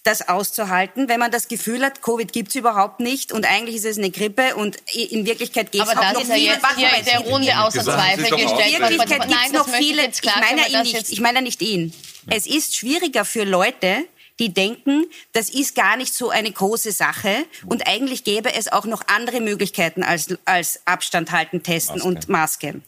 das 0.04 0.28
auszuhalten, 0.28 1.08
wenn 1.08 1.18
man 1.18 1.30
das 1.30 1.48
Gefühl 1.48 1.82
hat, 1.82 2.02
Covid 2.02 2.32
gibt's 2.32 2.54
überhaupt 2.54 3.00
nicht 3.00 3.32
und 3.32 3.46
eigentlich 3.46 3.76
ist 3.76 3.86
es 3.86 3.98
eine 3.98 4.10
Grippe 4.10 4.54
und 4.54 4.76
in 4.92 5.26
Wirklichkeit 5.26 5.72
geht's 5.72 5.88
Aber 5.88 6.00
auch 6.00 6.12
noch 6.12 6.20
ist 6.20 6.28
ja 6.28 6.36
jetzt 6.36 6.76
hier 6.76 6.88
in 6.96 7.04
der 7.04 7.18
Runde 7.20 7.58
außer 7.58 7.82
Zweifel 7.82 8.24
gestellt. 8.24 8.74
In 8.74 8.80
Wirklichkeit 8.80 9.28
gibt's 9.28 9.52
noch 9.52 9.68
viele, 9.68 10.06
ich 10.06 10.22
meine, 10.22 10.68
ihn 10.68 10.82
nicht, 10.82 11.08
ich 11.10 11.20
meine 11.20 11.42
nicht 11.42 11.62
ihn. 11.62 11.92
Es 12.28 12.46
ist 12.46 12.76
schwieriger 12.76 13.24
für 13.24 13.44
Leute, 13.44 14.06
die 14.38 14.52
denken, 14.52 15.06
das 15.32 15.48
ist 15.48 15.74
gar 15.74 15.96
nicht 15.96 16.12
so 16.12 16.28
eine 16.28 16.50
große 16.50 16.92
Sache 16.92 17.46
und 17.66 17.86
eigentlich 17.86 18.24
gäbe 18.24 18.54
es 18.54 18.70
auch 18.70 18.84
noch 18.84 19.02
andere 19.06 19.40
Möglichkeiten 19.40 20.02
als, 20.02 20.36
als 20.44 20.80
Abstand 20.86 21.32
halten, 21.32 21.62
testen 21.62 21.96
Maske. 21.96 22.08
und 22.08 22.28
Maske. 22.28 22.82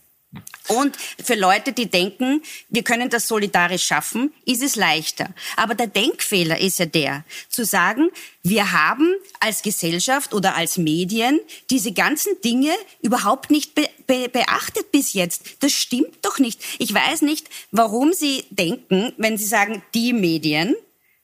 Und 0.69 0.97
für 1.23 1.35
Leute, 1.35 1.73
die 1.73 1.87
denken, 1.87 2.43
wir 2.69 2.83
können 2.83 3.09
das 3.09 3.29
solidarisch 3.29 3.85
schaffen, 3.85 4.33
ist 4.45 4.63
es 4.63 4.77
leichter. 4.77 5.29
Aber 5.57 5.75
der 5.75 5.87
Denkfehler 5.87 6.59
ist 6.59 6.79
ja 6.79 6.87
der, 6.87 7.25
zu 7.49 7.65
sagen, 7.65 8.11
wir 8.43 8.73
haben 8.73 9.15
als 9.41 9.63
Gesellschaft 9.63 10.35
oder 10.35 10.57
als 10.57 10.77
Medien 10.77 11.41
diese 11.71 11.93
ganzen 11.93 12.41
Dinge 12.43 12.75
überhaupt 13.03 13.51
nicht 13.51 13.75
be 13.75 13.89
be 14.07 14.29
beachtet 14.29 14.93
bis 14.93 15.15
jetzt. 15.15 15.57
Das 15.61 15.73
stimmt 15.73 16.19
doch 16.23 16.39
nicht. 16.39 16.61
Ich 16.79 16.93
weiß 16.93 17.23
nicht, 17.23 17.49
warum 17.71 18.13
Sie 18.13 18.45
denken, 18.51 19.13
wenn 19.17 19.37
Sie 19.37 19.47
sagen, 19.47 19.83
die 19.95 20.13
Medien, 20.13 20.77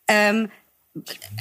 ähm, 0.09 0.51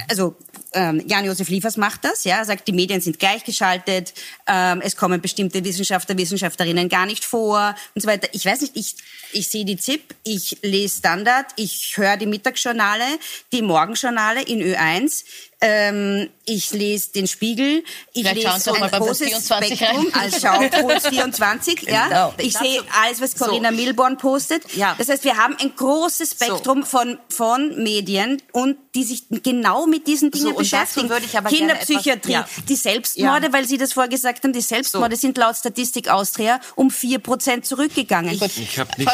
also 0.08 0.34
ähm, 0.72 1.02
Jan-Josef 1.06 1.48
Liefers 1.48 1.76
macht 1.76 2.04
das, 2.04 2.24
ja, 2.24 2.44
sagt, 2.44 2.66
die 2.66 2.72
Medien 2.72 3.00
sind 3.00 3.18
gleichgeschaltet, 3.18 4.14
ähm, 4.46 4.80
es 4.82 4.96
kommen 4.96 5.20
bestimmte 5.20 5.62
Wissenschaftler, 5.64 6.16
Wissenschaftlerinnen 6.16 6.88
gar 6.88 7.04
nicht 7.04 7.24
vor 7.24 7.74
und 7.94 8.00
so 8.00 8.08
weiter. 8.08 8.28
Ich 8.32 8.46
weiß 8.46 8.62
nicht, 8.62 8.76
ich, 8.76 8.96
ich 9.32 9.48
sehe 9.48 9.66
die 9.66 9.76
ZIP, 9.76 10.14
ich 10.24 10.58
lese 10.62 10.98
Standard, 10.98 11.46
ich 11.56 11.92
höre 11.96 12.16
die 12.16 12.26
Mittagsjournale, 12.26 13.04
die 13.52 13.62
Morgenjournale 13.62 14.42
in 14.42 14.60
Ö1, 14.60 15.24
ähm, 15.62 16.28
ich 16.44 16.72
lese 16.72 17.12
den 17.12 17.28
Spiegel, 17.28 17.84
ich 18.12 18.22
Vielleicht 18.26 18.42
lese 18.42 18.74
ein 18.74 18.90
großes 18.90 19.46
Spektrum 19.46 20.08
als 20.12 20.40
Schaupuls 20.40 21.06
24. 21.06 21.82
ja. 21.82 22.08
Genau. 22.08 22.34
Ich 22.38 22.56
sehe 22.56 22.82
alles, 23.02 23.20
was 23.20 23.36
Corinna 23.36 23.70
so. 23.70 23.76
Milborn 23.76 24.18
postet. 24.18 24.64
Ja. 24.74 24.96
Das 24.98 25.08
heißt, 25.08 25.24
wir 25.24 25.36
haben 25.36 25.56
ein 25.60 25.72
großes 25.76 26.32
Spektrum 26.32 26.82
so. 26.82 26.98
von, 26.98 27.18
von 27.28 27.82
Medien 27.82 28.42
und 28.50 28.76
die 28.94 29.04
sich 29.04 29.24
genau 29.42 29.86
mit 29.86 30.06
diesen 30.06 30.30
Dingen 30.30 30.48
so, 30.48 30.54
beschäftigen. 30.54 31.08
Kinderpsychiatrie, 31.08 32.34
etwas, 32.34 32.56
ja. 32.56 32.62
die 32.68 32.76
Selbstmorde, 32.76 33.46
ja. 33.46 33.52
weil 33.52 33.66
Sie 33.66 33.78
das 33.78 33.92
vorgesagt 33.92 34.44
haben, 34.44 34.52
die 34.52 34.60
Selbstmorde 34.60 35.16
sind 35.16 35.38
laut 35.38 35.56
Statistik 35.56 36.08
Austria 36.08 36.60
um 36.74 36.90
vier 36.90 37.18
Prozent 37.18 37.64
zurückgegangen. 37.64 38.34
Ich, 38.34 38.42
ich 38.58 38.78
habe 38.78 38.90
nicht 38.98 39.08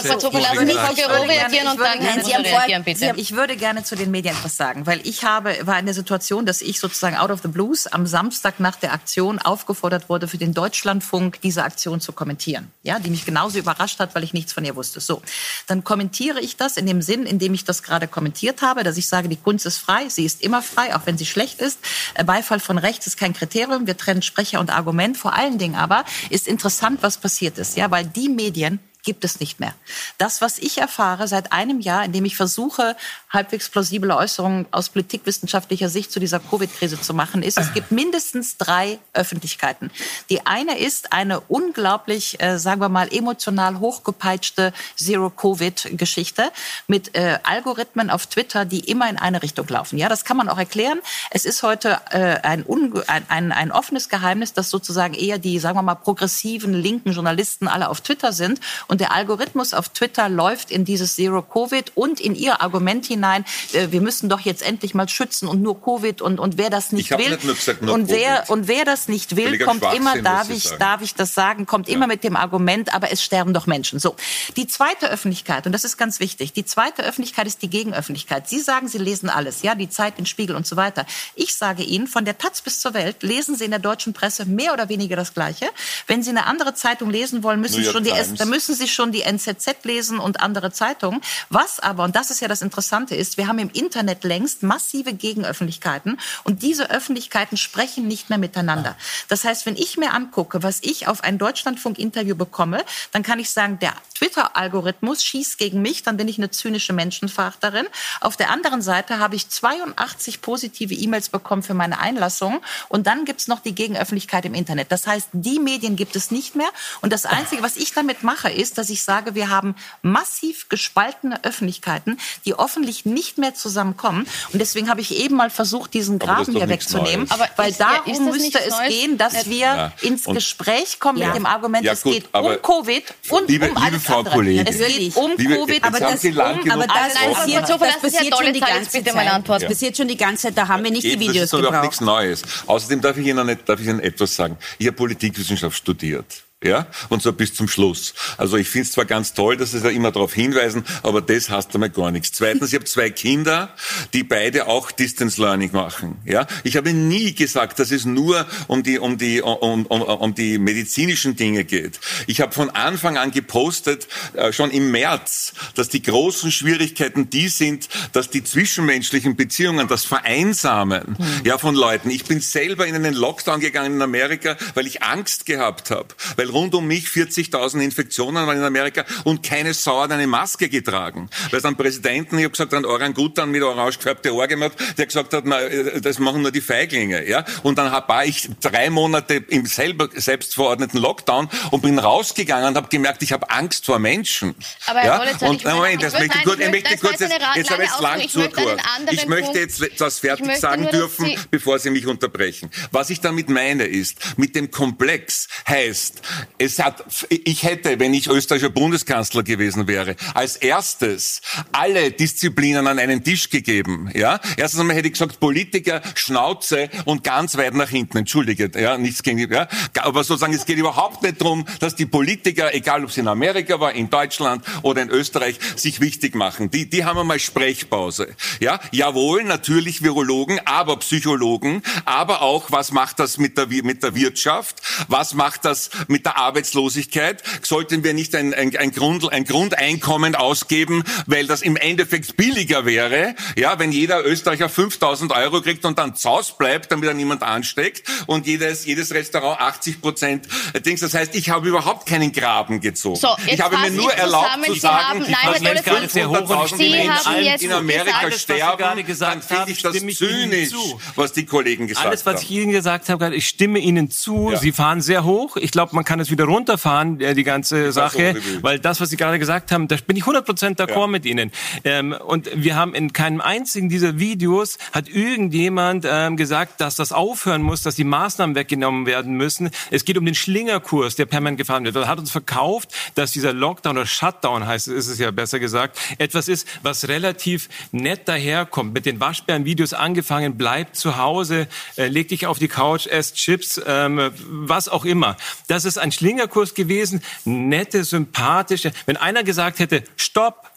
reagieren 1.29 1.69
und 1.69 1.81
dann 1.81 2.85
bitte. 2.85 3.13
Ich 3.17 3.37
würde 3.37 3.57
gerne 3.57 3.85
zu 3.85 3.95
den 3.95 4.11
Medien 4.11 4.35
etwas 4.35 4.57
sagen, 4.57 4.87
weil 4.87 5.01
ich 5.07 5.25
habe, 5.25 5.57
war 5.63 5.79
in 5.79 5.87
der 5.87 5.95
Situation, 5.95 6.38
Situation, 6.39 6.47
dass 6.47 6.63
ich 6.63 6.81
sozusagen 6.81 7.17
out 7.17 7.31
of 7.31 7.41
the 7.43 7.49
blues 7.49 7.87
am 7.87 8.07
Samstag 8.07 8.61
nach 8.61 8.77
der 8.77 8.93
Aktion 8.93 9.39
aufgefordert 9.39 10.09
wurde, 10.09 10.29
für 10.29 10.39
den 10.39 10.55
Deutschlandfunk 10.55 11.41
diese 11.43 11.65
Aktion 11.65 12.01
zu 12.01 12.13
kommentieren. 12.13 12.71
Ja, 12.83 12.99
die 12.99 13.11
mich 13.11 13.25
genauso 13.25 13.59
überrascht 13.59 13.99
hat, 13.99 14.15
weil 14.15 14.25
ich 14.25 14.33
nichts 14.33 14.53
von 14.53 14.65
ihr 14.65 14.77
wusste. 14.77 15.01
So, 15.01 15.23
dann 15.67 15.85
kommentiere 15.85 16.41
ich 16.41 16.57
das 16.57 16.77
in 16.77 16.87
dem 16.87 17.03
Sinn, 17.03 17.27
in 17.27 17.39
dem 17.39 17.55
ich 17.55 17.65
das 17.65 17.83
gerade 17.83 18.09
kommentiert 18.09 18.63
habe, 18.63 18.85
dass 18.85 18.97
ich 18.97 19.09
sage, 19.09 19.29
die 19.29 19.37
Kunst 19.37 19.67
ist 19.67 19.79
frei, 19.79 20.09
sie 20.09 20.25
ist 20.25 20.43
immer 20.43 20.63
frei, 20.63 20.95
auch 20.95 21.07
wenn 21.07 21.19
sie 21.19 21.27
schlecht 21.27 21.61
ist. 21.61 21.79
Äh, 22.15 22.25
Beifall 22.25 22.61
von 22.61 22.79
rechts 22.79 23.07
ist 23.07 23.17
kein 23.17 23.33
Kriterium. 23.33 23.87
Wir 23.87 23.97
trennen 23.97 24.23
Sprecher 24.23 24.61
und 24.61 24.71
Argument. 24.71 25.17
Vor 25.17 25.35
allen 25.35 25.59
Dingen 25.59 25.75
aber 25.75 26.05
ist 26.31 26.47
interessant, 26.47 26.99
was 27.03 27.19
passiert 27.19 27.59
ist. 27.59 27.77
Ja, 27.77 27.91
weil 27.91 28.07
die 28.07 28.29
Medien 28.29 28.81
gibt 29.09 29.25
es 29.25 29.41
nicht 29.41 29.59
mehr. 29.59 29.73
Das, 30.19 30.43
was 30.43 30.59
ich 30.59 30.77
erfahre 30.77 31.29
seit 31.29 31.51
einem 31.51 31.81
Jahr, 31.81 32.05
in 32.05 32.13
dem 32.13 32.27
ich 32.27 32.37
versuche, 32.37 32.95
halbwegs 33.31 33.71
plausible 33.71 34.15
Äußerungen 34.15 34.67
aus 34.71 34.91
politikwissenschaftlicher 34.91 35.89
Sicht 35.89 36.13
zu 36.13 36.21
dieser 36.21 36.41
Covid-Krise 36.41 37.01
zu 37.01 37.15
machen, 37.15 37.43
ist, 37.43 37.59
es 37.59 37.73
gibt 37.73 37.91
mindestens 37.91 38.59
drei 38.59 38.99
Öffentlichkeiten. 39.15 39.91
Die 40.29 40.45
eine 40.45 40.79
ist 40.79 41.15
eine 41.15 41.41
unglaublich, 41.41 42.39
äh, 42.43 42.59
sagen 42.59 42.83
wir 42.83 42.91
mal, 42.91 43.09
emotional 43.11 43.79
hochgepeitschte 43.81 44.75
Zero-Covid-Geschichte 44.97 46.53
mit 46.87 47.15
äh, 47.15 47.39
Algorithmen 47.45 48.11
auf 48.11 48.27
Twitter, 48.27 48.67
die 48.67 48.81
immer 48.81 49.09
in 49.09 49.17
eine 49.17 49.43
Richtung 49.43 49.67
laufen. 49.69 49.97
Ja, 49.97 50.11
das 50.11 50.27
kann 50.27 50.37
man 50.37 50.51
auch 50.51 50.59
erklären. 50.59 51.01
Es 51.31 51.47
ist 51.47 51.63
heute 51.63 51.99
äh, 52.11 52.41
ein, 52.43 52.67
ein, 53.07 53.53
ein, 53.53 53.73
offenes 53.73 54.11
Geheimnis, 54.11 54.53
dass 54.53 54.69
sozusagen 54.69 55.15
eher 55.15 55.39
die, 55.39 55.59
sagen 55.61 55.79
wir 55.79 55.83
mal, 55.83 55.95
progressiven 55.95 56.75
linken 56.75 57.13
Journalisten 57.13 57.69
alle 57.69 57.89
auf 57.89 58.03
Twitter 58.03 58.35
sind 58.35 58.61
und 58.87 58.98
der 58.99 59.13
Algorithmus 59.13 59.75
auf 59.75 59.89
Twitter 59.89 60.29
läuft 60.29 60.71
in 60.71 60.85
dieses 60.85 61.17
Zero-Covid 61.17 61.93
und 61.95 62.21
in 62.21 62.35
ihr 62.35 62.61
Argument 62.63 63.07
hinein, 63.07 63.45
äh, 63.73 63.89
wir 63.91 64.01
müssen 64.01 64.29
doch 64.29 64.41
jetzt 64.41 64.63
endlich 64.63 64.95
mal 64.95 65.09
schützen 65.09 65.49
und 65.49 65.63
nur 65.63 65.81
Covid 65.81 66.21
und, 66.23 66.39
und 66.39 66.59
wer 66.59 66.71
das 66.71 66.93
nicht 66.93 67.11
will. 67.11 67.31
Nicht 67.31 67.47
gesagt, 67.47 67.83
und, 67.83 68.09
wer, 68.09 68.45
und 68.49 68.69
wer 68.69 68.85
das 68.85 69.09
nicht 69.09 69.37
will, 69.37 69.47
Völliger 69.47 69.65
kommt 69.67 69.85
immer, 69.95 70.21
darf 70.21 70.51
ich, 70.51 70.71
darf 70.79 71.03
ich 71.03 71.15
das 71.15 71.35
sagen, 71.35 71.67
kommt 71.67 71.89
ja. 71.89 71.95
immer 71.95 72.07
mit 72.07 72.25
dem 72.25 72.37
Argument, 72.37 72.95
aber 72.95 73.11
es 73.13 73.23
sterben 73.23 73.55
doch 73.55 73.67
Menschen. 73.67 73.99
So. 73.99 74.17
Die 74.57 74.67
zweite 74.67 75.11
Öffentlichkeit, 75.11 75.67
und 75.67 75.73
das 75.73 75.85
ist 75.85 75.97
ganz 75.97 76.21
wichtig, 76.21 76.53
die 76.53 76.65
zweite 76.65 77.05
Öffentlichkeit 77.05 77.47
ist 77.47 77.63
die 77.63 77.71
Gegenöffentlichkeit. 77.71 78.49
Sie 78.49 78.61
sagen, 78.61 78.89
Sie 78.89 78.99
lesen 78.99 79.29
alles, 79.29 79.63
ja, 79.63 79.75
die 79.75 79.89
Zeit, 79.89 80.19
den 80.19 80.27
Spiegel 80.27 80.57
und 80.57 80.67
so 80.67 80.77
weiter. 80.77 81.07
Ich 81.35 81.55
sage 81.55 81.83
Ihnen, 81.83 82.07
von 82.07 82.25
der 82.25 82.39
Taz 82.39 82.61
bis 82.61 82.81
zur 82.81 82.95
Welt 82.95 83.23
lesen 83.23 83.57
Sie 83.57 83.65
in 83.65 83.71
der 83.71 83.81
deutschen 83.81 84.13
Presse 84.13 84.45
mehr 84.45 84.73
oder 84.73 84.89
weniger 84.89 85.17
das 85.17 85.35
Gleiche. 85.35 85.67
Wenn 86.07 86.23
Sie 86.23 86.31
eine 86.31 86.47
andere 86.47 86.75
Zeitung 86.75 87.11
lesen 87.11 87.43
wollen, 87.43 87.61
müssen 87.61 87.83
Sie 87.83 87.91
schon 87.91 88.05
die, 88.05 88.13
da 88.37 88.45
müssen 88.45 88.75
Sie 88.79 88.89
schon 88.89 89.13
die 89.13 89.23
NZZ 89.23 89.85
lesen 89.85 90.19
und 90.19 90.41
andere 90.41 90.73
Zeitungen. 90.73 91.21
Was 91.51 91.81
aber, 91.81 92.05
und 92.05 92.17
das 92.17 92.31
ist 92.31 92.41
ja 92.41 92.49
das 92.49 92.63
Interessante 92.63 93.15
ist, 93.15 93.37
wir 93.37 93.47
haben 93.47 93.59
im 93.59 93.71
Internet 93.71 94.25
längst 94.25 94.63
massive 94.63 95.13
Gegenöffentlichkeiten 95.13 96.19
und 96.45 96.63
diese 96.63 96.91
Öffentlichkeiten 96.91 97.57
sprechen 97.57 98.09
nicht 98.09 98.31
mehr 98.31 98.39
miteinander. 98.39 98.97
Das 99.29 99.45
heißt, 99.45 99.67
wenn 99.67 99.77
ich 99.77 99.99
mir 99.99 100.15
angucke, 100.15 100.63
was 100.63 100.79
ich 100.83 101.07
auf 101.09 101.23
ein 101.23 101.39
Deutschlandfunk-Interview 101.39 102.35
bekomme, 102.35 102.85
dann 103.13 103.23
kann 103.23 103.39
ich 103.39 103.51
sagen, 103.51 103.79
der 103.79 103.93
Twitter-Algorithmus 104.15 105.23
schießt 105.23 105.59
gegen 105.59 105.81
mich, 105.81 106.03
dann 106.03 106.17
bin 106.17 106.29
ich 106.29 106.39
eine 106.39 106.51
zynische 106.51 106.93
Menschenverachterin. 106.93 107.87
Auf 108.21 108.37
der 108.37 108.51
anderen 108.51 108.83
Seite 108.83 109.19
habe 109.19 109.37
ich 109.37 109.49
82 109.49 110.41
positive 110.43 110.95
E-Mails 110.95 111.29
bekommen 111.29 111.63
für 111.63 111.75
meine 111.75 112.01
Einlassung 112.01 112.61
und 112.89 113.07
dann 113.07 113.25
gibt 113.25 113.41
es 113.41 113.49
noch 113.49 113.61
die 113.61 113.75
Gegenöffentlichkeit 113.75 114.45
im 114.45 114.55
Internet. 114.55 114.91
Das 114.91 115.07
heißt, 115.07 115.29
die 115.33 115.59
Medien 115.59 115.97
gibt 115.97 116.17
es 116.17 116.31
nicht 116.31 116.57
mehr 116.57 116.69
und 117.01 117.13
das 117.13 117.27
Einzige, 117.27 117.63
was 117.63 117.77
ich 117.77 117.93
damit 117.93 118.23
mache, 118.23 118.51
ist, 118.51 118.68
ist, 118.69 118.79
dass 118.79 118.91
ich 118.91 119.03
sage, 119.03 119.35
wir 119.35 119.49
haben 119.49 119.75
massiv 120.03 120.69
gespaltene 120.69 121.43
Öffentlichkeiten, 121.45 122.19
die 122.45 122.55
hoffentlich 122.55 123.05
nicht 123.05 123.39
mehr 123.39 123.55
zusammenkommen. 123.55 124.27
Und 124.53 124.59
deswegen 124.59 124.91
habe 124.91 125.01
ich 125.01 125.17
eben 125.17 125.37
mal 125.37 125.51
versucht, 125.51 125.95
diesen 125.95 126.19
Graben 126.19 126.53
hier 126.53 126.69
wegzunehmen. 126.69 127.31
Aber 127.31 127.49
weil 127.57 127.71
ist, 127.71 127.81
darum 127.81 128.13
ja, 128.13 128.21
müsste 128.21 128.61
es 128.61 128.71
Neues? 128.71 128.89
gehen, 128.89 129.19
dass 129.19 129.47
wir 129.47 129.59
ja. 129.59 129.93
ins 130.03 130.27
und 130.27 130.35
Gespräch 130.35 131.01
kommen 131.01 131.19
mit 131.19 131.35
dem 131.35 131.47
Argument, 131.47 131.87
es 131.87 132.03
gut, 132.03 132.13
geht 132.13 132.35
um 132.35 132.63
Covid 132.63 133.05
und 133.31 133.49
liebe, 133.49 133.71
um 133.71 133.75
liebe 133.75 133.87
alles 133.87 134.03
Frau 134.03 134.19
andere. 134.19 134.35
Kollegin, 134.35 134.67
es 134.67 134.79
geht 134.79 135.17
um 135.17 135.33
liebe, 135.37 135.55
Covid. 135.57 135.85
Aber 135.85 136.01
das, 136.01 136.25
um, 136.25 136.39
aber 136.71 136.87
das, 136.87 137.15
passiert, 137.15 137.69
das 137.69 138.01
passiert 138.01 138.37
schon 138.37 138.53
die 138.53 138.61
ganze 138.61 138.91
Zeit. 138.91 139.07
Das 139.47 139.65
passiert 139.65 139.97
schon 139.97 140.09
die 140.09 140.17
ganze 140.17 140.43
Zeit. 140.43 140.59
Da 140.59 140.69
haben 140.69 140.85
wir 140.85 140.91
nicht 140.91 141.05
die 141.05 141.19
Videos 141.19 141.51
gebraucht. 141.51 141.65
Das 141.65 141.73
ist 141.73 141.79
auch 141.79 141.83
nichts 141.83 142.01
Neues. 142.01 142.43
Außerdem 142.67 143.01
darf 143.01 143.17
ich 143.17 143.27
Ihnen, 143.27 143.59
darf 143.65 143.81
ich 143.81 143.87
Ihnen 143.87 144.01
etwas 144.01 144.35
sagen. 144.35 144.59
Ich 144.79 144.87
habe 144.87 144.97
Politikwissenschaft 144.97 145.77
studiert 145.77 146.48
ja, 146.63 146.89
und 147.09 147.23
so 147.23 147.33
bis 147.33 147.55
zum 147.55 147.69
Schluss. 147.69 148.15
Also 148.37 148.57
ich 148.57 148.69
finde 148.69 148.87
es 148.87 148.93
zwar 148.93 149.05
ganz 149.05 149.33
toll, 149.33 149.57
dass 149.57 149.71
Sie 149.71 149.81
da 149.81 149.91
immer 149.91 150.11
darauf 150.11 150.35
hinweisen, 150.35 150.85
aber 151.05 151.21
das 151.21 151.51
heißt 151.51 151.73
einmal 151.75 151.91
gar 151.91 152.11
nichts. 152.11 152.33
Zweitens, 152.33 152.71
ich 152.71 152.75
habe 152.75 152.85
zwei 152.85 153.11
Kinder, 153.11 153.73
die 154.13 154.25
beide 154.25 154.67
auch 154.67 154.91
Distance 154.91 155.41
Learning 155.41 155.71
machen. 155.73 156.17
Ja, 156.25 156.49
ich 156.65 156.77
habe 156.77 156.93
nie 156.93 157.33
gesagt, 157.33 157.79
dass 157.79 157.93
es 157.93 158.05
nur 158.05 158.45
um 158.67 158.83
die 158.83 158.99
um 158.99 159.19
die 159.19 159.41
um, 159.41 159.87
um, 159.87 160.03
um 160.03 160.35
die 160.35 160.59
medizinischen 160.59 161.37
Dinge 161.37 161.65
geht. 161.65 162.01
Ich 162.27 162.41
habe 162.41 162.53
von 162.53 162.71
Anfang 162.71 163.19
an 163.19 163.31
gepostet, 163.31 164.09
äh, 164.35 164.53
schon 164.53 164.73
im 164.73 164.91
März, 164.91 165.53
dass 165.77 165.89
die 165.89 166.03
großen 166.03 166.51
Schwierigkeiten 166.51 167.31
die 167.31 167.49
sind, 167.49 167.89
dass 168.11 168.31
die 168.31 168.43
zwischenmenschlichen 168.43 169.37
Beziehungen, 169.37 169.87
das 169.87 170.05
Vereinsamen, 170.05 171.15
mhm. 171.17 171.27
ja, 171.45 171.57
von 171.57 171.77
Leuten. 171.77 172.11
Ich 172.11 172.25
bin 172.25 172.41
selber 172.41 172.89
in 172.89 172.97
einen 172.97 173.15
Lockdown 173.15 173.61
gegangen 173.61 173.95
in 173.95 174.03
Amerika, 174.03 174.57
weil 174.75 174.89
ich 174.89 175.05
Angst 175.05 175.47
gehabt 175.47 175.93
habe, 175.93 176.09
weil 176.35 176.48
weil 176.49 176.55
rund 176.55 176.75
um 176.75 176.87
mich 176.87 177.07
40.000 177.07 177.81
Infektionen 177.81 178.47
waren 178.47 178.59
in 178.59 178.65
Amerika 178.65 179.05
und 179.25 179.43
keine 179.43 179.75
Sau 179.75 180.03
hat 180.03 180.13
eine 180.13 180.27
Maske 180.27 180.69
getragen. 180.69 181.29
Weil 181.51 181.59
es 181.59 181.65
einen 181.65 181.77
Präsidenten, 181.77 182.39
ich 182.39 182.45
habe 182.45 182.53
gesagt, 182.53 182.75
einen 182.75 182.85
Orangutan 182.85 183.51
mit 183.51 183.63
orange 183.63 183.99
gefärbte 183.99 184.35
Ohr 184.35 184.47
gemacht, 184.47 184.73
der 184.97 185.07
gesagt 185.07 185.33
hat, 185.33 185.47
äh, 185.47 186.01
das 186.01 186.19
machen 186.19 186.43
nur 186.43 186.51
die 186.51 186.61
Feiglinge. 186.61 187.29
Ja? 187.29 187.45
Und 187.63 187.79
dann 187.79 187.91
war 187.91 188.25
ich 188.25 188.49
drei 188.61 188.91
Monate 188.91 189.35
im 189.49 189.67
selber 189.67 190.09
selbst 190.15 190.55
verordneten 190.55 190.99
Lockdown 190.99 191.49
und 191.71 191.83
bin 191.83 191.99
rausgegangen 191.99 192.69
und 192.69 192.77
habe 192.77 192.89
gemerkt, 192.89 193.23
ich 193.23 193.33
habe 193.33 193.51
Angst 193.51 193.87
vor 193.87 193.99
Menschen. 193.99 194.55
Aber 194.87 195.05
ja? 195.05 195.23
Und 195.41 195.63
ich 195.63 195.65
Moment, 195.65 196.03
das 196.03 196.13
möchte 196.15 196.39
ich 196.39 196.45
kurz, 196.45 196.61
ich 196.61 196.71
möchte 196.71 196.99
kurz, 196.99 197.21
jetzt, 197.21 197.35
jetzt 197.57 197.71
habe 197.71 197.85
ich 197.85 197.91
jetzt 197.91 198.01
lang 198.01 198.29
zu 198.29 198.49
kurz. 198.51 198.83
Ich 199.11 199.27
möchte 199.27 199.59
jetzt 199.59 199.83
das 199.99 200.19
fertig 200.19 200.57
sagen 200.57 200.83
nur, 200.83 200.93
dürfen, 200.93 201.27
Sie 201.27 201.39
bevor 201.51 201.79
Sie 201.79 201.91
mich 201.91 202.07
unterbrechen. 202.07 202.71
Was 202.91 203.11
ich 203.11 203.21
damit 203.21 203.49
meine 203.49 203.85
ist, 203.85 204.39
mit 204.39 204.55
dem 204.55 204.71
Komplex 204.71 205.49
heißt, 205.69 206.23
es 206.59 206.79
hat, 206.79 207.05
ich 207.29 207.63
hätte, 207.63 207.99
wenn 208.01 208.15
ich 208.15 208.29
österreichischer 208.29 208.71
Bundeskanzler 208.71 209.43
gewesen 209.43 209.87
wäre, 209.87 210.17
als 210.35 210.57
erstes 210.57 211.41
alle 211.73 212.11
Disziplinen 212.11 212.87
an 212.87 212.99
einen 212.99 213.25
Tisch 213.25 213.51
gegeben. 213.51 214.11
Ja, 214.15 214.41
erstens 214.57 214.81
einmal 214.81 214.97
hätte 214.97 215.09
ich 215.09 215.15
gesagt 215.15 215.41
Politiker, 215.41 216.03
Schnauze 216.15 216.89
und 217.05 217.25
ganz 217.25 217.57
weit 217.57 217.75
nach 217.75 217.89
hinten. 217.89 218.19
Entschuldige, 218.19 218.71
ja, 218.79 218.99
nichts 218.99 219.23
gegen, 219.23 219.53
ja, 219.53 219.69
aber 220.01 220.25
sozusagen 220.25 220.55
es 220.55 220.67
geht 220.67 220.79
überhaupt 220.79 221.23
nicht 221.23 221.41
darum, 221.41 221.65
dass 221.81 221.95
die 221.95 222.07
Politiker, 222.07 222.75
egal 222.75 223.05
ob 223.05 223.11
es 223.11 223.17
in 223.17 223.29
Amerika 223.29 223.81
war, 223.81 223.93
in 223.93 224.11
Deutschland 224.11 224.65
oder 224.83 225.03
in 225.03 225.11
Österreich, 225.11 225.59
sich 225.77 226.01
wichtig 226.01 226.35
machen. 226.35 226.71
Die, 226.71 226.89
die 226.89 227.05
haben 227.05 227.19
einmal 227.19 227.39
Sprechpause. 227.39 228.35
Ja, 228.61 228.81
jawohl, 228.93 229.45
natürlich 229.45 230.03
Virologen, 230.03 230.61
aber 230.65 230.99
Psychologen, 230.99 231.83
aber 232.05 232.43
auch, 232.43 232.71
was 232.71 232.93
macht 232.93 233.19
das 233.19 233.39
mit 233.39 233.57
der, 233.57 233.67
mit 233.67 234.03
der 234.03 234.15
Wirtschaft? 234.15 234.83
Was 235.09 235.35
macht 235.35 235.65
das 235.65 235.91
mit 236.09 236.27
der 236.29 236.37
Arbeitslosigkeit? 236.37 237.43
Sollten 237.63 238.05
wir 238.05 238.15
nicht 238.15 238.35
ein, 238.35 238.55
ein, 238.55 238.77
ein, 238.77 238.93
Grund, 238.93 239.31
ein 239.33 239.45
Grundeinkommen 239.45 240.35
ausgeben, 240.35 241.05
weil 241.27 241.47
das 241.47 241.63
im 241.63 241.77
Endeffekt 241.77 242.37
billiger 242.37 242.85
wäre, 242.85 243.35
ja, 243.57 243.79
wenn 243.79 243.93
jeder 243.93 244.25
Österreicher 244.25 244.69
5000 244.69 245.33
Euro 245.33 245.63
kriegt 245.63 245.85
und 245.85 245.99
dann 245.99 246.15
zaus 246.15 246.57
bleibt, 246.57 246.93
damit 246.93 247.09
er 247.09 247.15
niemand 247.15 247.43
ansteckt 247.43 248.03
und 248.27 248.47
jedes, 248.47 248.85
jedes 248.85 249.13
Restaurant 249.13 249.61
80 249.61 250.01
Prozent 250.01 250.49
Dings. 250.85 251.01
Das 251.01 251.15
heißt, 251.15 251.35
ich 251.35 251.51
habe 251.51 251.69
überhaupt 251.69 252.07
keinen 252.07 252.33
Graben 252.33 252.81
gezogen. 252.81 253.17
So, 253.17 253.35
ich 253.47 253.61
habe 253.61 253.79
mir 253.79 253.91
nur 253.91 254.13
erlaubt 254.13 254.65
zu 254.67 254.75
sagen, 254.75 255.21
nein, 255.21 255.53
dass 255.53 255.65
wenn 255.65 255.79
500.000 255.79 256.77
Menschen 256.77 257.67
in 257.67 257.73
Amerika 257.73 258.19
alles, 258.19 258.43
sterben, 258.43 259.05
dann 259.19 259.43
finde 259.43 259.71
ich 259.73 259.83
das 259.83 259.95
zynisch, 259.95 260.73
was 261.17 261.33
die 261.33 261.47
Kollegen 261.47 261.87
gesagt 261.87 262.05
haben. 262.05 262.11
Alles, 262.11 262.27
was 262.27 262.43
ich 262.43 262.51
Ihnen 262.51 262.73
gesagt 262.73 263.09
habe, 263.09 263.35
ich 263.35 263.49
stimme 263.49 263.79
Ihnen 263.79 264.11
zu. 264.11 264.51
Ja. 264.53 264.59
Sie 264.59 264.73
fahren 264.73 265.01
sehr 265.01 265.25
hoch. 265.25 265.57
Ich 265.57 265.71
glaube, 265.71 265.95
man 265.95 266.05
kann 266.05 266.18
es 266.21 266.31
wieder 266.31 266.45
runterfahren, 266.45 267.21
äh, 267.21 267.35
die 267.35 267.45
ganze 267.45 267.93
Sache, 267.93 268.37
weil 268.63 268.79
das, 268.79 269.01
was 269.01 269.11
Sie 269.11 269.17
gerade 269.17 269.39
gesagt 269.39 269.73
haben, 269.73 269.89
da 269.89 269.97
bin 270.07 270.17
ich 270.17 270.25
100% 270.25 270.77
d'accord 270.77 271.01
ja. 271.01 271.07
mit 271.07 271.25
Ihnen. 271.25 271.51
Ähm, 271.85 272.13
und 272.13 272.51
wir 272.55 272.77
haben 272.77 272.95
in 272.95 273.13
keinem 273.13 273.41
einzigen 273.41 273.89
dieser 273.89 274.19
Videos 274.19 274.79
hat 274.93 275.09
irgendjemand 275.09 276.07
ähm, 276.09 276.37
gesagt, 276.37 276.81
dass 276.81 276.97
das 276.97 277.13
aufhören 277.13 277.63
muss, 277.63 277.83
dass 277.83 277.95
die 277.95 278.05
Maßnahmen 278.05 278.57
weggenommen 278.57 279.07
werden 279.07 279.35
müssen. 279.35 279.71
Es 279.91 280.05
geht 280.05 280.19
um 280.19 280.25
den 280.25 280.35
Schlingerkurs, 280.35 281.17
der 281.17 281.27
permanent 281.27 281.59
gefahren 281.59 281.85
wird. 281.85 281.97
Er 281.97 282.09
hat 282.09 282.19
uns 282.19 282.31
verkauft, 282.31 282.93
dass 283.15 283.33
dieser 283.33 283.53
Lockdown 283.53 283.97
oder 283.97 284.07
Shutdown 284.07 284.67
heißt, 284.67 284.89
ist 284.89 285.09
es 285.09 285.19
ja 285.19 285.31
besser 285.31 285.59
gesagt, 285.59 285.99
etwas 286.19 286.49
ist, 286.49 286.67
was 286.83 287.09
relativ 287.09 287.69
nett 287.93 288.29
daherkommt. 288.29 288.93
Mit 288.93 289.07
den 289.07 289.21
Waschbären-Videos 289.21 289.93
angefangen, 289.93 290.57
bleibt 290.57 290.97
zu 290.97 291.17
Hause, 291.17 291.69
äh, 291.97 292.09
leg 292.09 292.29
dich 292.29 292.47
auf 292.47 292.59
die 292.59 292.69
Couch, 292.69 293.07
esst 293.07 293.37
Chips, 293.37 293.81
ähm, 293.87 294.31
was 294.49 294.89
auch 294.89 295.05
immer. 295.05 295.37
Das 295.67 295.85
ist 295.85 295.99
ein 295.99 296.08
Schlingerkurs 296.13 296.75
gewesen, 296.75 297.23
nette, 297.45 298.05
sympathische. 298.05 298.93
Wenn 299.07 299.17
einer 299.17 299.43
gesagt 299.43 299.79
hätte, 299.79 300.05
stopp, 300.17 300.71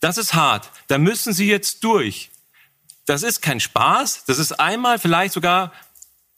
das 0.00 0.18
ist 0.18 0.34
hart, 0.34 0.70
da 0.88 0.98
müssen 0.98 1.32
Sie 1.32 1.48
jetzt 1.48 1.84
durch. 1.84 2.30
Das 3.06 3.22
ist 3.22 3.42
kein 3.42 3.60
Spaß, 3.60 4.24
das 4.26 4.38
ist 4.38 4.52
einmal 4.52 4.98
vielleicht 4.98 5.34
sogar 5.34 5.72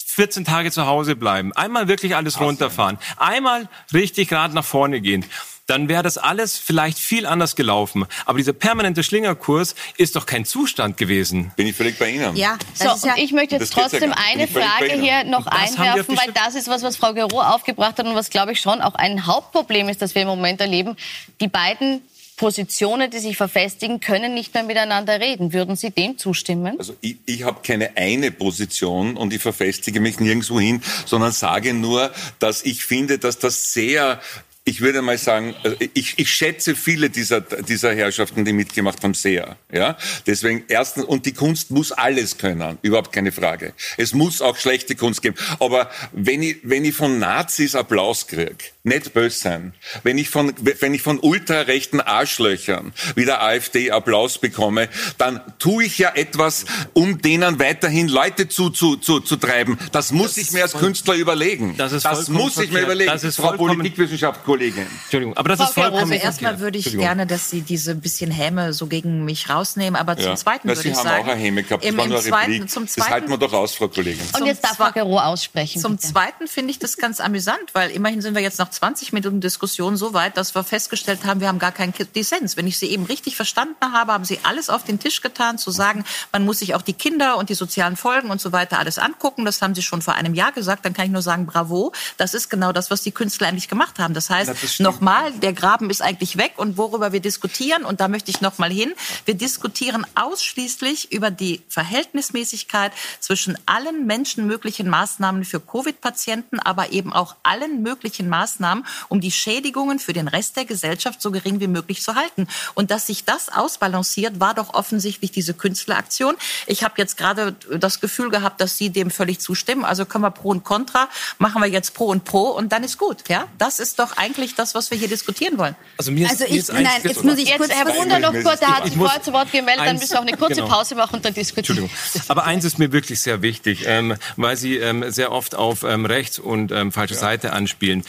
14 0.04 0.44
Tage 0.44 0.72
zu 0.72 0.87
Hause 0.87 1.14
bleiben, 1.14 1.52
einmal 1.52 1.88
wirklich 1.88 2.16
alles 2.16 2.40
runterfahren, 2.40 2.98
einmal 3.16 3.68
richtig 3.92 4.28
gerade 4.28 4.54
nach 4.54 4.64
vorne 4.64 5.00
gehen 5.00 5.24
dann 5.66 5.88
wäre 5.88 6.02
das 6.02 6.16
alles 6.18 6.57
vielleicht 6.59 6.98
viel 6.98 7.26
anders 7.26 7.57
gelaufen. 7.57 8.07
Aber 8.24 8.38
dieser 8.38 8.52
permanente 8.52 9.02
Schlingerkurs 9.02 9.74
ist 9.96 10.16
doch 10.16 10.26
kein 10.26 10.44
Zustand 10.44 10.96
gewesen. 10.96 11.52
Bin 11.57 11.66
ich 11.66 11.76
völlig 11.76 11.98
bei 11.98 12.11
Ihnen. 12.11 12.37
Ja, 12.37 12.57
so, 12.74 12.85
ja 13.07 13.14
ich 13.16 13.33
möchte 13.33 13.57
jetzt 13.57 13.72
trotzdem 13.72 14.11
ja 14.11 14.16
eine 14.31 14.46
Frage 14.46 14.92
hier 14.92 15.24
noch 15.24 15.46
einwerfen, 15.46 16.16
weil 16.16 16.33
das 16.33 16.55
ist 16.55 16.68
was, 16.68 16.83
was 16.83 16.96
Frau 16.96 17.12
Gero 17.12 17.40
aufgebracht 17.42 17.98
hat 17.98 18.07
und 18.07 18.14
was, 18.14 18.31
glaube 18.31 18.52
ich, 18.52 18.61
schon 18.61 18.81
auch 18.81 18.94
ein 18.94 19.26
Hauptproblem 19.26 19.88
ist, 19.88 20.02
das 20.02 20.14
wir 20.14 20.22
im 20.22 20.29
Moment 20.29 20.61
erleben. 20.61 20.96
Die 21.40 21.48
beiden 21.48 22.02
Positionen, 22.37 23.11
die 23.11 23.18
sich 23.18 23.37
verfestigen, 23.37 24.00
können 24.00 24.35
nicht 24.35 24.52
mehr 24.52 24.62
miteinander 24.62 25.20
reden. 25.20 25.55
Würden 25.55 25.74
Sie 25.74 25.90
dem 25.90 26.18
zustimmen? 26.18 26.76
Also 26.79 26.94
ich, 27.00 27.16
ich 27.24 27.44
habe 27.44 27.61
keine 27.62 27.96
eine 27.96 28.31
Position 28.31 29.16
und 29.16 29.33
ich 29.33 29.40
verfestige 29.40 30.00
mich 30.00 30.20
nirgendwo 30.20 30.61
hin, 30.61 30.83
sondern 31.07 31.33
sage 31.33 31.72
nur, 31.72 32.12
dass 32.38 32.62
ich 32.62 32.85
finde, 32.85 33.18
dass 33.18 33.38
das 33.38 33.72
sehr 33.72 34.20
ich 34.68 34.81
würde 34.81 35.00
mal 35.00 35.16
sagen, 35.16 35.55
also 35.62 35.76
ich, 35.94 36.18
ich 36.18 36.29
schätze 36.29 36.74
viele 36.74 37.09
dieser, 37.09 37.40
dieser 37.40 37.94
Herrschaften, 37.94 38.44
die 38.44 38.52
mitgemacht 38.52 39.02
haben, 39.05 39.14
sehr. 39.14 39.57
Ja? 39.72 39.96
Deswegen 40.26 40.64
erstens, 40.66 41.05
und 41.05 41.24
die 41.24 41.33
Kunst 41.33 41.70
muss 41.70 41.92
alles 41.92 42.37
können, 42.37 42.76
überhaupt 42.83 43.12
keine 43.12 43.31
Frage. 43.31 43.74
Es 43.96 44.12
muss 44.12 44.42
auch 44.42 44.57
schlechte 44.57 44.96
Kunst 44.96 45.22
geben. 45.22 45.37
Aber 45.61 45.88
wenn 46.12 46.42
ich, 46.42 46.59
wenn 46.64 46.85
ich 46.85 46.96
von 46.96 47.20
Nazis 47.20 47.76
Applaus 47.76 48.26
kriege, 48.26 48.57
nicht 48.87 49.12
böse 49.12 49.38
sein, 49.38 49.75
wenn 50.03 50.16
ich 50.16 50.31
von, 50.31 50.53
wenn 50.81 50.94
ich 50.94 51.03
von 51.03 51.18
ultrarechten 51.18 52.01
Arschlöchern 52.01 52.92
wie 53.14 53.25
der 53.25 53.42
AfD 53.42 53.90
Applaus 53.90 54.38
bekomme, 54.38 54.88
dann 55.18 55.40
tue 55.59 55.85
ich 55.85 55.99
ja 55.99 56.12
etwas, 56.14 56.64
um 56.92 57.20
denen 57.20 57.59
weiterhin 57.59 58.09
Leute 58.09 58.49
zu, 58.49 58.70
zu, 58.70 58.96
zu, 58.96 59.20
zu 59.20 59.37
treiben. 59.37 59.79
Das 59.92 60.12
muss 60.12 60.35
das 60.35 60.38
ich 60.38 60.53
mir 60.53 60.62
als 60.62 60.72
Künstler 60.72 61.14
überlegen. 61.14 61.77
Das, 61.77 61.92
ist 61.92 62.05
das 62.05 62.29
muss 62.29 62.59
ich 62.59 62.70
mir 62.70 62.83
überlegen. 62.83 63.11
Das 63.11 63.25
ist 63.25 63.37
Frau 63.37 63.53
Politikwissenschaft, 63.53 64.44
Kollegin. 64.44 64.87
Entschuldigung, 65.03 65.37
aber 65.37 65.51
das 65.51 65.59
Frau 65.59 65.66
ist 65.66 65.75
vollkommen... 65.75 66.12
Also 66.12 66.25
erstmal 66.25 66.61
würde 66.61 66.79
ich 66.79 66.96
gerne, 66.96 67.27
dass 67.27 67.51
Sie 67.51 67.62
diese 67.62 67.94
bisschen 67.94 68.31
Häme 68.31 68.72
so 68.72 68.87
gegen 68.87 69.25
mich 69.25 69.51
rausnehmen, 69.51 69.96
aber 69.96 70.16
zum 70.16 70.27
ja. 70.27 70.37
Zweiten 70.37 70.68
würde 70.68 70.88
ich 70.88 70.94
sagen... 70.94 71.09
Sie 71.09 71.14
haben 71.14 71.22
auch 71.22 71.33
eine 71.33 71.40
Häme 71.40 71.62
gehabt, 71.62 71.85
das 71.85 71.90
im, 71.90 71.96
war 71.99 72.07
nur 72.07 72.20
Zweiten, 72.20 72.68
zum 72.68 72.87
Zweiten, 72.87 73.01
Das 73.01 73.11
halten 73.11 73.31
wir 73.31 73.38
doch 73.38 73.53
aus, 73.53 73.75
Frau 73.75 73.88
Kollegin. 73.88 74.25
Und 74.38 74.46
jetzt 74.46 74.62
darf 74.64 74.77
Frau 74.77 74.92
Gero 74.92 75.18
aussprechen. 75.18 75.81
Zum 75.81 75.96
bitte. 75.96 76.09
Zweiten 76.09 76.46
finde 76.46 76.70
ich 76.70 76.79
das 76.79 76.96
ganz 76.96 77.20
amüsant, 77.20 77.59
weil 77.72 77.90
immerhin 77.90 78.20
sind 78.22 78.35
wir 78.35 78.42
jetzt 78.42 78.59
nach 78.59 78.70
20 78.76 79.12
Minuten 79.12 79.40
Diskussion 79.40 79.96
so 79.96 80.12
weit, 80.12 80.36
dass 80.36 80.54
wir 80.54 80.62
festgestellt 80.64 81.24
haben, 81.24 81.40
wir 81.40 81.48
haben 81.48 81.58
gar 81.58 81.72
keinen 81.72 81.92
Dissens. 82.14 82.56
Wenn 82.56 82.66
ich 82.66 82.78
Sie 82.78 82.86
eben 82.86 83.04
richtig 83.06 83.36
verstanden 83.36 83.92
habe, 83.92 84.12
haben 84.12 84.24
Sie 84.24 84.38
alles 84.42 84.70
auf 84.70 84.84
den 84.84 84.98
Tisch 84.98 85.22
getan, 85.22 85.58
zu 85.58 85.70
sagen, 85.70 86.04
man 86.32 86.44
muss 86.44 86.58
sich 86.60 86.74
auch 86.74 86.82
die 86.82 86.92
Kinder 86.92 87.38
und 87.38 87.48
die 87.48 87.54
sozialen 87.54 87.96
Folgen 87.96 88.30
und 88.30 88.40
so 88.40 88.52
weiter 88.52 88.78
alles 88.78 88.98
angucken. 88.98 89.44
Das 89.44 89.62
haben 89.62 89.74
Sie 89.74 89.82
schon 89.82 90.02
vor 90.02 90.14
einem 90.14 90.34
Jahr 90.34 90.52
gesagt. 90.52 90.84
Dann 90.84 90.92
kann 90.92 91.06
ich 91.06 91.12
nur 91.12 91.22
sagen, 91.22 91.46
bravo. 91.46 91.92
Das 92.16 92.34
ist 92.34 92.50
genau 92.50 92.72
das, 92.72 92.90
was 92.90 93.02
die 93.02 93.12
Künstler 93.12 93.48
eigentlich 93.48 93.68
gemacht 93.68 93.98
haben. 93.98 94.14
Das 94.14 94.30
heißt, 94.30 94.80
nochmal, 94.80 95.06
Mal, 95.06 95.32
der 95.38 95.52
Graben 95.52 95.88
ist 95.88 96.02
eigentlich 96.02 96.36
weg 96.36 96.54
und 96.56 96.76
worüber 96.76 97.12
wir 97.12 97.20
diskutieren, 97.20 97.84
und 97.84 98.00
da 98.00 98.08
möchte 98.08 98.30
ich 98.30 98.40
noch 98.40 98.58
mal 98.58 98.70
hin, 98.70 98.92
wir 99.24 99.34
diskutieren 99.34 100.04
ausschließlich 100.16 101.12
über 101.12 101.30
die 101.30 101.62
Verhältnismäßigkeit 101.68 102.92
zwischen 103.20 103.56
allen 103.66 104.04
menschenmöglichen 104.04 104.90
Maßnahmen 104.90 105.44
für 105.44 105.60
Covid-Patienten, 105.60 106.58
aber 106.58 106.92
eben 106.92 107.12
auch 107.12 107.36
allen 107.44 107.82
möglichen 107.82 108.28
Maßnahmen 108.28 108.65
Maßnahmen, 108.66 108.85
um 109.09 109.20
die 109.20 109.31
Schädigungen 109.31 109.98
für 109.98 110.12
den 110.12 110.29
Rest 110.29 110.57
der 110.57 110.64
Gesellschaft 110.64 111.22
so 111.22 111.31
gering 111.31 111.61
wie 111.61 111.66
möglich 111.66 112.02
zu 112.02 112.14
halten. 112.14 112.48
Und 112.74 112.90
dass 112.90 113.07
sich 113.07 113.24
das 113.24 113.48
ausbalanciert, 113.48 114.40
war 114.40 114.55
doch 114.55 114.74
offensichtlich 114.74 115.31
diese 115.31 115.55
Künstleraktion. 115.55 116.35
Ich 116.66 116.83
habe 116.83 116.94
jetzt 116.98 117.16
gerade 117.16 117.55
das 117.79 118.00
Gefühl 118.00 118.31
gehabt, 118.31 118.61
dass 118.61 118.76
Sie 118.76 118.90
dem 118.90 119.11
völlig 119.11 119.38
zustimmen. 119.38 119.85
Also 119.85 120.05
können 120.05 120.24
wir 120.24 120.31
Pro 120.31 120.50
und 120.50 120.64
Contra, 120.64 121.09
machen 121.38 121.62
wir 121.62 121.68
jetzt 121.68 121.94
Pro 121.94 122.07
und 122.07 122.24
Pro 122.24 122.48
und 122.50 122.72
dann 122.72 122.85
ist 122.85 122.98
gut. 122.98 123.29
Ja, 123.29 123.46
das 123.59 123.79
ist 123.79 123.98
doch 123.98 124.16
eigentlich 124.16 124.55
das, 124.55 124.74
was 124.74 124.90
wir 124.90 124.98
hier 124.98 125.09
diskutieren 125.09 125.59
wollen. 125.59 125.76
Also 125.98 126.11
mir 126.11 126.26
ist, 126.26 126.33
also 126.33 126.44
ich, 126.44 126.50
mir 126.50 126.59
ist 126.59 126.72
nein, 126.72 127.00
jetzt 127.05 127.24
muss 127.24 127.38
ich 127.38 127.57
kurz, 127.57 127.70
Herr 127.70 127.87
Wunder 127.87 128.18
noch 128.18 128.33
kurz, 128.33 128.61
der 128.61 128.76
hat 128.76 128.85
sich 128.85 128.96
vorher 128.96 129.22
zu 129.22 129.33
Wort 129.33 129.52
gemeldet, 129.52 129.87
dann 129.87 129.96
müssen 129.96 130.11
wir 130.11 130.18
auch 130.18 130.22
eine 130.22 130.37
kurze 130.37 130.57
genau. 130.57 130.68
Pause 130.68 130.94
machen 130.94 131.16
und 131.16 131.24
dann 131.24 131.35
diskutieren. 131.35 131.88
Aber 132.29 132.44
eins 132.44 132.64
ist 132.64 132.79
mir 132.79 132.92
wirklich 132.92 133.20
sehr 133.20 133.42
wichtig, 133.42 133.85
ähm, 133.87 134.16
weil 134.37 134.57
Sie 134.57 134.76
ähm, 134.76 135.11
sehr 135.11 135.33
oft 135.33 135.55
auf 135.55 135.83
ähm, 135.83 136.07
rechts 136.07 136.38
und 136.38 136.72
ähm, 136.72 136.92
falsche 136.92 137.14
ja. 137.14 137.20
Seite 137.20 137.52
anspielen. 137.52 138.05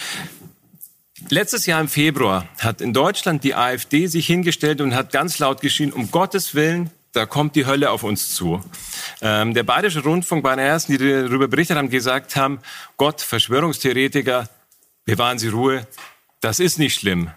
Letztes 1.29 1.65
Jahr 1.65 1.81
im 1.81 1.87
Februar 1.87 2.47
hat 2.59 2.79
in 2.79 2.93
Deutschland 2.93 3.43
die 3.43 3.55
AfD 3.55 4.05
sich 4.05 4.27
hingestellt 4.27 4.81
und 4.81 4.93
hat 4.93 5.11
ganz 5.11 5.39
laut 5.39 5.61
geschrien, 5.61 5.91
um 5.91 6.11
Gottes 6.11 6.53
Willen, 6.53 6.91
da 7.11 7.25
kommt 7.25 7.55
die 7.55 7.65
Hölle 7.65 7.89
auf 7.89 8.03
uns 8.03 8.35
zu. 8.35 8.63
Ähm, 9.21 9.55
der 9.55 9.63
Bayerische 9.63 10.03
Rundfunk 10.03 10.43
bei 10.43 10.55
den 10.55 10.63
ersten, 10.63 10.91
die 10.91 10.99
darüber 10.99 11.47
berichtet 11.47 11.77
haben, 11.77 11.89
gesagt 11.89 12.35
haben, 12.35 12.59
Gott, 12.97 13.21
Verschwörungstheoretiker, 13.21 14.47
bewahren 15.05 15.39
Sie 15.39 15.47
Ruhe, 15.47 15.87
das 16.41 16.59
ist 16.59 16.77
nicht 16.77 16.99
schlimm. 16.99 17.31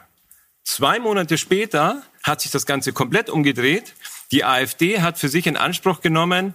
Zwei 0.63 0.99
Monate 0.99 1.39
später 1.39 2.03
hat 2.23 2.43
sich 2.43 2.51
das 2.51 2.67
Ganze 2.67 2.93
komplett 2.93 3.31
umgedreht. 3.31 3.95
Die 4.31 4.45
AfD 4.45 5.01
hat 5.01 5.19
für 5.19 5.31
sich 5.31 5.47
in 5.47 5.57
Anspruch 5.57 6.03
genommen, 6.03 6.55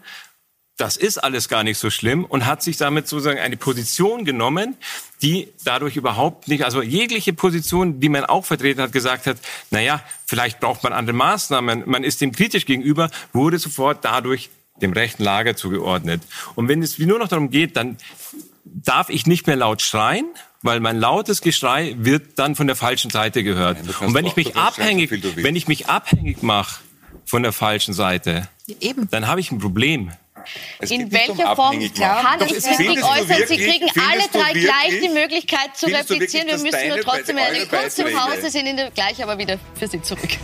das 0.78 0.98
ist 0.98 1.18
alles 1.18 1.48
gar 1.48 1.64
nicht 1.64 1.78
so 1.78 1.90
schlimm 1.90 2.26
und 2.26 2.46
hat 2.46 2.62
sich 2.62 2.76
damit 2.76 3.08
sozusagen 3.08 3.40
eine 3.40 3.56
Position 3.56 4.26
genommen, 4.26 4.76
die 5.22 5.48
dadurch 5.64 5.96
überhaupt 5.96 6.50
nicht, 6.50 6.66
also 6.66 6.82
jegliche 6.82 7.32
Position, 7.32 8.02
die 8.02 8.10
man 8.10 8.26
auch 8.26 8.46
vertreten 8.46 8.82
hat, 8.82 8.92
gesagt 8.92 9.26
hat, 9.26 9.38
na 9.72 9.80
ja, 9.80 10.04
vielleicht 10.26 10.60
braucht 10.60 10.84
man 10.84 10.92
andere 10.92 11.16
Maßnahmen, 11.16 11.84
man 11.86 12.04
ist 12.04 12.20
dem 12.20 12.34
kritisch 12.34 12.66
gegenüber, 12.66 13.10
wurde 13.32 13.58
sofort 13.58 14.04
dadurch 14.04 14.50
dem 14.82 14.92
rechten 14.92 15.24
Lager 15.24 15.56
zugeordnet. 15.56 16.22
Und 16.56 16.68
wenn 16.68 16.84
es 16.84 17.00
wie 17.00 17.06
nur 17.06 17.20
noch 17.20 17.30
darum 17.30 17.50
geht, 17.50 17.78
dann 17.78 17.98
darf 18.66 19.10
ich 19.10 19.26
nicht 19.26 19.48
mehr 19.48 19.56
laut 19.56 19.82
schreien, 19.82 20.26
weil 20.62 20.82
mein 20.82 21.00
lautes 21.00 21.42
Geschrei 21.42 21.96
wird 21.98 22.38
dann 22.38 22.56
von 22.56 22.68
der 22.68 22.76
falschen 22.76 23.12
Seite 23.12 23.44
gehört. 23.44 23.78
Nein, 23.86 23.96
und 24.08 24.14
wenn 24.14 24.26
ich 24.26 24.36
mich 24.36 24.58
abhängig, 24.58 25.10
so 25.24 25.36
wenn 25.38 25.56
ich 25.56 25.70
mich 25.70 25.88
abhängig 25.88 26.44
mache 26.44 26.82
von 27.26 27.44
der 27.44 27.54
falschen 27.54 27.94
Seite, 27.94 28.50
Eben. 28.82 29.08
dann 29.10 29.28
habe 29.28 29.40
ich 29.40 29.52
ein 29.52 29.60
Problem. 29.60 30.12
Es 30.80 30.92
in 30.92 31.12
welcher 31.12 31.56
Form 31.56 31.80
kann 31.80 32.42
ich 32.42 32.54
mich 32.78 33.04
äußern? 33.04 33.48
Sie 33.48 33.58
kriegen 33.58 33.90
alle 34.10 34.24
drei 34.32 34.54
gleich 34.54 35.02
die 35.02 35.10
Möglichkeit 35.10 35.76
zu 35.76 35.88
replizieren. 35.88 36.48
Wir 36.48 36.58
müssen 36.58 36.88
nur 36.90 37.02
trotzdem 37.02 37.38
in 37.38 37.44
eine 37.44 37.66
kurze 37.66 38.06
Pause 38.06 38.50
sind, 38.50 38.68
in 38.68 38.78
der 38.78 38.92
gleich 38.92 39.22
aber 39.22 39.38
wieder 39.38 39.58
für 39.78 39.88
Sie 39.88 40.02
zurück. 40.02 40.38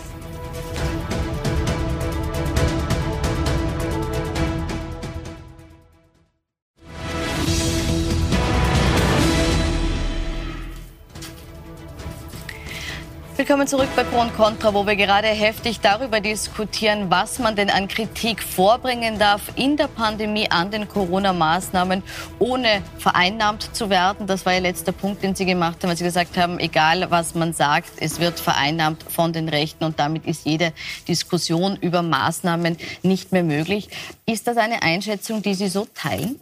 Willkommen 13.41 13.65
zurück 13.65 13.89
bei 13.95 14.03
Pro 14.03 14.21
und 14.21 14.35
Contra, 14.35 14.71
wo 14.71 14.85
wir 14.85 14.95
gerade 14.95 15.25
heftig 15.25 15.79
darüber 15.79 16.21
diskutieren, 16.21 17.09
was 17.09 17.39
man 17.39 17.55
denn 17.55 17.71
an 17.71 17.87
Kritik 17.87 18.43
vorbringen 18.43 19.17
darf 19.17 19.53
in 19.55 19.77
der 19.77 19.87
Pandemie 19.87 20.51
an 20.51 20.69
den 20.69 20.87
Corona-Maßnahmen, 20.87 22.03
ohne 22.37 22.83
vereinnahmt 22.99 23.75
zu 23.75 23.89
werden. 23.89 24.27
Das 24.27 24.45
war 24.45 24.53
Ihr 24.53 24.61
letzter 24.61 24.91
Punkt, 24.91 25.23
den 25.23 25.33
Sie 25.33 25.47
gemacht 25.47 25.81
haben, 25.81 25.89
als 25.89 25.97
Sie 25.97 26.05
gesagt 26.05 26.37
haben, 26.37 26.59
egal 26.59 27.09
was 27.09 27.33
man 27.33 27.51
sagt, 27.51 27.89
es 27.97 28.19
wird 28.19 28.39
vereinnahmt 28.39 29.03
von 29.09 29.33
den 29.33 29.49
Rechten 29.49 29.85
und 29.85 29.99
damit 29.99 30.27
ist 30.27 30.45
jede 30.45 30.71
Diskussion 31.07 31.77
über 31.77 32.03
Maßnahmen 32.03 32.77
nicht 33.01 33.31
mehr 33.31 33.43
möglich. 33.43 33.89
Ist 34.27 34.45
das 34.45 34.57
eine 34.57 34.83
Einschätzung, 34.83 35.41
die 35.41 35.55
Sie 35.55 35.67
so 35.67 35.87
teilen? 35.95 36.39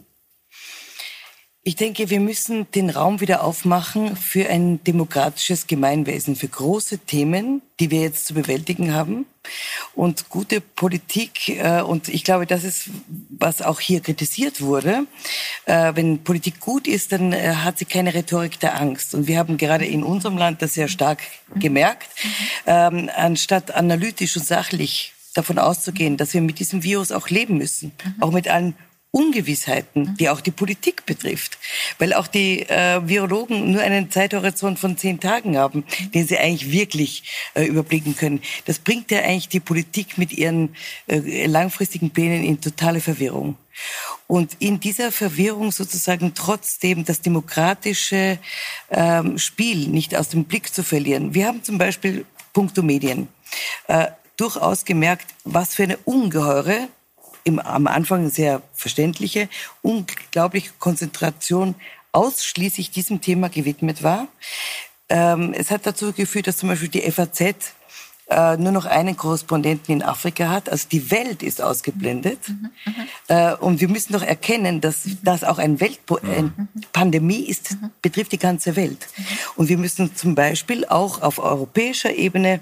Ich 1.62 1.76
denke, 1.76 2.08
wir 2.08 2.20
müssen 2.20 2.70
den 2.72 2.88
Raum 2.88 3.20
wieder 3.20 3.44
aufmachen 3.44 4.16
für 4.16 4.48
ein 4.48 4.82
demokratisches 4.84 5.66
Gemeinwesen, 5.66 6.34
für 6.34 6.48
große 6.48 7.00
Themen, 7.00 7.60
die 7.78 7.90
wir 7.90 8.00
jetzt 8.00 8.24
zu 8.24 8.32
bewältigen 8.32 8.94
haben. 8.94 9.26
Und 9.94 10.30
gute 10.30 10.62
Politik, 10.62 11.50
äh, 11.50 11.82
und 11.82 12.08
ich 12.08 12.24
glaube, 12.24 12.46
das 12.46 12.64
ist, 12.64 12.88
was 13.28 13.60
auch 13.60 13.78
hier 13.78 14.00
kritisiert 14.00 14.62
wurde. 14.62 15.06
Äh, 15.66 15.92
wenn 15.96 16.24
Politik 16.24 16.60
gut 16.60 16.88
ist, 16.88 17.12
dann 17.12 17.34
äh, 17.34 17.52
hat 17.56 17.76
sie 17.76 17.84
keine 17.84 18.14
Rhetorik 18.14 18.58
der 18.58 18.80
Angst. 18.80 19.14
Und 19.14 19.26
wir 19.26 19.38
haben 19.38 19.58
gerade 19.58 19.84
in 19.84 20.02
unserem 20.02 20.38
Land 20.38 20.62
das 20.62 20.72
sehr 20.72 20.88
stark 20.88 21.20
gemerkt. 21.56 22.08
Ähm, 22.66 23.10
anstatt 23.14 23.74
analytisch 23.74 24.34
und 24.34 24.46
sachlich 24.46 25.12
davon 25.34 25.58
auszugehen, 25.58 26.16
dass 26.16 26.32
wir 26.32 26.40
mit 26.40 26.58
diesem 26.58 26.82
Virus 26.82 27.12
auch 27.12 27.28
leben 27.28 27.58
müssen, 27.58 27.92
auch 28.18 28.32
mit 28.32 28.48
allen 28.48 28.74
Ungewissheiten, 29.12 30.16
die 30.16 30.28
auch 30.28 30.40
die 30.40 30.52
Politik 30.52 31.04
betrifft, 31.04 31.58
weil 31.98 32.14
auch 32.14 32.28
die 32.28 32.62
äh, 32.68 33.00
Virologen 33.08 33.72
nur 33.72 33.82
einen 33.82 34.10
Zeithorizont 34.10 34.78
von 34.78 34.96
zehn 34.96 35.18
Tagen 35.18 35.56
haben, 35.56 35.84
den 36.14 36.26
sie 36.28 36.38
eigentlich 36.38 36.70
wirklich 36.70 37.24
äh, 37.54 37.64
überblicken 37.64 38.16
können. 38.16 38.40
Das 38.66 38.78
bringt 38.78 39.10
ja 39.10 39.20
eigentlich 39.20 39.48
die 39.48 39.58
Politik 39.58 40.16
mit 40.16 40.32
ihren 40.32 40.76
äh, 41.08 41.46
langfristigen 41.46 42.10
Plänen 42.10 42.44
in 42.44 42.60
totale 42.60 43.00
Verwirrung. 43.00 43.56
Und 44.28 44.56
in 44.60 44.78
dieser 44.78 45.10
Verwirrung 45.10 45.72
sozusagen 45.72 46.34
trotzdem 46.34 47.04
das 47.04 47.20
demokratische 47.20 48.38
ähm, 48.90 49.38
Spiel 49.38 49.88
nicht 49.88 50.14
aus 50.14 50.28
dem 50.28 50.44
Blick 50.44 50.72
zu 50.72 50.84
verlieren. 50.84 51.34
Wir 51.34 51.46
haben 51.46 51.64
zum 51.64 51.78
Beispiel 51.78 52.26
puncto 52.52 52.82
Medien 52.82 53.26
äh, 53.88 54.06
durchaus 54.36 54.84
gemerkt, 54.84 55.34
was 55.44 55.74
für 55.74 55.82
eine 55.82 55.96
ungeheure 55.98 56.88
im, 57.44 57.58
am 57.58 57.86
Anfang 57.86 58.30
sehr 58.30 58.62
verständliche, 58.74 59.48
unglaubliche 59.82 60.70
Konzentration 60.78 61.74
ausschließlich 62.12 62.90
diesem 62.90 63.20
Thema 63.20 63.48
gewidmet 63.48 64.02
war. 64.02 64.28
Ähm, 65.08 65.54
es 65.54 65.70
hat 65.70 65.86
dazu 65.86 66.12
geführt, 66.12 66.46
dass 66.46 66.56
zum 66.58 66.68
Beispiel 66.68 66.88
die 66.88 67.10
FAZ 67.10 67.72
äh, 68.30 68.56
nur 68.56 68.72
noch 68.72 68.86
einen 68.86 69.16
Korrespondenten 69.16 69.92
in 69.94 70.02
Afrika 70.02 70.48
hat. 70.48 70.70
Also 70.70 70.88
die 70.90 71.10
Welt 71.10 71.42
ist 71.42 71.60
ausgeblendet. 71.60 72.48
Mhm, 72.48 72.70
mhm. 72.84 72.94
äh, 73.28 73.54
und 73.54 73.80
wir 73.80 73.88
müssen 73.88 74.12
doch 74.12 74.22
erkennen, 74.22 74.80
dass 74.80 75.02
das 75.22 75.44
auch 75.44 75.58
eine 75.58 75.76
Pandemie 76.92 77.40
ist, 77.40 77.72
mhm. 77.72 77.90
betrifft 78.00 78.32
die 78.32 78.38
ganze 78.38 78.76
Welt. 78.76 79.06
Mhm. 79.16 79.24
Und 79.56 79.68
wir 79.68 79.78
müssen 79.78 80.14
zum 80.14 80.34
Beispiel 80.34 80.84
auch 80.84 81.22
auf 81.22 81.38
europäischer 81.38 82.14
Ebene 82.14 82.60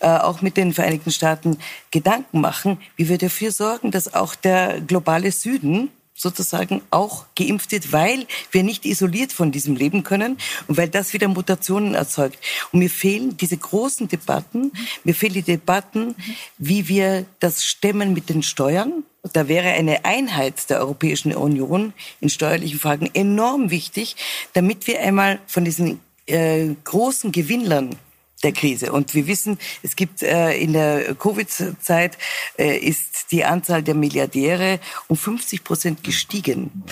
äh, 0.00 0.08
auch 0.08 0.42
mit 0.42 0.56
den 0.56 0.72
Vereinigten 0.72 1.12
Staaten 1.12 1.58
Gedanken 1.90 2.40
machen, 2.40 2.78
wie 2.96 3.08
wir 3.08 3.18
dafür 3.18 3.52
sorgen, 3.52 3.90
dass 3.90 4.14
auch 4.14 4.34
der 4.34 4.80
globale 4.80 5.30
Süden 5.30 5.90
sozusagen 6.14 6.80
auch 6.90 7.26
geimpft 7.36 7.72
wird, 7.72 7.92
weil 7.92 8.26
wir 8.52 8.62
nicht 8.62 8.86
isoliert 8.86 9.32
von 9.32 9.50
diesem 9.50 9.74
leben 9.74 10.04
können 10.04 10.38
und 10.68 10.76
weil 10.76 10.88
das 10.88 11.12
wieder 11.12 11.28
Mutationen 11.28 11.94
erzeugt. 11.94 12.38
Und 12.72 12.78
mir 12.78 12.90
fehlen 12.90 13.36
diese 13.36 13.56
großen 13.56 14.08
Debatten, 14.08 14.72
mir 15.02 15.14
fehlen 15.14 15.34
die 15.34 15.42
Debatten, 15.42 16.14
wie 16.56 16.88
wir 16.88 17.26
das 17.40 17.64
stemmen 17.64 18.14
mit 18.14 18.28
den 18.28 18.42
Steuern. 18.42 19.02
Da 19.32 19.48
wäre 19.48 19.68
eine 19.68 20.04
Einheit 20.04 20.70
der 20.70 20.78
Europäischen 20.80 21.34
Union 21.34 21.92
in 22.20 22.28
steuerlichen 22.28 22.78
Fragen 22.78 23.10
enorm 23.12 23.70
wichtig, 23.70 24.16
damit 24.52 24.86
wir 24.86 25.00
einmal 25.00 25.40
von 25.46 25.64
diesen 25.64 26.00
äh, 26.26 26.68
großen 26.84 27.32
Gewinnlern 27.32 27.96
der 28.42 28.52
Krise. 28.52 28.92
Und 28.92 29.14
wir 29.14 29.26
wissen, 29.26 29.58
es 29.82 29.96
gibt 29.96 30.22
äh, 30.22 30.52
in 30.56 30.72
der 30.72 31.14
Covid-Zeit 31.14 32.18
äh, 32.58 32.76
ist 32.76 33.32
die 33.32 33.44
Anzahl 33.44 33.82
der 33.82 33.94
Milliardäre 33.94 34.80
um 35.08 35.16
50 35.16 35.64
Prozent 35.64 36.04
gestiegen. 36.04 36.84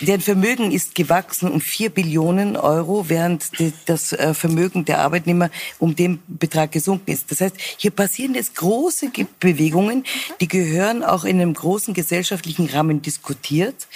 Deren 0.00 0.20
Vermögen 0.20 0.70
ist 0.70 0.94
gewachsen 0.94 1.50
um 1.50 1.60
vier 1.60 1.90
Billionen 1.90 2.56
Euro, 2.56 3.08
während 3.08 3.50
das 3.86 4.12
äh, 4.12 4.32
Vermögen 4.32 4.84
der 4.84 5.00
Arbeitnehmer 5.00 5.50
um 5.80 5.96
den 5.96 6.22
Betrag 6.28 6.70
gesunken 6.70 7.10
ist. 7.10 7.30
Das 7.32 7.40
heißt, 7.40 7.56
hier 7.76 7.90
passieren 7.90 8.34
jetzt 8.34 8.54
große 8.54 9.10
Bewegungen, 9.40 10.04
die 10.40 10.46
gehören 10.46 11.02
auch 11.02 11.24
in 11.24 11.40
einem 11.40 11.52
großen 11.52 11.94
gesellschaftlichen 11.94 12.66
Rahmen 12.66 13.02
diskutiert. 13.02 13.88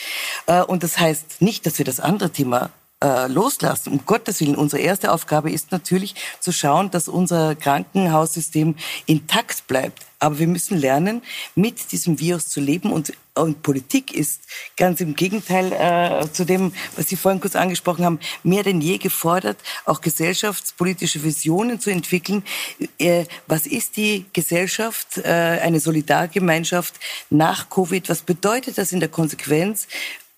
Äh, 0.47 0.63
und 0.63 0.83
das 0.83 0.99
heißt 0.99 1.41
nicht, 1.41 1.67
dass 1.67 1.79
wir 1.79 1.85
das 1.85 2.01
andere 2.01 2.31
Thema 2.31 2.71
äh, 3.03 3.27
loslassen. 3.27 3.93
Um 3.93 4.07
Gottes 4.07 4.41
Willen, 4.41 4.55
unsere 4.55 4.81
erste 4.81 5.13
Aufgabe 5.13 5.51
ist 5.51 5.73
natürlich 5.73 6.15
zu 6.41 6.53
schauen, 6.53 6.91
dass 6.91 7.09
unser 7.09 7.57
Krankenhaussystem 7.57 8.77
intakt 9.07 9.67
bleibt. 9.67 10.07
Aber 10.21 10.39
wir 10.39 10.47
müssen 10.47 10.79
lernen, 10.79 11.23
mit 11.57 11.91
diesem 11.91 12.21
Virus 12.21 12.47
zu 12.47 12.61
leben 12.61 12.93
und, 12.93 13.13
und 13.35 13.63
Politik 13.65 14.15
ist 14.15 14.43
ganz 14.77 15.01
im 15.01 15.17
Gegenteil 15.17 15.73
äh, 15.73 16.31
zu 16.33 16.45
dem, 16.45 16.73
was 16.95 17.09
Sie 17.09 17.17
vorhin 17.17 17.41
kurz 17.41 17.57
angesprochen 17.57 18.05
haben, 18.05 18.21
mehr 18.45 18.63
denn 18.63 18.81
je 18.81 18.99
gefordert, 18.99 19.59
auch 19.85 20.01
gesellschaftspolitische 20.01 21.25
Visionen 21.25 21.81
zu 21.81 21.91
entwickeln. 21.91 22.45
Äh, 22.99 23.25
was 23.49 23.67
ist 23.67 23.97
die 23.97 24.27
Gesellschaft, 24.33 25.19
äh, 25.19 25.23
eine 25.29 25.81
Solidargemeinschaft 25.81 26.95
nach 27.31 27.69
Covid? 27.69 28.09
Was 28.09 28.23
bedeutet 28.23 28.79
das 28.79 28.93
in 28.93 29.01
der 29.01 29.09
Konsequenz 29.09 29.89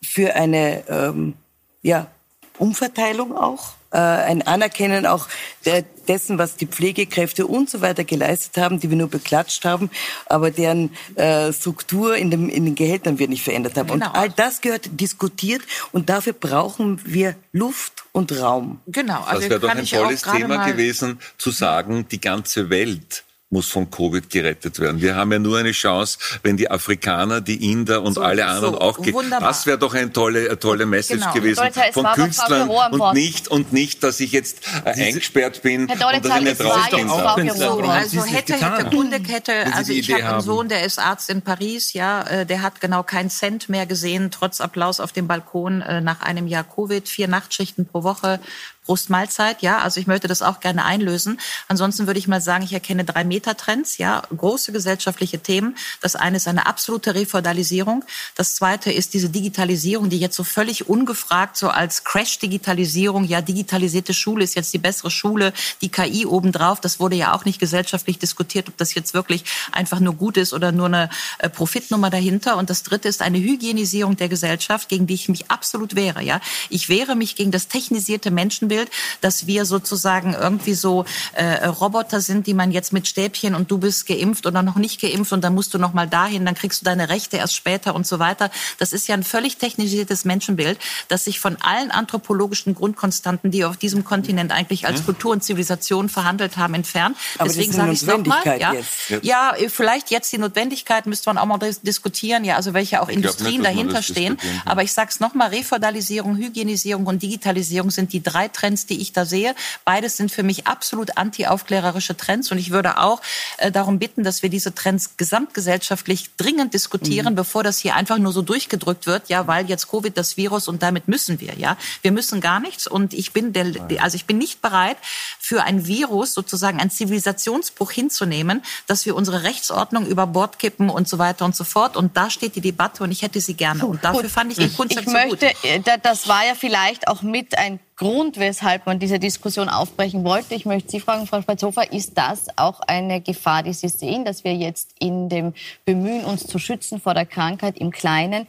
für 0.02 0.34
eine 0.34 0.88
ähm, 0.88 1.34
ja, 1.82 2.10
Umverteilung 2.58 3.36
auch 3.36 3.74
äh, 3.94 3.98
ein 3.98 4.42
Anerkennen 4.42 5.06
auch 5.06 5.28
der, 5.64 5.82
dessen, 6.08 6.36
was 6.36 6.56
die 6.56 6.66
Pflegekräfte 6.66 7.46
und 7.46 7.70
so 7.70 7.80
weiter 7.80 8.04
geleistet 8.04 8.56
haben, 8.62 8.80
die 8.80 8.90
wir 8.90 8.96
nur 8.96 9.08
beklatscht 9.08 9.64
haben, 9.64 9.90
aber 10.26 10.50
deren 10.50 10.90
äh, 11.14 11.52
Struktur 11.52 12.16
in, 12.16 12.30
dem, 12.30 12.48
in 12.48 12.64
den 12.64 12.74
Gehältern 12.74 13.18
wir 13.18 13.28
nicht 13.28 13.42
verändert 13.42 13.76
haben. 13.76 13.88
Genau. 13.88 14.06
Und 14.06 14.14
all 14.14 14.30
das 14.30 14.60
gehört 14.60 14.88
diskutiert 15.00 15.62
und 15.92 16.08
dafür 16.08 16.32
brauchen 16.32 17.00
wir 17.04 17.36
Luft 17.52 18.04
und 18.12 18.38
Raum. 18.38 18.80
Genau. 18.86 19.22
Also 19.22 19.42
das 19.42 19.50
wäre 19.50 19.60
doch 19.60 19.68
ein 19.68 19.86
tolles 19.86 20.22
Thema 20.22 20.66
gewesen, 20.66 21.20
zu 21.38 21.50
sagen, 21.50 22.06
die 22.10 22.20
ganze 22.20 22.70
Welt 22.70 23.23
muss 23.50 23.68
von 23.70 23.90
Covid 23.90 24.28
gerettet 24.30 24.80
werden. 24.80 25.00
Wir 25.00 25.14
haben 25.14 25.30
ja 25.30 25.38
nur 25.38 25.58
eine 25.58 25.72
Chance, 25.72 26.18
wenn 26.42 26.56
die 26.56 26.70
Afrikaner, 26.70 27.40
die 27.40 27.70
Inder 27.70 28.02
und 28.02 28.14
so, 28.14 28.20
alle 28.20 28.46
anderen 28.46 28.74
so, 28.74 28.80
auch 28.80 29.00
gehen. 29.00 29.14
Das 29.30 29.66
wäre 29.66 29.78
doch 29.78 29.94
eine 29.94 30.12
tolle, 30.12 30.46
eine 30.46 30.58
tolle 30.58 30.86
Message 30.86 31.20
genau. 31.20 31.32
gewesen 31.32 31.62
von 31.92 32.06
Künstlern 32.14 32.68
und 32.68 33.14
nicht 33.14 33.48
und 33.48 33.72
nicht, 33.72 34.02
dass 34.02 34.18
ich 34.20 34.32
jetzt 34.32 34.62
äh, 34.84 34.90
eingesperrt 34.90 35.62
bin 35.62 35.82
und 35.82 36.00
dass 36.00 36.38
ich 36.38 36.44
nicht 36.44 36.64
raus 36.64 36.90
bin. 36.90 37.10
Also 37.10 38.24
hätte, 38.24 38.54
hätte, 38.54 38.90
Grundek 38.90 39.28
hätte, 39.28 39.72
also 39.72 39.92
ich 39.92 40.12
habe 40.12 40.24
einen 40.24 40.40
Sohn, 40.40 40.68
der 40.68 40.84
ist 40.84 40.98
Arzt 40.98 41.30
in 41.30 41.42
Paris, 41.42 41.92
ja, 41.92 42.22
äh, 42.22 42.46
der 42.46 42.62
hat 42.62 42.80
genau 42.80 43.02
keinen 43.02 43.30
Cent 43.30 43.68
mehr 43.68 43.86
gesehen, 43.86 44.30
trotz 44.30 44.60
Applaus 44.60 45.00
auf 45.00 45.12
dem 45.12 45.28
Balkon 45.28 45.80
äh, 45.82 46.00
nach 46.00 46.22
einem 46.22 46.48
Jahr 46.48 46.64
Covid, 46.64 47.08
vier 47.08 47.28
Nachtschichten 47.28 47.86
pro 47.86 48.02
Woche, 48.02 48.40
Brustmahlzeit, 48.84 49.62
ja. 49.62 49.78
Also 49.78 49.98
ich 49.98 50.06
möchte 50.06 50.28
das 50.28 50.42
auch 50.42 50.60
gerne 50.60 50.84
einlösen. 50.84 51.40
Ansonsten 51.68 52.06
würde 52.06 52.18
ich 52.18 52.28
mal 52.28 52.42
sagen, 52.42 52.64
ich 52.64 52.72
erkenne 52.72 53.04
drei 53.04 53.24
Metatrends, 53.24 53.96
ja, 53.98 54.22
große 54.36 54.72
gesellschaftliche 54.72 55.38
Themen. 55.38 55.76
Das 56.02 56.16
eine 56.16 56.36
ist 56.36 56.48
eine 56.48 56.66
absolute 56.66 57.14
Refeudalisierung. 57.14 58.04
Das 58.34 58.54
zweite 58.54 58.92
ist 58.92 59.14
diese 59.14 59.30
Digitalisierung, 59.30 60.10
die 60.10 60.18
jetzt 60.18 60.36
so 60.36 60.44
völlig 60.44 60.88
ungefragt 60.88 61.56
so 61.56 61.68
als 61.68 62.04
Crash-Digitalisierung, 62.04 63.24
ja, 63.24 63.40
digitalisierte 63.40 64.12
Schule 64.12 64.44
ist 64.44 64.54
jetzt 64.54 64.74
die 64.74 64.78
bessere 64.78 65.10
Schule, 65.10 65.54
die 65.80 65.88
KI 65.88 66.26
obendrauf. 66.26 66.80
Das 66.80 67.00
wurde 67.00 67.16
ja 67.16 67.34
auch 67.34 67.46
nicht 67.46 67.58
gesellschaftlich 67.58 68.18
diskutiert, 68.18 68.68
ob 68.68 68.76
das 68.76 68.94
jetzt 68.94 69.14
wirklich 69.14 69.44
einfach 69.72 70.00
nur 70.00 70.14
gut 70.14 70.36
ist 70.36 70.52
oder 70.52 70.72
nur 70.72 70.86
eine 70.86 71.08
äh, 71.38 71.48
Profitnummer 71.48 72.10
dahinter. 72.10 72.58
Und 72.58 72.68
das 72.68 72.82
dritte 72.82 73.08
ist 73.08 73.22
eine 73.22 73.38
Hygienisierung 73.38 74.16
der 74.16 74.28
Gesellschaft, 74.28 74.90
gegen 74.90 75.06
die 75.06 75.14
ich 75.14 75.30
mich 75.30 75.50
absolut 75.50 75.94
wehre, 75.94 76.22
ja. 76.22 76.40
Ich 76.68 76.90
wehre 76.90 77.16
mich 77.16 77.34
gegen 77.34 77.50
das 77.50 77.68
technisierte 77.68 78.30
Menschenbild 78.30 78.73
Bild, 78.74 78.90
dass 79.20 79.46
wir 79.46 79.66
sozusagen 79.66 80.34
irgendwie 80.34 80.74
so 80.74 81.04
äh, 81.34 81.66
Roboter 81.66 82.20
sind, 82.20 82.46
die 82.48 82.54
man 82.54 82.72
jetzt 82.72 82.92
mit 82.92 83.06
Stäbchen 83.06 83.54
und 83.54 83.70
du 83.70 83.78
bist 83.78 84.06
geimpft 84.06 84.46
oder 84.46 84.62
noch 84.62 84.76
nicht 84.76 85.00
geimpft 85.00 85.32
und 85.32 85.42
dann 85.42 85.54
musst 85.54 85.74
du 85.74 85.78
noch 85.78 85.92
mal 85.92 86.08
dahin, 86.08 86.44
dann 86.44 86.56
kriegst 86.56 86.80
du 86.80 86.84
deine 86.84 87.08
Rechte 87.08 87.36
erst 87.36 87.54
später 87.54 87.94
und 87.94 88.04
so 88.04 88.18
weiter. 88.18 88.50
Das 88.78 88.92
ist 88.92 89.06
ja 89.06 89.14
ein 89.14 89.22
völlig 89.22 89.58
technisiertes 89.58 90.24
Menschenbild, 90.24 90.78
das 91.06 91.24
sich 91.24 91.38
von 91.38 91.56
allen 91.60 91.92
anthropologischen 91.92 92.74
Grundkonstanten, 92.74 93.52
die 93.52 93.64
auf 93.64 93.76
diesem 93.76 94.04
Kontinent 94.04 94.50
eigentlich 94.50 94.86
als 94.86 95.04
Kultur 95.04 95.30
und 95.30 95.44
Zivilisation 95.44 96.08
verhandelt 96.08 96.56
haben, 96.56 96.74
entfernt. 96.74 97.16
Aber 97.38 97.48
Deswegen 97.48 97.72
sage 97.72 97.92
ich 97.92 98.02
es 98.02 98.06
nochmal. 98.06 98.58
Ja, 98.58 98.74
ja, 99.22 99.54
vielleicht 99.68 100.10
jetzt 100.10 100.32
die 100.32 100.38
Notwendigkeit 100.38 101.06
müsste 101.06 101.30
man 101.30 101.38
auch 101.38 101.46
mal 101.46 101.58
diskutieren, 101.82 102.44
ja, 102.44 102.56
also 102.56 102.74
welche 102.74 103.00
auch 103.00 103.08
ich 103.08 103.16
Industrien 103.16 103.60
nicht, 103.60 103.66
dahinter 103.66 104.02
stehen. 104.02 104.36
Aber 104.64 104.82
ich 104.82 104.92
sage 104.92 105.10
es 105.10 105.20
nochmal, 105.20 105.50
Refeudalisierung, 105.50 106.36
Hygienisierung 106.36 107.06
und 107.06 107.22
Digitalisierung 107.22 107.90
sind 107.90 108.12
die 108.12 108.22
drei 108.22 108.48
Trends, 108.48 108.63
Trends, 108.64 108.86
die 108.86 109.00
ich 109.00 109.12
da 109.12 109.26
sehe. 109.26 109.54
Beides 109.84 110.16
sind 110.16 110.32
für 110.32 110.42
mich 110.42 110.66
absolut 110.66 111.18
anti-aufklärerische 111.18 112.16
Trends. 112.16 112.50
Und 112.50 112.56
ich 112.56 112.70
würde 112.70 112.96
auch 112.98 113.20
äh, 113.58 113.70
darum 113.70 113.98
bitten, 113.98 114.24
dass 114.24 114.42
wir 114.42 114.48
diese 114.48 114.74
Trends 114.74 115.18
gesamtgesellschaftlich 115.18 116.30
dringend 116.38 116.72
diskutieren, 116.72 117.34
mhm. 117.34 117.36
bevor 117.36 117.62
das 117.62 117.78
hier 117.78 117.94
einfach 117.94 118.16
nur 118.16 118.32
so 118.32 118.40
durchgedrückt 118.40 119.06
wird, 119.06 119.28
ja, 119.28 119.46
weil 119.46 119.68
jetzt 119.68 119.90
Covid 119.90 120.16
das 120.16 120.38
Virus 120.38 120.66
und 120.66 120.82
damit 120.82 121.08
müssen 121.08 121.40
wir, 121.40 121.58
ja. 121.58 121.76
Wir 122.00 122.10
müssen 122.10 122.40
gar 122.40 122.58
nichts. 122.58 122.86
Und 122.86 123.12
ich 123.12 123.32
bin 123.32 123.52
der, 123.52 123.66
also 124.00 124.16
ich 124.16 124.24
bin 124.24 124.38
nicht 124.38 124.62
bereit, 124.62 124.96
für 125.38 125.64
ein 125.64 125.86
Virus 125.86 126.32
sozusagen 126.32 126.80
einen 126.80 126.90
Zivilisationsbruch 126.90 127.90
hinzunehmen, 127.90 128.62
dass 128.86 129.04
wir 129.04 129.14
unsere 129.14 129.42
Rechtsordnung 129.42 130.06
über 130.06 130.26
Bord 130.26 130.58
kippen 130.58 130.88
und 130.88 131.06
so 131.06 131.18
weiter 131.18 131.44
und 131.44 131.54
so 131.54 131.64
fort. 131.64 131.98
Und 131.98 132.16
da 132.16 132.30
steht 132.30 132.56
die 132.56 132.62
Debatte 132.62 133.02
und 133.02 133.10
ich 133.10 133.20
hätte 133.20 133.42
sie 133.42 133.54
gerne. 133.54 133.84
Und 133.84 134.04
dafür 134.04 134.30
fand 134.30 134.52
ich 134.52 134.58
den 134.58 134.74
Kunst 134.74 134.98
ich 134.98 135.06
möchte, 135.06 135.52
so 135.52 135.52
gut. 135.52 135.64
Äh, 135.64 135.98
das 136.02 136.28
war 136.28 136.46
ja 136.46 136.54
vielleicht 136.54 137.08
auch 137.08 137.20
mit 137.20 137.58
ein 137.58 137.78
Grund, 137.96 138.38
weshalb 138.38 138.86
man 138.86 138.98
diese 138.98 139.20
Diskussion 139.20 139.68
aufbrechen 139.68 140.24
wollte. 140.24 140.54
Ich 140.54 140.66
möchte 140.66 140.90
Sie 140.90 141.00
fragen, 141.00 141.26
Frau 141.26 141.40
Spalzhofer, 141.40 141.92
ist 141.92 142.18
das 142.18 142.46
auch 142.56 142.80
eine 142.80 143.20
Gefahr, 143.20 143.62
die 143.62 143.72
Sie 143.72 143.88
sehen, 143.88 144.24
dass 144.24 144.42
wir 144.42 144.54
jetzt 144.54 144.94
in 144.98 145.28
dem 145.28 145.54
Bemühen, 145.84 146.24
uns 146.24 146.46
zu 146.46 146.58
schützen 146.58 147.00
vor 147.00 147.14
der 147.14 147.26
Krankheit 147.26 147.78
im 147.78 147.92
Kleinen, 147.92 148.48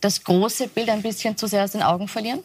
das 0.00 0.22
große 0.22 0.68
Bild 0.68 0.90
ein 0.90 1.02
bisschen 1.02 1.36
zu 1.36 1.48
sehr 1.48 1.64
aus 1.64 1.72
den 1.72 1.82
Augen 1.82 2.06
verlieren? 2.06 2.44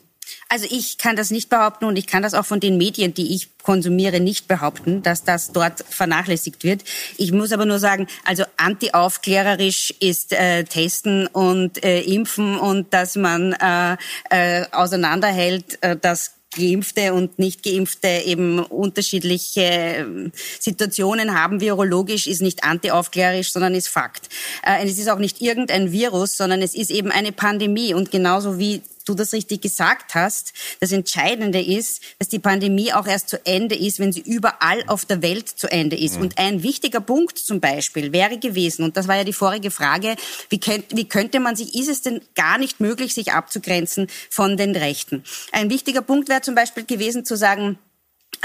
Also 0.50 0.68
ich 0.70 0.98
kann 0.98 1.16
das 1.16 1.32
nicht 1.32 1.50
behaupten 1.50 1.86
und 1.86 1.98
ich 1.98 2.08
kann 2.08 2.24
das 2.24 2.34
auch 2.34 2.46
von 2.46 2.60
den 2.60 2.78
Medien, 2.78 3.14
die 3.14 3.34
ich 3.34 3.50
konsumiere, 3.64 4.20
nicht 4.20 4.48
behaupten, 4.48 5.02
dass 5.02 5.24
das 5.24 5.52
dort 5.52 5.84
vernachlässigt 5.90 6.64
wird. 6.64 6.84
Ich 7.18 7.32
muss 7.32 7.52
aber 7.52 7.66
nur 7.66 7.80
sagen, 7.80 8.08
also 8.26 8.44
antiaufklärerisch 8.58 9.94
ist 10.00 10.34
äh, 10.34 10.64
Testen 10.66 11.28
und 11.28 11.84
äh, 11.84 12.02
Impfen 12.02 12.58
und 12.58 12.94
dass 12.94 13.16
man 13.16 13.54
äh, 13.54 13.98
äh, 14.30 14.66
auseinanderhält, 14.72 15.82
äh, 15.82 15.96
dass 15.96 16.34
Geimpfte 16.56 17.14
und 17.14 17.40
nicht 17.40 17.64
Geimpfte 17.64 18.08
eben 18.26 18.60
unterschiedliche 18.60 19.62
ähm, 19.62 20.32
Situationen 20.60 21.40
haben 21.40 21.62
virologisch, 21.62 22.28
ist 22.28 22.42
nicht 22.42 22.64
antiaufklärerisch, 22.64 23.52
sondern 23.52 23.74
ist 23.76 23.88
Fakt. 23.88 24.30
Äh, 24.66 24.86
es 24.86 24.98
ist 24.98 25.10
auch 25.10 25.20
nicht 25.20 25.42
irgendein 25.42 25.92
Virus, 25.92 26.38
sondern 26.38 26.62
es 26.62 26.76
ist 26.76 26.92
eben 26.92 27.12
eine 27.12 27.32
Pandemie 27.32 27.94
und 27.94 28.12
genauso 28.12 28.60
wie 28.60 28.82
du 29.06 29.14
das 29.14 29.34
richtig 29.34 29.62
gesagt 29.62 30.16
hast, 30.16 30.54
das 30.80 30.92
Entscheidende 30.92 31.62
ist, 31.62 32.02
dass 32.20 32.30
die 32.30 32.40
Pandemie 32.40 32.94
auch 32.94 33.08
erst 33.08 33.30
zu 33.30 33.46
Ende 33.46 33.76
ist, 33.76 34.00
wenn 34.00 34.14
sie 34.14 34.22
überall 34.22 34.84
auf 34.88 35.06
der 35.06 35.22
Welt 35.22 35.50
zu 35.50 35.72
Ende 35.72 35.98
ist. 35.98 36.16
Mhm. 36.16 36.22
Und 36.22 36.38
ein 36.38 36.64
wichtiger 36.64 37.02
Punkt 37.02 37.38
zum 37.38 37.60
Beispiel 37.60 38.14
wäre 38.14 38.38
gewesen, 38.38 38.84
und 38.84 38.98
das 38.98 39.08
war 39.08 39.18
ja 39.18 39.24
die 39.24 39.34
vorige 39.34 39.72
Frage, 39.72 40.16
wie, 40.50 40.60
könnt, 40.60 40.86
wie 40.96 41.08
könnte 41.08 41.40
man 41.40 41.56
sich, 41.56 41.76
ist 41.76 41.90
es 41.90 42.02
denn 42.02 42.22
gar 42.36 42.58
nicht 42.58 42.80
möglich, 42.80 43.14
sich 43.14 43.32
abzugrenzen 43.32 44.08
von 44.30 44.58
den 44.58 44.76
Rechten? 44.76 45.24
Ein 45.52 45.70
wichtiger 45.70 46.02
Punkt 46.02 46.30
wäre 46.30 46.42
zum 46.42 46.56
Beispiel 46.56 46.86
gewesen 46.86 47.26
zu 47.26 47.36
sagen, 47.36 47.78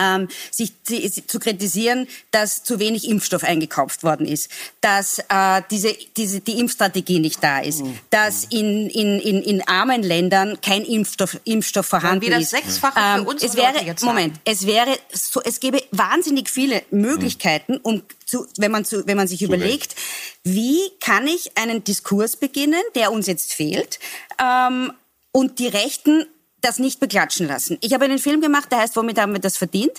ähm, 0.01 0.28
sich 0.51 0.72
zu, 0.84 1.26
zu 1.26 1.39
kritisieren, 1.39 2.07
dass 2.30 2.64
zu 2.64 2.78
wenig 2.78 3.09
Impfstoff 3.09 3.45
eingekauft 3.45 4.03
worden 4.03 4.26
ist, 4.26 4.51
dass 4.80 5.18
äh, 5.28 5.62
diese, 5.70 5.97
diese, 6.16 6.41
die 6.41 6.59
Impfstrategie 6.59 7.18
nicht 7.20 7.43
da 7.43 7.61
ist, 7.61 7.82
mhm. 7.82 7.99
dass 8.11 8.45
in, 8.45 8.91
in, 8.91 9.20
in, 9.20 9.43
in 9.43 9.66
armen 9.68 10.03
Ländern 10.03 10.61
kein 10.61 10.82
Impfstoff, 10.84 11.39
Impfstoff 11.45 11.86
vorhanden 11.86 12.22
wieder 12.22 12.39
ist. 12.39 12.51
Sechsfache 12.51 12.99
ähm, 12.99 13.22
für 13.22 13.30
uns 13.30 13.43
es 13.43 13.57
wäre, 13.57 13.97
Moment, 14.03 14.41
es 14.45 14.66
wäre 14.66 14.97
so, 15.12 15.41
es 15.43 15.61
gäbe 15.61 15.82
wahnsinnig 15.91 16.51
viele 16.51 16.82
Möglichkeiten, 16.91 17.74
mhm. 17.74 17.80
um 17.82 18.03
zu, 18.24 18.47
wenn 18.59 18.70
man 18.70 18.84
zu, 18.84 19.07
wenn 19.07 19.16
man 19.16 19.28
sich 19.28 19.39
zu 19.39 19.45
überlegt, 19.45 19.93
recht. 19.93 19.97
wie 20.45 20.80
kann 21.01 21.26
ich 21.26 21.57
einen 21.57 21.84
Diskurs 21.84 22.36
beginnen, 22.36 22.82
der 22.95 23.11
uns 23.12 23.26
jetzt 23.26 23.53
fehlt, 23.55 23.99
ähm, 24.41 24.93
und 25.32 25.59
die 25.59 25.68
Rechten 25.68 26.26
das 26.61 26.79
nicht 26.79 27.01
beklatschen 27.01 27.47
lassen. 27.47 27.79
Ich 27.81 27.93
habe 27.93 28.05
einen 28.05 28.19
Film 28.19 28.41
gemacht, 28.41 28.71
der 28.73 28.79
heißt 28.79 28.97
Womit 28.97 29.19
haben 29.19 29.33
wir 29.33 29.41
das 29.41 29.57
verdient, 29.57 29.93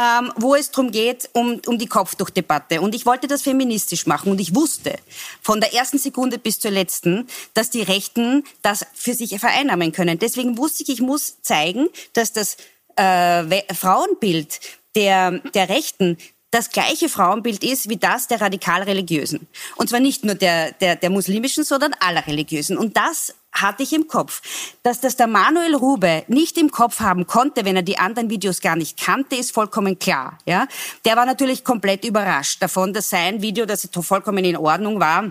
ähm, 0.00 0.32
wo 0.36 0.54
es 0.54 0.70
darum 0.70 0.90
geht, 0.90 1.28
um, 1.32 1.60
um 1.66 1.78
die 1.78 1.86
Kopftuchdebatte. 1.86 2.80
Und 2.80 2.94
ich 2.94 3.06
wollte 3.06 3.26
das 3.26 3.42
feministisch 3.42 4.06
machen. 4.06 4.30
Und 4.30 4.40
ich 4.40 4.54
wusste 4.54 4.98
von 5.42 5.60
der 5.60 5.74
ersten 5.74 5.98
Sekunde 5.98 6.38
bis 6.38 6.60
zur 6.60 6.70
letzten, 6.70 7.26
dass 7.54 7.70
die 7.70 7.82
Rechten 7.82 8.44
das 8.62 8.86
für 8.94 9.14
sich 9.14 9.38
vereinnahmen 9.38 9.92
können. 9.92 10.18
Deswegen 10.18 10.58
wusste 10.58 10.84
ich, 10.84 10.88
ich 10.90 11.00
muss 11.00 11.42
zeigen, 11.42 11.88
dass 12.12 12.32
das 12.32 12.56
äh, 12.96 13.74
Frauenbild 13.74 14.60
der, 14.94 15.32
der 15.54 15.68
Rechten 15.68 16.16
das 16.50 16.70
gleiche 16.70 17.08
Frauenbild 17.08 17.62
ist 17.64 17.88
wie 17.88 17.96
das 17.96 18.28
der 18.28 18.40
radikal-religiösen. 18.40 19.46
Und 19.76 19.90
zwar 19.90 20.00
nicht 20.00 20.24
nur 20.24 20.36
der, 20.36 20.72
der, 20.72 20.96
der 20.96 21.10
muslimischen, 21.10 21.64
sondern 21.64 21.92
aller 22.00 22.26
religiösen. 22.26 22.78
Und 22.78 22.96
das 22.96 23.34
hatte 23.62 23.82
ich 23.82 23.92
im 23.92 24.08
Kopf. 24.08 24.42
Dass 24.82 25.00
das 25.00 25.16
der 25.16 25.26
Manuel 25.26 25.74
Rube 25.74 26.24
nicht 26.28 26.58
im 26.58 26.70
Kopf 26.70 27.00
haben 27.00 27.26
konnte, 27.26 27.64
wenn 27.64 27.76
er 27.76 27.82
die 27.82 27.98
anderen 27.98 28.30
Videos 28.30 28.60
gar 28.60 28.76
nicht 28.76 28.98
kannte, 28.98 29.36
ist 29.36 29.52
vollkommen 29.52 29.98
klar. 29.98 30.38
Ja? 30.46 30.66
Der 31.04 31.16
war 31.16 31.26
natürlich 31.26 31.64
komplett 31.64 32.04
überrascht 32.04 32.62
davon, 32.62 32.92
dass 32.92 33.10
sein 33.10 33.42
Video, 33.42 33.66
das 33.66 33.88
vollkommen 34.02 34.44
in 34.44 34.56
Ordnung 34.56 35.00
war, 35.00 35.30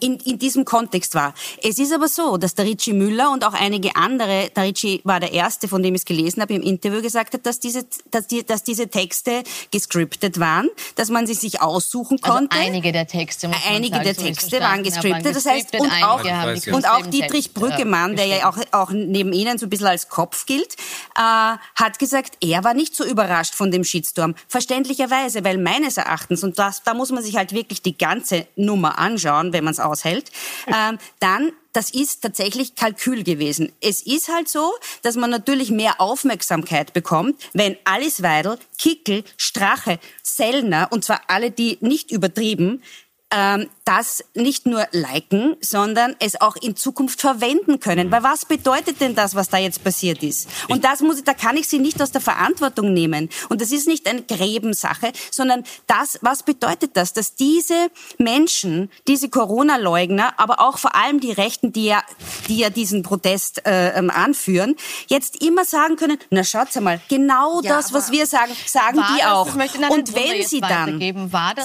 in, 0.00 0.16
in 0.20 0.38
diesem 0.38 0.64
Kontext 0.64 1.14
war. 1.14 1.34
Es 1.62 1.78
ist 1.78 1.92
aber 1.92 2.08
so, 2.08 2.36
dass 2.36 2.54
der 2.54 2.64
Richie 2.64 2.92
Müller 2.92 3.30
und 3.30 3.44
auch 3.44 3.54
einige 3.54 3.96
andere, 3.96 4.50
der 4.54 4.64
Richie 4.64 5.00
war 5.04 5.20
der 5.20 5.32
erste, 5.32 5.68
von 5.68 5.82
dem 5.82 5.94
ich 5.94 6.02
es 6.02 6.04
gelesen 6.04 6.42
habe, 6.42 6.54
im 6.54 6.62
Interview 6.62 7.02
gesagt 7.02 7.34
hat, 7.34 7.46
dass 7.46 7.60
diese, 7.60 7.86
dass, 8.10 8.26
die, 8.26 8.44
dass 8.44 8.62
diese 8.64 8.88
Texte 8.88 9.42
gescriptet 9.70 10.40
waren, 10.40 10.68
dass 10.96 11.10
man 11.10 11.26
sie 11.26 11.34
sich 11.34 11.60
aussuchen 11.60 12.18
also 12.22 12.34
konnte. 12.34 12.56
Also 12.56 12.68
einige 12.68 12.92
der 12.92 13.06
Texte. 13.06 13.48
Muss 13.48 13.56
einige 13.68 13.96
sagen, 13.96 14.04
der 14.04 14.14
so 14.14 14.22
Texte 14.22 14.60
waren 14.60 14.82
gescriptet. 14.82 15.36
Das 15.36 15.46
heißt, 15.46 15.74
und 15.78 15.90
auch, 16.02 16.24
und 16.72 16.88
auch 16.88 17.06
Dietrich 17.06 17.54
Brüggemann, 17.54 18.16
der 18.16 18.26
ja 18.26 18.48
auch, 18.48 18.58
auch 18.72 18.90
neben 18.90 19.32
Ihnen 19.32 19.58
so 19.58 19.66
ein 19.66 19.70
bisschen 19.70 19.86
als 19.86 20.08
Kopf 20.08 20.46
gilt, 20.46 20.74
äh, 21.16 21.20
hat 21.20 21.98
gesagt, 21.98 22.36
er 22.40 22.64
war 22.64 22.74
nicht 22.74 22.94
so 22.94 23.04
überrascht 23.04 23.54
von 23.54 23.70
dem 23.70 23.84
Shitstorm. 23.84 24.34
Verständlicherweise, 24.48 25.44
weil 25.44 25.58
meines 25.58 25.96
Erachtens, 25.96 26.44
und 26.44 26.58
das, 26.58 26.82
da 26.82 26.94
muss 26.94 27.10
man 27.10 27.22
sich 27.22 27.36
halt 27.36 27.52
wirklich 27.52 27.82
die 27.82 27.96
ganze 27.96 28.46
Nummer 28.56 28.98
anschauen, 28.98 29.17
anschauen, 29.18 29.52
wenn 29.52 29.64
man 29.64 29.72
es 29.72 29.80
aushält, 29.80 30.30
ähm, 30.66 30.98
dann 31.20 31.52
das 31.74 31.90
ist 31.90 32.22
tatsächlich 32.22 32.74
Kalkül 32.74 33.22
gewesen. 33.22 33.70
Es 33.80 34.02
ist 34.02 34.28
halt 34.28 34.48
so, 34.48 34.72
dass 35.02 35.14
man 35.14 35.30
natürlich 35.30 35.70
mehr 35.70 36.00
Aufmerksamkeit 36.00 36.92
bekommt, 36.92 37.40
wenn 37.52 37.76
Alice 37.84 38.22
Weidel, 38.22 38.58
Kickel, 38.78 39.22
Strache, 39.36 40.00
Sellner, 40.22 40.88
und 40.90 41.04
zwar 41.04 41.20
alle, 41.28 41.52
die 41.52 41.78
nicht 41.80 42.10
übertrieben, 42.10 42.82
ähm, 43.30 43.68
das 43.84 44.24
nicht 44.34 44.66
nur 44.66 44.86
liken, 44.92 45.56
sondern 45.60 46.16
es 46.18 46.40
auch 46.40 46.56
in 46.56 46.76
Zukunft 46.76 47.20
verwenden 47.20 47.80
können. 47.80 48.10
Weil 48.10 48.22
was 48.22 48.46
bedeutet 48.46 49.00
denn 49.00 49.14
das, 49.14 49.34
was 49.34 49.48
da 49.48 49.58
jetzt 49.58 49.84
passiert 49.84 50.22
ist? 50.22 50.48
Und 50.68 50.84
das 50.84 51.00
muss, 51.00 51.22
da 51.24 51.34
kann 51.34 51.56
ich 51.56 51.68
sie 51.68 51.78
nicht 51.78 52.00
aus 52.00 52.10
der 52.10 52.20
Verantwortung 52.20 52.92
nehmen. 52.92 53.28
Und 53.48 53.60
das 53.60 53.70
ist 53.70 53.86
nicht 53.86 54.08
eine 54.08 54.22
Gräbensache, 54.22 55.12
sondern 55.30 55.64
das, 55.86 56.18
was 56.22 56.42
bedeutet 56.42 56.96
das? 56.96 57.12
Dass 57.12 57.34
diese 57.34 57.90
Menschen, 58.18 58.90
diese 59.06 59.28
Corona-Leugner, 59.28 60.34
aber 60.38 60.60
auch 60.60 60.78
vor 60.78 60.94
allem 60.94 61.20
die 61.20 61.32
Rechten, 61.32 61.72
die 61.72 61.86
ja, 61.86 62.02
die 62.48 62.58
ja 62.58 62.70
diesen 62.70 63.02
Protest 63.02 63.66
äh, 63.66 63.98
ähm, 63.98 64.10
anführen, 64.10 64.74
jetzt 65.08 65.42
immer 65.42 65.64
sagen 65.64 65.96
können, 65.96 66.18
na 66.30 66.44
schaut 66.44 66.74
mal, 66.80 67.00
genau 67.08 67.60
ja, 67.62 67.76
das, 67.76 67.92
was 67.92 68.10
wir 68.10 68.26
sagen, 68.26 68.52
sagen 68.66 69.02
die 69.14 69.20
das, 69.20 69.30
auch. 69.30 69.54
Und 69.54 70.14
wenn 70.14 70.46
sie 70.46 70.60
dann 70.60 71.00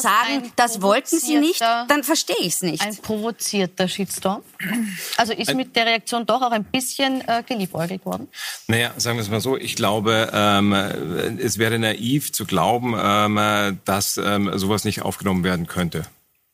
sagen, 0.01 0.51
das 0.55 0.82
wollten 0.82 1.20
sie 1.20 1.38
nicht, 1.38 1.53
dann 1.60 2.04
verstehe 2.04 2.36
ich 2.39 2.56
es 2.56 2.62
nicht. 2.62 2.82
Ein 2.82 2.97
provozierter 2.97 3.88
Shitstorm? 3.88 4.43
Also 5.18 5.34
ist 5.34 5.54
mit 5.54 5.76
der 5.76 5.86
Reaktion 5.86 6.26
doch 6.26 6.41
auch 6.41 6.51
ein 6.51 6.64
bisschen 6.64 7.22
äh, 7.28 7.43
geliebäugelt 7.47 8.06
worden? 8.06 8.28
Naja, 8.68 8.93
sagen 8.97 9.18
wir 9.18 9.22
es 9.24 9.30
mal 9.30 9.41
so. 9.41 9.58
Ich 9.58 9.76
glaube, 9.76 10.32
ähm, 10.34 10.74
es 11.39 11.58
wäre 11.58 11.78
naiv 11.80 12.32
zu 12.32 12.45
glauben, 12.45 12.95
ähm, 12.97 13.80
dass 13.86 14.18
ähm, 14.18 14.51
sowas 14.58 14.84
nicht 14.84 15.01
aufgenommen 15.01 15.43
werden 15.43 15.68
könnte. 15.68 16.04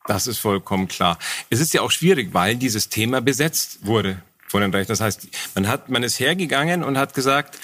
Das 0.06 0.26
ist 0.26 0.38
vollkommen 0.38 0.88
klar. 0.88 1.18
Es 1.50 1.60
ist 1.60 1.72
ja 1.72 1.82
auch 1.82 1.90
schwierig, 1.90 2.30
weil 2.32 2.56
dieses 2.56 2.88
Thema 2.88 3.20
besetzt 3.20 3.86
wurde 3.86 4.22
von 4.48 4.62
den 4.62 4.72
Rechten. 4.72 4.92
Das 4.92 5.00
heißt, 5.00 5.28
man 5.54 5.68
hat, 5.68 5.88
man 5.88 6.02
ist 6.02 6.18
hergegangen 6.18 6.82
und 6.82 6.98
hat 6.98 7.14
gesagt, 7.14 7.58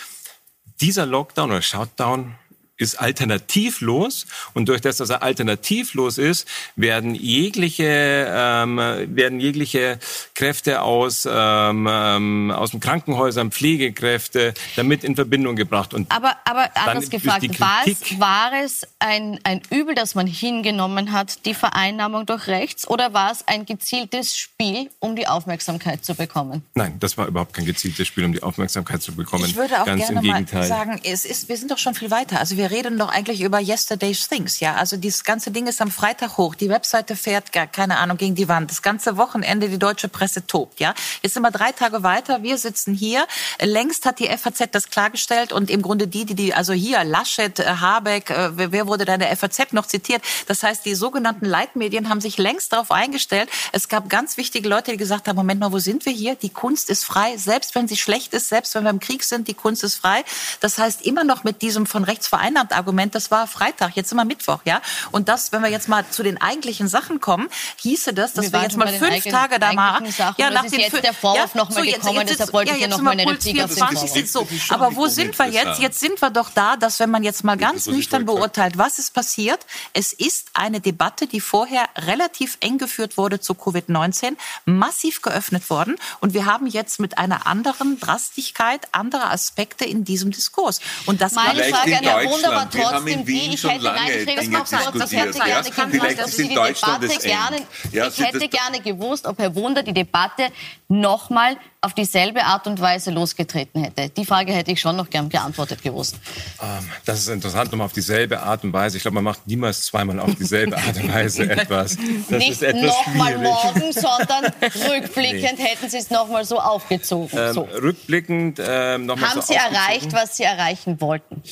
dieser 0.81 1.07
Lockdown 1.07 1.51
oder 1.51 1.63
Shutdown 1.63 2.35
ist 2.79 3.01
alternativlos 3.01 4.27
und 4.55 4.69
durch 4.69 4.81
das, 4.81 4.99
dass 4.99 5.11
er 5.11 5.23
alternativlos 5.23 6.19
ist, 6.19 6.47
werden 6.77 7.15
jegliche 7.15 8.27
ähm, 8.29 8.77
werden 8.77 9.41
jegliche 9.41 9.99
Kräfte 10.35 10.83
aus 10.83 11.27
ähm, 11.31 11.89
ähm 11.91 12.51
aus 12.51 12.71
den 12.71 12.81
Krankenhäusern, 12.81 13.51
Pflegekräfte 13.51 14.55
damit 14.77 15.05
in 15.05 15.15
Verbindung 15.15 15.57
gebracht. 15.57 15.95
Und 15.95 16.11
aber 16.13 16.37
aber 16.45 16.71
anders 16.75 17.11
gefragt, 17.11 17.61
war 17.61 17.83
es, 17.87 18.21
war 18.21 18.53
es 18.65 18.87
ein 18.99 19.41
ein 19.45 19.63
Übel, 19.71 19.95
das 19.95 20.15
man 20.15 20.27
hingenommen 20.27 21.13
hat, 21.13 21.45
die 21.47 21.55
Vereinnahmung 21.55 22.27
durch 22.27 22.47
rechts, 22.47 22.87
oder 22.89 23.13
war 23.13 23.33
es 23.33 23.47
ein 23.49 23.65
gezieltes 23.67 24.37
Spiel, 24.37 24.91
um 24.99 25.17
die 25.17 25.27
Aufmerksamkeit 25.27 26.05
zu 26.05 26.15
bekommen? 26.15 26.63
Nein, 26.75 26.97
das 27.01 27.17
war 27.17 27.27
überhaupt 27.27 27.55
kein 27.55 27.65
gezieltes 27.65 28.07
Spiel, 28.07 28.25
um 28.25 28.33
die 28.33 28.43
Aufmerksamkeit 28.43 29.03
zu 29.03 29.15
bekommen. 29.15 29.45
Ich 29.47 29.57
würde 29.57 29.81
auch 29.81 29.87
Ganz 29.87 30.07
gerne 30.07 30.23
mal 30.23 30.67
sagen, 30.67 31.01
es 31.05 31.25
ist, 31.25 31.49
wir 31.49 31.57
sind 31.57 31.71
doch 31.71 31.79
schon 31.79 31.95
viel 31.95 32.11
weiter. 32.11 32.39
Also 32.39 32.57
wir 32.57 32.66
wir 32.69 32.77
reden 32.77 32.99
doch 32.99 33.11
eigentlich 33.11 33.43
über 33.43 33.61
Yesterday's 33.61 34.29
Things, 34.29 34.59
ja. 34.59 34.75
Also 34.75 34.97
dieses 34.97 35.23
ganze 35.23 35.53
Ding 35.53 35.69
ist 35.69 35.81
am 35.81 35.93
Freitag 35.93 36.37
hoch. 36.37 36.57
Die 36.57 36.69
Webseite 36.69 37.15
fährt, 37.15 37.53
gar, 37.53 37.69
keine 37.69 37.99
Ahnung, 37.99 38.17
gegen 38.17 38.35
die 38.35 38.49
Wand. 38.49 38.73
Das 38.73 38.83
ganze 38.83 39.17
Wochenende 39.17 39.69
die 39.69 39.79
deutsche 39.79 40.09
Presse 40.09 40.49
tobt, 40.49 40.81
ja. 40.81 40.93
Jetzt 41.23 41.35
sind 41.35 41.45
wir 41.45 41.53
drei 41.53 41.71
Tage 41.71 42.03
weiter. 42.03 42.43
Wir 42.43 42.59
sitzen 42.59 42.93
hier. 42.93 43.25
Längst 43.61 44.05
hat 44.05 44.19
die 44.19 44.27
FAZ 44.27 44.71
das 44.73 44.91
klargestellt 44.91 45.53
und 45.53 45.71
im 45.71 45.81
Grunde 45.81 46.09
die, 46.09 46.25
die, 46.25 46.35
die 46.35 46.55
also 46.55 46.73
hier, 46.73 47.05
Laschet, 47.05 47.61
äh, 47.61 47.67
Habeck, 47.67 48.31
äh, 48.31 48.73
wer 48.73 48.89
wurde 48.89 49.05
da 49.05 49.15
in 49.15 49.21
der 49.21 49.37
FAZ 49.37 49.73
noch 49.73 49.87
zitiert? 49.87 50.23
Das 50.49 50.65
heißt, 50.65 50.85
die 50.85 50.97
sogenannten 50.97 51.45
Leitmedien 51.45 52.09
haben 52.09 52.21
sich 52.21 52.37
längst 52.37 52.73
darauf 52.73 52.91
eingestellt. 52.91 53.49
Es 53.71 53.89
gab 53.89 54.09
ganz 54.09 54.39
wichtige 54.39 54.69
Leute, 54.69 54.91
die 54.91 54.97
gesagt 54.97 55.29
haben, 55.29 55.37
Moment 55.37 55.61
mal, 55.61 55.71
wo 55.71 55.79
sind 55.79 56.05
wir 56.05 56.13
hier? 56.13 56.35
Die 56.35 56.51
Kunst 56.51 56.91
ist 56.91 57.05
frei. 57.05 57.37
Selbst 57.37 57.77
wenn 57.77 57.87
sie 57.87 57.97
schlecht 57.97 58.35
ist, 58.35 58.49
selbst 58.49 58.75
wenn 58.75 58.83
wir 58.83 58.91
im 58.91 58.99
Krieg 58.99 59.23
sind, 59.23 59.47
die 59.47 59.55
Kunst 59.55 59.85
ist 59.85 59.95
frei. 59.95 60.25
Das 60.59 60.79
heißt, 60.79 61.03
immer 61.03 61.23
noch 61.23 61.45
mit 61.45 61.63
diesem 61.63 61.87
von 61.87 62.03
rechts 62.03 62.27
vereinigten 62.27 62.56
Vereinnahmt-Argument, 62.57 63.15
das 63.15 63.31
war 63.31 63.47
Freitag, 63.47 63.97
jetzt 63.97 64.09
sind 64.09 64.19
wir 64.19 64.25
Mittwoch, 64.25 64.61
ja. 64.65 64.81
Und 65.13 65.29
das, 65.29 65.53
wenn 65.53 65.63
wir 65.63 65.71
jetzt 65.71 65.89
mal 65.89 66.05
zu 66.09 66.23
den 66.23 66.41
eigentlichen 66.41 66.89
Sachen 66.89 67.21
kommen, 67.21 67.49
hieße 67.77 68.15
das, 68.15 68.33
dass 68.33 68.47
wir, 68.47 68.53
wir 68.53 68.63
jetzt 68.63 68.77
mal 68.77 68.89
fünf 68.89 69.25
Tage 69.25 69.59
da 69.59 69.73
mal, 69.73 70.03
ja, 70.39 70.51
nach 70.51 70.65
dem 70.65 70.81
jetzt 70.81 71.03
der 71.03 71.13
Vorwurf 71.13 71.55
ja, 71.55 71.61
nochmal 71.61 71.85
so, 71.85 71.91
gekommen, 71.91 72.21
jetzt, 72.21 72.31
deshalb 72.31 72.53
wollte 72.53 72.71
ja, 72.71 72.77
ich 72.77 72.83
ja 72.83 72.89
nochmal 72.89 73.13
eine 73.13 73.31
Replik 73.31 73.63
auf 73.63 73.75
den 73.75 74.27
so. 74.27 74.47
Aber 74.71 74.97
wo 74.97 75.07
sind 75.07 75.39
wir 75.39 75.47
jetzt? 75.47 75.81
Jetzt 75.81 76.01
sind 76.01 76.21
wir 76.21 76.31
doch 76.31 76.51
da, 76.55 76.77
dass 76.77 77.01
wenn 77.01 77.11
man 77.11 77.23
jetzt 77.23 77.45
mal 77.45 77.57
ganz 77.57 77.87
nüchtern 77.87 78.25
beurteilt, 78.25 78.79
was 78.79 78.99
ist 78.99 79.13
passiert, 79.13 79.61
es 79.93 80.13
ist 80.13 80.49
eine 80.55 80.81
Debatte, 80.81 81.27
die 81.27 81.41
vorher 81.41 81.87
relativ 81.97 82.57
eng 82.61 82.79
geführt 82.79 83.17
wurde 83.17 83.41
zu 83.41 83.53
Covid-19, 83.53 84.37
massiv 84.65 85.23
geöffnet 85.23 85.69
worden 85.71 85.97
und 86.21 86.35
wir 86.35 86.47
haben 86.47 86.67
jetzt 86.67 87.01
mit 87.01 87.19
einer 87.19 87.47
anderen 87.47 88.01
Drastigkeit 88.01 88.89
andere 88.93 89.31
Aspekte 89.31 89.85
in 89.85 90.05
diesem 90.05 90.31
Diskurs. 90.31 90.81
Und 91.07 91.21
das 91.21 91.33
Meine 91.33 91.63
Frage 91.65 91.99
an 91.99 92.05
Herr 92.05 92.25
Wunder 92.25 92.46
aber 92.53 92.71
trotzdem 92.71 92.81
wir 92.81 92.87
haben 92.87 93.07
in 93.07 93.27
Wien 93.27 93.51
die, 93.53 93.59
schon 93.59 93.81
lange 93.81 94.25
Dinge 94.25 94.61
diskutiert. 94.63 95.37
Ja? 95.37 95.63
Vielleicht 95.63 96.19
ist 96.19 96.39
in 96.39 96.55
Deutschland 96.55 97.05
das 97.05 97.19
gerne, 97.19 97.59
ja, 97.93 98.09
Ich 98.09 98.19
hätte 98.19 98.49
gerne 98.49 98.81
gewusst, 98.81 99.27
ob 99.27 99.39
Herr 99.39 99.55
Wunder 99.55 99.83
die 99.83 99.93
Debatte 99.93 100.51
nochmal 100.89 101.57
auf 101.81 101.95
dieselbe 101.95 102.45
Art 102.45 102.67
und 102.67 102.81
Weise 102.81 103.11
losgetreten 103.11 103.83
hätte. 103.83 104.09
Die 104.11 104.25
Frage 104.25 104.53
hätte 104.53 104.73
ich 104.73 104.81
schon 104.81 104.97
noch 104.97 105.09
gern 105.09 105.29
beantwortet 105.29 105.83
gewusst. 105.83 106.17
Ähm, 106.61 106.89
das 107.05 107.21
ist 107.21 107.29
interessant, 107.29 107.71
nochmal 107.71 107.87
auf 107.87 107.93
dieselbe 107.93 108.41
Art 108.41 108.65
und 108.65 108.73
Weise. 108.73 108.97
Ich 108.97 109.03
glaube, 109.03 109.17
man 109.17 109.25
macht 109.25 109.47
niemals 109.47 109.83
zweimal 109.83 110.19
auf 110.21 110.35
dieselbe 110.35 110.77
Art 110.77 110.97
und 110.97 111.13
Weise 111.13 111.43
etwas. 111.51 111.97
Das 112.29 112.39
Nicht 112.39 112.63
nochmal 112.63 113.39
morgen, 113.39 113.93
sondern 113.93 114.45
rückblickend 114.63 115.59
nee. 115.59 115.65
hätten 115.65 115.89
Sie 115.89 115.99
es 115.99 116.11
nochmal 116.11 116.45
so 116.45 116.59
aufgezogen. 116.59 117.39
Ähm, 117.39 117.55
so. 117.55 117.63
Rückblickend 117.63 118.61
ähm, 118.65 119.07
nochmal 119.07 119.31
Haben 119.31 119.41
so 119.43 119.49
Sie 119.49 119.55
erreicht, 119.55 120.13
was 120.13 120.37
Sie 120.37 120.45
erreichen 120.45 121.01
wollten? 121.01 121.43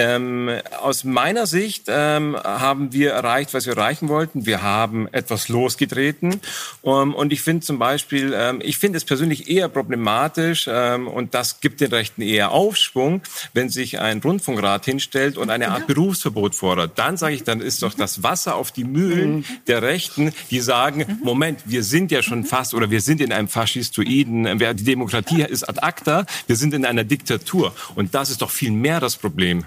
Ähm, 0.00 0.50
aus 0.80 1.04
meiner 1.04 1.46
Sicht 1.46 1.84
ähm, 1.88 2.34
haben 2.42 2.92
wir 2.92 3.12
erreicht, 3.12 3.52
was 3.52 3.66
wir 3.66 3.76
erreichen 3.76 4.08
wollten. 4.08 4.46
Wir 4.46 4.62
haben 4.62 5.08
etwas 5.12 5.48
losgetreten. 5.48 6.40
Um, 6.80 7.10
ähm, 7.10 7.14
und 7.14 7.32
ich 7.32 7.42
finde 7.42 7.66
zum 7.66 7.78
Beispiel, 7.78 8.32
ähm, 8.34 8.60
ich 8.62 8.78
finde 8.78 8.96
es 8.96 9.04
persönlich 9.04 9.50
eher 9.50 9.68
problematisch 9.68 10.68
ähm, 10.72 11.06
und 11.06 11.34
das 11.34 11.60
gibt 11.60 11.82
den 11.82 11.90
Rechten 11.90 12.22
eher 12.22 12.52
Aufschwung, 12.52 13.20
wenn 13.52 13.68
sich 13.68 14.00
ein 14.00 14.20
Rundfunkrat 14.20 14.86
hinstellt 14.86 15.36
und 15.36 15.50
eine 15.50 15.68
Art 15.70 15.86
Berufsverbot 15.86 16.54
fordert. 16.54 16.98
Dann 16.98 17.18
sage 17.18 17.34
ich, 17.34 17.44
dann 17.44 17.60
ist 17.60 17.82
doch 17.82 17.92
das 17.92 18.22
Wasser 18.22 18.54
auf 18.54 18.72
die 18.72 18.84
Mühlen 18.84 19.36
mhm. 19.36 19.44
der 19.66 19.82
Rechten, 19.82 20.32
die 20.50 20.60
sagen, 20.60 21.18
Moment, 21.22 21.60
wir 21.66 21.82
sind 21.82 22.10
ja 22.10 22.22
schon 22.22 22.44
fast 22.44 22.72
oder 22.72 22.90
wir 22.90 23.02
sind 23.02 23.20
in 23.20 23.32
einem 23.32 23.48
faschistoiden, 23.48 24.58
die 24.58 24.84
Demokratie 24.84 25.42
ist 25.42 25.68
ad 25.68 25.80
acta, 25.82 26.24
wir 26.46 26.56
sind 26.56 26.72
in 26.72 26.86
einer 26.86 27.04
Diktatur. 27.04 27.74
Und 27.94 28.14
das 28.14 28.30
ist 28.30 28.40
doch 28.40 28.50
viel 28.50 28.70
mehr 28.70 29.00
das 29.00 29.16
Problem. 29.16 29.64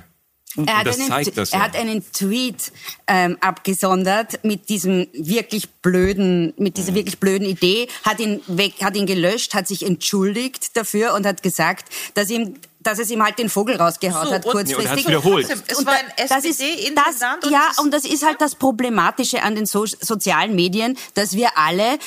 Er 0.55 0.77
hat, 0.77 0.87
einen, 0.87 1.33
das, 1.35 1.51
ja. 1.51 1.57
er 1.57 1.63
hat 1.63 1.75
einen 1.75 2.03
Tweet 2.11 2.71
ähm, 3.07 3.37
abgesondert 3.41 4.43
mit 4.43 4.69
diesem 4.69 5.07
wirklich 5.13 5.69
blöden, 5.81 6.53
mit 6.57 6.77
dieser 6.77 6.93
wirklich 6.93 7.19
blöden 7.19 7.47
Idee, 7.47 7.87
hat 8.03 8.19
ihn 8.19 8.41
weg, 8.47 8.75
hat 8.81 8.95
ihn 8.95 9.07
gelöscht, 9.07 9.55
hat 9.55 9.67
sich 9.67 9.83
entschuldigt 9.85 10.77
dafür 10.77 11.13
und 11.15 11.25
hat 11.25 11.41
gesagt, 11.43 11.89
dass 12.13 12.29
ihm 12.29 12.55
dass 12.83 12.99
es 12.99 13.09
ihm 13.09 13.23
halt 13.23 13.39
den 13.39 13.49
Vogel 13.49 13.77
rausgehaut 13.77 14.27
so, 14.27 14.33
hat, 14.33 14.43
kurzfristig. 14.43 15.05
Und, 15.05 15.07
wiederholt. 15.07 15.49
Und 15.49 15.85
war 15.85 15.93
ein 15.93 16.27
das 16.27 16.43
ist 16.43 16.61
das, 16.61 17.21
ja, 17.49 17.71
und 17.81 17.93
das 17.93 18.03
ist 18.03 18.25
halt 18.25 18.41
das 18.41 18.55
Problematische 18.55 19.41
an 19.41 19.55
den 19.55 19.65
so 19.65 19.85
sozialen 19.85 20.53
Medien, 20.53 20.97
dass 21.13 21.33
wir 21.33 21.57
alle 21.57 21.97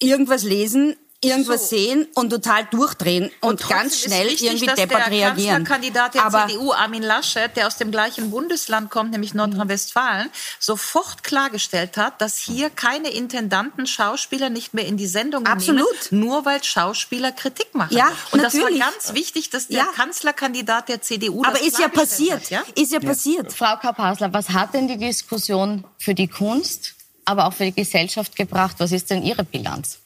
irgendwas 0.00 0.42
lesen, 0.42 0.96
irgendwas 1.20 1.68
so. 1.68 1.76
sehen 1.76 2.06
und 2.14 2.30
total 2.30 2.64
durchdrehen 2.66 3.30
und, 3.40 3.62
und 3.62 3.68
ganz 3.68 4.00
schnell 4.00 4.28
wichtig, 4.28 4.46
irgendwie 4.46 4.66
deppert 4.66 5.10
reagieren. 5.10 5.64
Der 5.64 5.72
Kandidat 5.72 6.14
der 6.14 6.24
Aber 6.24 6.46
CDU, 6.46 6.72
Armin 6.72 7.02
Laschet, 7.02 7.56
der 7.56 7.66
aus 7.66 7.76
dem 7.76 7.90
gleichen 7.90 8.30
Bundesland 8.30 8.90
kommt, 8.90 9.10
nämlich 9.10 9.34
Nordrhein-Westfalen, 9.34 10.30
sofort 10.60 11.24
klargestellt 11.24 11.96
hat, 11.96 12.20
dass 12.20 12.38
hier 12.38 12.70
keine 12.70 13.10
Intendanten 13.10 13.86
Schauspieler 13.86 14.48
nicht 14.48 14.74
mehr 14.74 14.86
in 14.86 14.96
die 14.96 15.08
Sendung 15.08 15.44
Absolut. 15.44 15.86
nehmen, 16.12 16.22
nur 16.22 16.44
weil 16.44 16.62
Schauspieler 16.62 17.32
Kritik 17.32 17.74
machen. 17.74 17.96
Ja, 17.96 18.12
und 18.30 18.42
natürlich. 18.42 18.78
das 18.78 18.86
war 18.86 18.92
ganz 18.92 19.14
wichtig, 19.14 19.50
dass 19.50 19.66
der 19.66 19.78
ja. 19.78 19.84
Kanzlerkandidat 19.96 20.88
der 20.88 21.02
CDU 21.02 21.42
Aber 21.44 21.60
ist 21.60 21.80
ja 21.80 21.88
passiert. 21.88 22.42
Hat, 22.42 22.50
ja? 22.50 22.62
Ist 22.76 22.92
ja, 22.92 23.00
ja 23.00 23.08
passiert. 23.08 23.52
Frau 23.52 23.76
Kapasler, 23.76 24.32
was 24.32 24.50
hat 24.50 24.74
denn 24.74 24.86
die 24.86 24.98
Diskussion 24.98 25.84
für 25.98 26.14
die 26.14 26.28
Kunst, 26.28 26.94
aber 27.24 27.46
auch 27.46 27.52
für 27.52 27.64
die 27.64 27.74
Gesellschaft 27.74 28.36
gebracht? 28.36 28.76
Was 28.78 28.92
ist 28.92 29.10
denn 29.10 29.24
Ihre 29.24 29.42
Bilanz? 29.42 29.98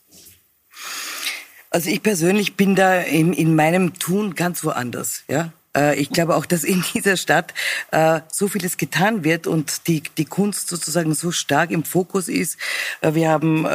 Also 1.70 1.88
ich 1.88 2.02
persönlich 2.02 2.56
bin 2.56 2.74
da 2.74 3.00
in, 3.00 3.32
in 3.32 3.54
meinem 3.54 3.94
Tun 3.94 4.34
ganz 4.34 4.62
woanders, 4.64 5.24
ja. 5.28 5.52
Äh, 5.76 5.98
ich 5.98 6.10
glaube 6.10 6.36
auch, 6.36 6.46
dass 6.46 6.64
in 6.64 6.84
dieser 6.94 7.16
Stadt 7.16 7.54
äh, 7.90 8.20
so 8.30 8.48
vieles 8.48 8.76
getan 8.76 9.24
wird 9.24 9.46
und 9.46 9.86
die, 9.88 10.02
die 10.18 10.24
Kunst 10.24 10.68
sozusagen 10.68 11.14
so 11.14 11.32
stark 11.32 11.70
im 11.70 11.84
Fokus 11.84 12.28
ist. 12.28 12.58
Äh, 13.00 13.14
wir 13.14 13.30
haben 13.30 13.66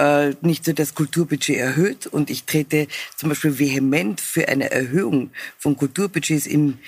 nicht 0.41 0.67
nur 0.67 0.73
das 0.73 0.93
Kulturbudget 0.95 1.57
erhöht 1.57 2.07
und 2.07 2.29
ich 2.29 2.43
trete 2.43 2.87
zum 3.15 3.29
Beispiel 3.29 3.57
vehement 3.59 4.21
für 4.21 4.47
eine 4.47 4.71
Erhöhung 4.71 5.31
von 5.57 5.77
Kulturbudgets 5.77 6.45
im, 6.45 6.79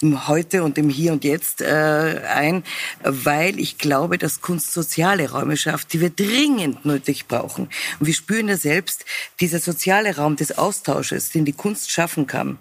im 0.00 0.28
Heute 0.28 0.62
und 0.62 0.78
im 0.78 0.88
Hier 0.88 1.12
und 1.12 1.24
Jetzt 1.24 1.62
ein, 1.62 2.64
weil 3.02 3.58
ich 3.58 3.78
glaube, 3.78 4.18
dass 4.18 4.40
Kunst 4.40 4.72
soziale 4.72 5.30
Räume 5.30 5.56
schafft, 5.56 5.92
die 5.92 6.00
wir 6.00 6.10
dringend 6.10 6.84
nötig 6.84 7.26
brauchen. 7.28 7.68
Und 7.98 8.06
wir 8.06 8.14
spüren 8.14 8.48
ja 8.48 8.56
selbst, 8.56 9.04
dieser 9.40 9.60
soziale 9.60 10.16
Raum 10.16 10.36
des 10.36 10.56
Austausches, 10.58 11.30
den 11.30 11.44
die 11.44 11.52
Kunst 11.52 11.90
schaffen 11.90 12.26
kann, 12.26 12.58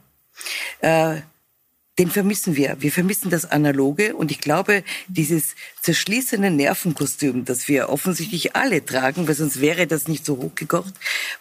den 1.99 2.09
vermissen 2.09 2.55
wir. 2.55 2.77
Wir 2.79 2.91
vermissen 2.91 3.29
das 3.29 3.51
Analoge 3.51 4.15
und 4.15 4.31
ich 4.31 4.39
glaube, 4.39 4.83
dieses 5.07 5.55
zerschließende 5.81 6.49
Nervenkostüm, 6.49 7.45
das 7.45 7.67
wir 7.67 7.89
offensichtlich 7.89 8.55
alle 8.55 8.83
tragen, 8.83 9.27
weil 9.27 9.35
sonst 9.35 9.59
wäre 9.59 9.85
das 9.85 10.07
nicht 10.07 10.25
so 10.25 10.37
hochgekocht, 10.37 10.93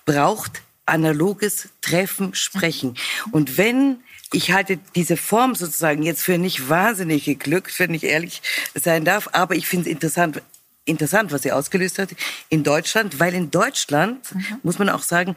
braucht 0.04 0.62
analoges 0.84 1.68
Treffen, 1.80 2.34
Sprechen. 2.34 2.96
Und 3.30 3.56
wenn 3.56 3.98
ich 4.32 4.52
halte 4.52 4.78
diese 4.94 5.16
Form 5.16 5.54
sozusagen 5.54 6.02
jetzt 6.02 6.22
für 6.22 6.36
nicht 6.36 6.68
wahnsinnig 6.68 7.24
geglückt, 7.24 7.78
wenn 7.78 7.94
ich 7.94 8.04
ehrlich 8.04 8.42
sein 8.74 9.04
darf, 9.04 9.28
aber 9.32 9.54
ich 9.54 9.66
finde 9.66 9.88
es 9.88 9.92
interessant, 9.92 10.42
interessant, 10.84 11.32
was 11.32 11.42
sie 11.42 11.52
ausgelöst 11.52 11.98
hat 11.98 12.10
in 12.48 12.62
Deutschland, 12.62 13.20
weil 13.20 13.34
in 13.34 13.50
Deutschland, 13.50 14.34
mhm. 14.34 14.44
muss 14.62 14.78
man 14.78 14.88
auch 14.88 15.02
sagen, 15.02 15.36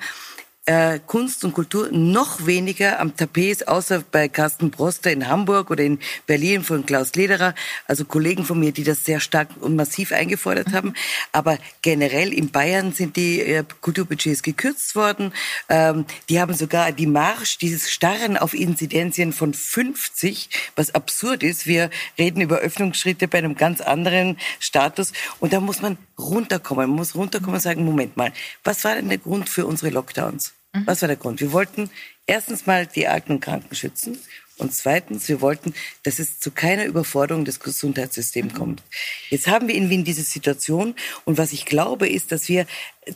äh, 0.66 1.00
Kunst 1.08 1.44
und 1.44 1.54
Kultur 1.54 1.90
noch 1.92 2.46
weniger 2.46 3.00
am 3.00 3.16
Tapet, 3.16 3.68
außer 3.68 4.04
bei 4.12 4.28
Carsten 4.28 4.70
Broster 4.70 5.12
in 5.12 5.28
Hamburg 5.28 5.72
oder 5.72 5.84
in 5.84 6.00
Berlin 6.28 6.64
von 6.64 6.86
Klaus 6.86 7.16
Lederer, 7.16 7.56
also 7.88 8.06
Kollegen 8.06 8.46
von 8.46 8.60
mir, 8.60 8.72
die 8.72 8.84
das 8.84 9.04
sehr 9.04 9.20
stark 9.20 9.50
und 9.60 9.76
massiv 9.76 10.12
eingefordert 10.12 10.68
mhm. 10.68 10.74
haben. 10.74 10.94
Aber 11.32 11.58
generell 11.82 12.32
in 12.32 12.52
Bayern 12.52 12.94
sind 12.94 13.16
die 13.16 13.42
äh, 13.42 13.64
Kulturbudgets 13.82 14.44
gekürzt 14.44 14.96
worden. 14.96 15.34
Ähm, 15.68 16.06
die 16.30 16.40
haben 16.40 16.54
sogar 16.54 16.92
die 16.92 17.08
Marsch, 17.08 17.58
dieses 17.58 17.92
Starren 17.92 18.38
auf 18.38 18.54
Inzidenzien 18.54 19.34
von 19.34 19.56
50, 19.56 20.50
was 20.76 20.94
absurd 20.94 21.42
ist. 21.42 21.66
Wir 21.66 21.90
reden 22.20 22.42
über 22.42 22.58
Öffnungsschritte 22.58 23.28
bei 23.28 23.40
einem 23.40 23.56
ganz 23.56 23.82
anderen 23.82 24.38
Status. 24.60 25.12
Und 25.40 25.54
da 25.54 25.60
muss 25.60 25.82
man 25.82 25.98
runterkommen. 26.22 26.88
Man 26.88 26.98
muss 26.98 27.16
runterkommen 27.16 27.56
und 27.56 27.62
sagen, 27.62 27.86
Moment 27.86 28.18
mal, 28.18 28.32
was 28.64 28.84
war 28.84 28.96
denn 28.96 29.10
der 29.10 29.18
Grund 29.18 29.50
für 29.50 29.66
unsere 29.66 29.92
Lockdowns? 29.92 30.54
Mhm. 30.74 30.88
Was 30.88 31.02
war 31.02 31.08
der 31.08 31.18
Grund? 31.18 31.42
Wir 31.42 31.52
wollten 31.52 31.90
erstens 32.26 32.66
mal 32.66 32.86
die 32.86 33.08
Alten 33.08 33.34
und 33.34 33.40
Kranken 33.42 33.76
schützen. 33.76 34.18
Und 34.58 34.74
zweitens, 34.74 35.28
wir 35.28 35.42
wollten, 35.42 35.74
dass 36.04 36.20
es 36.20 36.40
zu 36.40 36.52
keiner 36.52 36.86
Überforderung 36.86 37.46
des 37.46 37.60
Gesundheitssystems 37.60 38.54
mhm. 38.54 38.58
kommt. 38.58 38.84
Jetzt 39.30 39.48
haben 39.48 39.68
wir 39.68 39.76
in 39.76 39.90
Wien 39.90 40.04
diese 40.04 40.22
Situation. 40.22 40.94
Und 41.26 41.40
was 41.40 41.52
ich 41.52 41.66
glaube, 41.66 42.08
ist, 42.08 42.32
dass 42.32 42.48
wir 42.48 42.68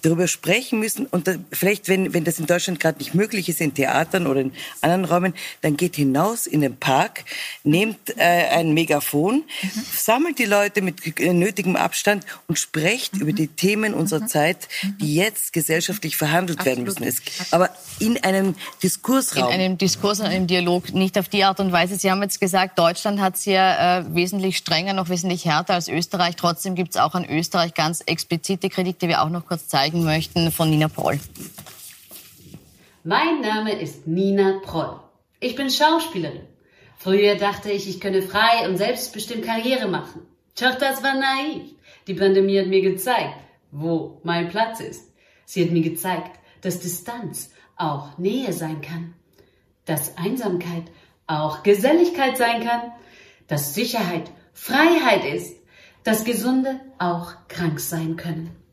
darüber 0.01 0.27
sprechen 0.27 0.79
müssen 0.79 1.05
und 1.05 1.27
da, 1.27 1.35
vielleicht, 1.51 1.87
wenn, 1.87 2.11
wenn 2.15 2.23
das 2.23 2.39
in 2.39 2.47
Deutschland 2.47 2.79
gerade 2.79 2.97
nicht 2.97 3.13
möglich 3.13 3.49
ist, 3.49 3.61
in 3.61 3.75
Theatern 3.75 4.25
oder 4.25 4.41
in 4.41 4.51
anderen 4.81 5.05
Räumen, 5.05 5.33
dann 5.61 5.77
geht 5.77 5.95
hinaus 5.95 6.47
in 6.47 6.61
den 6.61 6.75
Park, 6.75 7.23
nehmt 7.63 8.17
äh, 8.17 8.23
ein 8.23 8.73
Megafon, 8.73 9.43
mhm. 9.61 9.69
sammelt 9.95 10.39
die 10.39 10.45
Leute 10.45 10.81
mit 10.81 11.19
äh, 11.19 11.33
nötigem 11.33 11.75
Abstand 11.75 12.25
und 12.47 12.57
sprecht 12.57 13.13
mhm. 13.13 13.21
über 13.21 13.33
die 13.33 13.47
Themen 13.47 13.93
unserer 13.93 14.21
mhm. 14.21 14.27
Zeit, 14.27 14.67
mhm. 14.81 14.97
die 14.99 15.15
jetzt 15.15 15.53
gesellschaftlich 15.53 16.17
verhandelt 16.17 16.61
Absolut. 16.61 16.77
werden 16.77 16.85
müssen. 16.85 17.03
Es, 17.03 17.53
aber 17.53 17.69
in 17.99 18.23
einem 18.23 18.55
Diskursraum. 18.81 19.49
In 19.49 19.59
einem 19.59 19.77
Diskurs, 19.77 20.19
in 20.19 20.25
einem 20.25 20.47
Dialog, 20.47 20.95
nicht 20.95 21.15
auf 21.19 21.29
die 21.29 21.43
Art 21.43 21.59
und 21.59 21.71
Weise. 21.71 21.95
Sie 21.95 22.09
haben 22.09 22.23
jetzt 22.23 22.41
gesagt, 22.41 22.79
Deutschland 22.79 23.21
hat 23.21 23.35
es 23.35 23.45
ja 23.45 23.99
äh, 23.99 24.15
wesentlich 24.15 24.57
strenger, 24.57 24.93
noch 24.93 25.09
wesentlich 25.09 25.45
härter 25.45 25.75
als 25.75 25.89
Österreich. 25.89 26.35
Trotzdem 26.35 26.73
gibt 26.73 26.95
es 26.95 26.97
auch 26.97 27.13
an 27.13 27.23
Österreich 27.23 27.75
ganz 27.75 28.01
explizite 28.07 28.69
Kritik, 28.69 28.97
die 28.97 29.09
wir 29.09 29.21
auch 29.21 29.29
noch 29.29 29.45
kurz 29.45 29.67
zeigen 29.67 29.74
zeigen 29.75 30.05
möchten 30.05 30.51
von 30.53 30.69
Nina 30.69 30.87
Proll. 30.87 31.19
Mein 33.03 33.41
Name 33.41 33.77
ist 33.77 34.07
Nina 34.07 34.61
Proll. 34.63 35.01
Ich 35.41 35.55
bin 35.55 35.69
Schauspielerin. 35.69 36.47
Früher 36.97 37.35
dachte 37.35 37.71
ich, 37.71 37.89
ich 37.89 37.99
könne 37.99 38.21
frei 38.21 38.69
und 38.69 38.77
selbstbestimmt 38.77 39.43
Karriere 39.43 39.89
machen. 39.89 40.21
Doch 40.57 40.75
das 40.75 41.03
war 41.03 41.15
naiv. 41.15 41.63
Die 42.07 42.13
Pandemie 42.13 42.57
hat 42.57 42.67
mir 42.67 42.81
gezeigt, 42.81 43.35
wo 43.71 44.21
mein 44.23 44.47
Platz 44.47 44.79
ist. 44.79 45.11
Sie 45.43 45.61
hat 45.65 45.71
mir 45.71 45.81
gezeigt, 45.81 46.39
dass 46.61 46.79
Distanz 46.79 47.51
auch 47.75 48.17
Nähe 48.17 48.53
sein 48.53 48.79
kann. 48.79 49.13
Dass 49.83 50.17
Einsamkeit 50.17 50.85
auch 51.27 51.63
Geselligkeit 51.63 52.37
sein 52.37 52.63
kann. 52.65 52.93
Dass 53.47 53.75
Sicherheit 53.75 54.31
Freiheit 54.53 55.25
ist. 55.25 55.57
Dass 56.05 56.23
Gesunde 56.23 56.79
auch 56.97 57.33
krank 57.49 57.81
sein 57.81 58.15
können. 58.15 58.64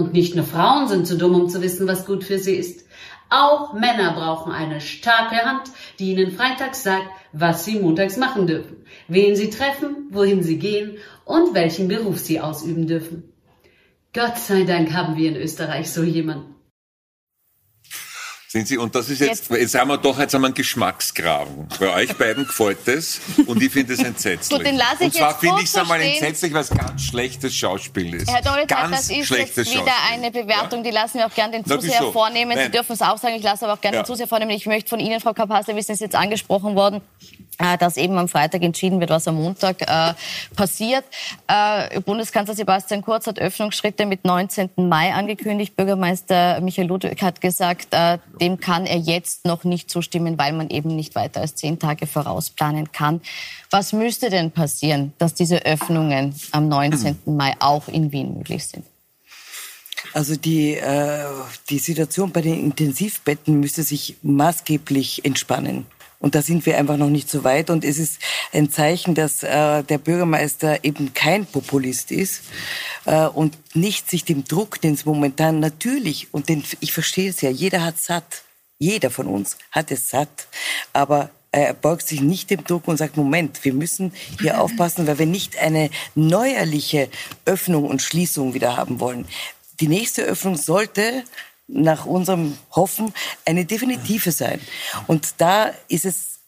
Und 0.00 0.14
nicht 0.14 0.34
nur 0.34 0.46
Frauen 0.46 0.88
sind 0.88 1.06
zu 1.06 1.18
dumm, 1.18 1.34
um 1.34 1.50
zu 1.50 1.60
wissen, 1.60 1.86
was 1.86 2.06
gut 2.06 2.24
für 2.24 2.38
sie 2.38 2.54
ist. 2.54 2.86
Auch 3.28 3.74
Männer 3.74 4.14
brauchen 4.14 4.50
eine 4.50 4.80
starke 4.80 5.36
Hand, 5.36 5.64
die 5.98 6.12
ihnen 6.12 6.32
freitags 6.32 6.82
sagt, 6.82 7.06
was 7.34 7.66
sie 7.66 7.78
montags 7.78 8.16
machen 8.16 8.46
dürfen, 8.46 8.78
wen 9.08 9.36
sie 9.36 9.50
treffen, 9.50 10.06
wohin 10.08 10.42
sie 10.42 10.58
gehen 10.58 10.96
und 11.26 11.52
welchen 11.52 11.86
Beruf 11.86 12.18
sie 12.18 12.40
ausüben 12.40 12.86
dürfen. 12.86 13.30
Gott 14.14 14.38
sei 14.38 14.62
Dank 14.64 14.94
haben 14.94 15.16
wir 15.18 15.28
in 15.28 15.36
Österreich 15.36 15.92
so 15.92 16.02
jemanden. 16.02 16.54
Sind 18.52 18.66
Sie, 18.66 18.78
und 18.78 18.92
das 18.96 19.08
ist 19.08 19.20
jetzt, 19.20 19.48
jetzt, 19.48 19.60
jetzt 19.60 19.74
haben 19.76 19.86
wir 19.86 19.96
doch 19.96 20.18
jetzt 20.18 20.32
wir 20.32 20.44
einen 20.44 20.52
Geschmacksgraben. 20.52 21.68
Bei 21.78 21.94
euch 21.94 22.16
beiden 22.16 22.44
gefällt 22.44 22.78
es 22.88 23.20
und 23.46 23.62
ich 23.62 23.72
finde 23.72 23.92
es 23.92 24.00
entsetzlich. 24.00 24.58
Gut, 24.58 24.66
den 24.66 24.74
lasse 24.74 24.96
ich 24.98 25.02
und 25.02 25.14
zwar 25.14 25.38
finde 25.38 25.62
ich 25.62 25.66
es 25.66 25.76
einmal 25.76 26.00
entsetzlich, 26.00 26.52
weil 26.52 26.62
es 26.62 26.70
ganz 26.70 27.00
schlechtes 27.00 27.54
Schauspiel 27.54 28.12
ist. 28.12 28.28
Herr 28.28 28.42
Dolitz, 28.42 28.66
das 28.66 29.08
ist 29.08 29.30
jetzt 29.30 29.56
wieder 29.56 29.64
Schauspiel. 29.64 29.92
eine 30.10 30.32
Bewertung, 30.32 30.82
die 30.82 30.90
lassen 30.90 31.18
wir 31.18 31.26
auch 31.26 31.34
gerne 31.34 31.52
den 31.52 31.64
Zuseher 31.64 32.00
Na, 32.00 32.10
vornehmen. 32.10 32.56
Nein. 32.56 32.64
Sie 32.64 32.70
dürfen 32.72 32.94
es 32.94 33.02
auch 33.02 33.18
sagen, 33.18 33.36
ich 33.36 33.42
lasse 33.44 33.66
aber 33.66 33.74
auch 33.74 33.80
gerne 33.80 33.98
ja. 33.98 34.02
den 34.02 34.06
Zuseher 34.08 34.26
vornehmen. 34.26 34.50
Ich 34.50 34.66
möchte 34.66 34.88
von 34.88 34.98
Ihnen, 34.98 35.20
Frau 35.20 35.32
Kapasle, 35.32 35.76
wissen, 35.76 35.92
ist 35.92 36.00
jetzt 36.00 36.16
angesprochen 36.16 36.74
worden, 36.74 37.02
dass 37.78 37.96
eben 37.96 38.16
am 38.18 38.28
Freitag 38.28 38.62
entschieden 38.62 39.00
wird, 39.00 39.10
was 39.10 39.28
am 39.28 39.36
Montag 39.36 39.82
äh, 39.82 40.14
passiert. 40.54 41.04
Äh, 41.46 42.00
Bundeskanzler 42.00 42.54
Sebastian 42.54 43.02
Kurz 43.02 43.26
hat 43.26 43.38
Öffnungsschritte 43.38 44.06
mit 44.06 44.24
19. 44.24 44.70
Mai 44.76 45.12
angekündigt. 45.12 45.76
Bürgermeister 45.76 46.60
Michael 46.60 46.88
Ludwig 46.88 47.22
hat 47.22 47.40
gesagt, 47.40 47.88
äh, 47.92 48.18
dem 48.40 48.60
kann 48.60 48.86
er 48.86 48.98
jetzt 48.98 49.44
noch 49.44 49.64
nicht 49.64 49.90
zustimmen, 49.90 50.38
weil 50.38 50.52
man 50.52 50.70
eben 50.70 50.94
nicht 50.96 51.14
weiter 51.14 51.40
als 51.40 51.54
zehn 51.54 51.78
Tage 51.78 52.06
vorausplanen 52.06 52.92
kann. 52.92 53.20
Was 53.70 53.92
müsste 53.92 54.30
denn 54.30 54.50
passieren, 54.50 55.12
dass 55.18 55.34
diese 55.34 55.64
Öffnungen 55.64 56.34
am 56.52 56.68
19. 56.68 57.18
Mai 57.26 57.54
auch 57.60 57.88
in 57.88 58.12
Wien 58.12 58.36
möglich 58.36 58.66
sind? 58.66 58.84
Also 60.12 60.36
die, 60.36 60.74
äh, 60.74 61.24
die 61.68 61.78
Situation 61.78 62.32
bei 62.32 62.40
den 62.40 62.58
Intensivbetten 62.58 63.60
müsste 63.60 63.82
sich 63.82 64.16
maßgeblich 64.22 65.24
entspannen. 65.24 65.86
Und 66.20 66.34
da 66.34 66.42
sind 66.42 66.66
wir 66.66 66.76
einfach 66.78 66.98
noch 66.98 67.08
nicht 67.08 67.30
so 67.30 67.44
weit. 67.44 67.70
Und 67.70 67.82
es 67.82 67.98
ist 67.98 68.20
ein 68.52 68.70
Zeichen, 68.70 69.14
dass 69.14 69.42
äh, 69.42 69.82
der 69.82 69.98
Bürgermeister 69.98 70.84
eben 70.84 71.14
kein 71.14 71.46
Populist 71.46 72.12
ist 72.12 72.42
äh, 73.06 73.26
und 73.26 73.56
nicht 73.74 74.08
sich 74.08 74.24
dem 74.24 74.44
Druck, 74.44 74.80
den 74.80 74.94
es 74.94 75.06
momentan 75.06 75.60
natürlich, 75.60 76.28
und 76.32 76.50
den, 76.50 76.62
ich 76.80 76.92
verstehe 76.92 77.30
es 77.30 77.40
ja, 77.40 77.50
jeder 77.50 77.82
hat 77.82 77.98
satt. 77.98 78.42
Jeder 78.78 79.10
von 79.10 79.26
uns 79.26 79.56
hat 79.70 79.90
es 79.90 80.08
satt. 80.08 80.46
Aber 80.92 81.30
er 81.52 81.74
beugt 81.74 82.06
sich 82.06 82.20
nicht 82.20 82.50
dem 82.50 82.64
Druck 82.64 82.86
und 82.86 82.98
sagt, 82.98 83.16
Moment, 83.16 83.64
wir 83.64 83.72
müssen 83.72 84.12
hier 84.40 84.60
aufpassen, 84.60 85.06
weil 85.06 85.18
wir 85.18 85.26
nicht 85.26 85.58
eine 85.58 85.90
neuerliche 86.14 87.08
Öffnung 87.46 87.86
und 87.86 88.02
Schließung 88.02 88.54
wieder 88.54 88.76
haben 88.76 89.00
wollen. 89.00 89.26
Die 89.80 89.88
nächste 89.88 90.22
Öffnung 90.22 90.56
sollte 90.56 91.24
nach 91.72 92.06
unserem 92.06 92.56
Hoffen 92.70 93.12
eine 93.44 93.64
definitive 93.64 94.32
sein. 94.32 94.60
Und 95.06 95.34
da 95.38 95.72
ist 95.88 96.04
es 96.04 96.40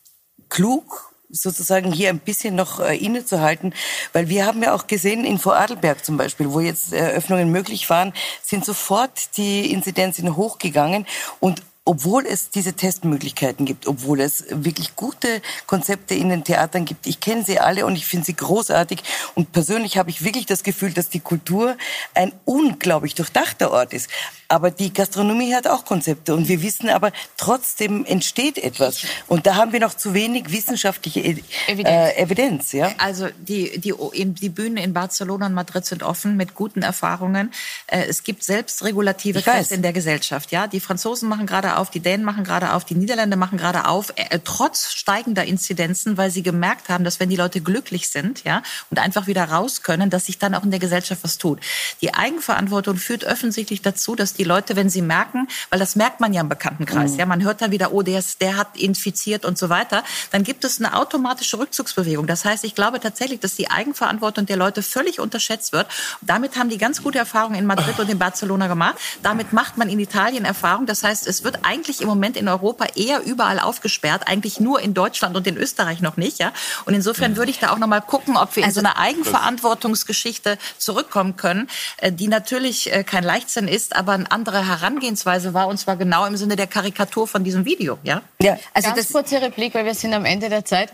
klug, 0.49 1.12
sozusagen 1.33 1.93
hier 1.93 2.11
ein 2.11 2.18
bisschen 2.18 2.55
noch 2.55 2.79
äh, 2.79 2.97
innezuhalten, 2.97 3.75
weil 4.12 4.29
wir 4.29 4.45
haben 4.45 4.62
ja 4.62 4.75
auch 4.75 4.87
gesehen 4.87 5.25
in 5.25 5.39
Vorarlberg 5.39 6.05
zum 6.05 6.18
Beispiel, 6.18 6.53
wo 6.53 6.61
jetzt 6.61 6.93
Eröffnungen 6.93 7.51
möglich 7.51 7.89
waren, 7.89 8.12
sind 8.43 8.64
sofort 8.64 9.37
die 9.39 9.73
Inzidenzen 9.73 10.37
hochgegangen 10.37 11.07
und 11.41 11.62
obwohl 11.85 12.27
es 12.27 12.51
diese 12.51 12.75
Testmöglichkeiten 12.75 13.66
gibt, 13.66 13.89
obwohl 13.89 14.20
es 14.20 14.45
wirklich 14.51 14.95
gute 14.95 15.43
Konzepte 15.66 16.14
in 16.14 16.29
den 16.29 16.45
Theatern 16.45 16.85
gibt. 16.85 17.09
Ich 17.09 17.18
kenne 17.18 17.45
sie 17.45 17.59
alle 17.59 17.87
und 17.87 17.97
ich 17.97 18.07
finde 18.07 18.27
sie 18.27 18.37
großartig. 18.37 19.03
Und 19.35 19.51
persönlich 19.51 19.99
habe 19.99 20.11
ich 20.11 20.25
wirklich 20.25 20.47
das 20.47 20.62
Gefühl, 20.62 20.93
dass 20.93 21.09
die 21.09 21.18
Kultur 21.18 21.77
ein 22.14 22.33
unglaublich 22.45 23.16
durchdachter 23.16 23.73
Ort 23.73 23.95
ist. 23.95 24.09
Aber 24.53 24.70
die 24.70 24.92
Gastronomie 24.92 25.55
hat 25.55 25.66
auch 25.66 25.86
Konzepte 25.86 26.34
und 26.34 26.46
wir 26.46 26.61
wissen 26.61 26.90
aber, 26.90 27.11
trotzdem 27.38 28.05
entsteht 28.05 28.59
etwas. 28.59 28.98
Und 29.26 29.46
da 29.46 29.55
haben 29.55 29.72
wir 29.72 29.80
noch 29.80 29.94
zu 29.94 30.12
wenig 30.12 30.53
wissenschaftliche 30.53 31.20
Evidenz. 31.20 31.88
Äh, 31.88 32.22
Evidenz 32.22 32.72
ja? 32.72 32.92
Also 32.98 33.28
die, 33.38 33.80
die, 33.80 33.94
die 34.14 34.48
Bühnen 34.50 34.76
in 34.76 34.92
Barcelona 34.92 35.46
und 35.46 35.55
Madrid 35.55 35.86
sind 35.86 36.03
offen 36.03 36.36
mit 36.36 36.55
guten 36.55 36.82
Erfahrungen. 36.82 37.50
Äh, 37.86 38.05
es 38.09 38.24
gibt 38.24 38.44
selbstregulative 38.44 39.40
Kräfte 39.40 39.74
in 39.74 39.80
der 39.80 39.94
Gesellschaft. 39.94 40.53
Ja, 40.53 40.66
Die 40.66 40.80
Franzosen 40.80 41.30
machen 41.30 41.46
gerade 41.46 41.78
auf, 41.78 41.88
die 41.88 42.00
Dänen 42.00 42.22
machen 42.22 42.44
gerade 42.44 42.74
auf, 42.74 42.84
die 42.84 42.94
Niederländer 42.94 43.38
machen 43.38 43.57
gerade 43.57 43.86
auf, 43.86 44.12
äh, 44.16 44.38
trotz 44.44 44.92
steigender 44.92 45.46
Inzidenzen, 45.46 46.18
weil 46.18 46.30
sie 46.30 46.42
gemerkt 46.42 46.90
haben, 46.90 47.05
dass 47.05 47.20
wenn 47.20 47.30
die 47.30 47.36
Leute 47.36 47.62
glücklich 47.62 48.11
sind 48.11 48.44
ja, 48.44 48.62
und 48.90 48.98
einfach 48.98 49.26
wieder 49.26 49.44
raus 49.44 49.80
können, 49.80 50.11
dass 50.11 50.26
sich 50.26 50.38
dann 50.38 50.55
auch 50.55 50.62
in 50.62 50.70
der 50.70 50.80
Gesellschaft 50.80 51.24
was 51.24 51.38
tut. 51.38 51.59
Die 52.03 52.12
Eigenverantwortung 52.12 52.98
führt 52.98 53.24
offensichtlich 53.24 53.80
dazu, 53.80 54.14
dass 54.14 54.34
die 54.34 54.41
Leute, 54.45 54.76
wenn 54.76 54.90
sie 54.90 55.03
merken, 55.03 55.49
weil 55.70 55.78
das 55.78 55.97
merkt 55.97 56.20
man 56.20 56.32
ja 56.32 56.40
im 56.40 56.49
Bekanntenkreis, 56.49 57.12
mhm. 57.12 57.18
ja, 57.18 57.26
man 57.26 57.43
hört 57.43 57.62
dann 57.62 57.70
wieder, 57.70 57.93
oh, 57.93 58.03
der, 58.03 58.18
ist, 58.18 58.40
der 58.40 58.57
hat 58.57 58.76
infiziert 58.76 59.45
und 59.45 59.59
so 59.59 59.68
weiter, 59.68 60.05
dann 60.30 60.45
gibt 60.45 60.64
es 60.64 60.78
eine 60.78 60.97
automatische 60.97 61.59
Rückzugsbewegung. 61.59 62.26
Das 62.26 62.45
heißt, 62.45 62.64
ich 62.64 62.74
glaube 62.74 63.01
tatsächlich, 63.01 63.40
dass 63.40 63.55
die 63.55 63.70
Eigenverantwortung 63.70 64.47
der 64.47 64.57
Leute 64.57 64.82
völlig 64.82 65.20
unterschätzt 65.20 65.72
wird. 65.72 65.86
Damit 66.20 66.57
haben 66.57 66.68
die 66.68 66.78
ganz 66.78 67.03
gute 67.03 67.18
Erfahrungen 67.18 67.57
in 67.57 67.66
Madrid 67.66 67.99
und 67.99 68.09
in 68.11 68.18
Barcelona 68.18 68.66
gemacht. 68.66 68.97
Damit 69.22 69.53
macht 69.53 69.76
man 69.76 69.88
in 69.88 69.99
Italien 69.99 70.45
Erfahrung. 70.45 70.86
Das 70.86 71.05
heißt, 71.05 71.26
es 71.26 71.45
wird 71.45 71.61
eigentlich 71.64 72.01
im 72.01 72.09
Moment 72.09 72.36
in 72.36 72.49
Europa 72.49 72.86
eher 72.95 73.22
überall 73.24 73.59
aufgesperrt, 73.59 74.28
eigentlich 74.28 74.61
nur 74.61 74.80
in 74.80 74.95
Deutschland 74.95 75.36
und 75.36 75.47
in 75.47 75.57
Österreich 75.57 76.01
noch 76.01 76.16
nicht. 76.16 76.38
Ja? 76.38 76.53
Und 76.84 76.95
insofern 76.95 77.36
würde 77.36 77.51
ich 77.51 77.59
da 77.59 77.70
auch 77.70 77.78
noch 77.78 77.86
mal 77.86 78.01
gucken, 78.01 78.36
ob 78.36 78.57
wir 78.57 78.64
in 78.64 78.70
so 78.70 78.80
also 78.80 78.88
eine 78.88 78.97
Eigenverantwortungsgeschichte 78.99 80.59
zurückkommen 80.78 81.36
können, 81.36 81.68
äh, 81.99 82.12
die 82.12 82.28
natürlich 82.28 82.93
äh, 82.93 83.05
kein 83.05 83.24
Leichtsinn 83.24 83.68
ist, 83.68 83.97
aber 83.97 84.12
eine 84.12 84.32
andere 84.33 84.66
Herangehensweise 84.66 85.55
war, 85.55 85.68
und 85.68 85.78
zwar 85.78 85.97
genau 85.97 86.26
im 86.26 86.37
Sinne 86.37 86.57
der 86.57 86.66
Karikatur 86.66 87.28
von 87.28 87.45
diesem 87.45 87.64
Video. 87.64 87.99
Ja, 88.03 88.22
ja. 88.41 88.59
also 88.74 88.89
Ganz 88.89 89.07
das 89.07 89.12
kurze 89.12 89.41
Replik, 89.41 89.74
weil 89.74 89.85
wir 89.85 89.95
sind 89.95 90.14
am 90.14 90.24
Ende 90.24 90.49
der 90.49 90.64
Zeit. 90.64 90.93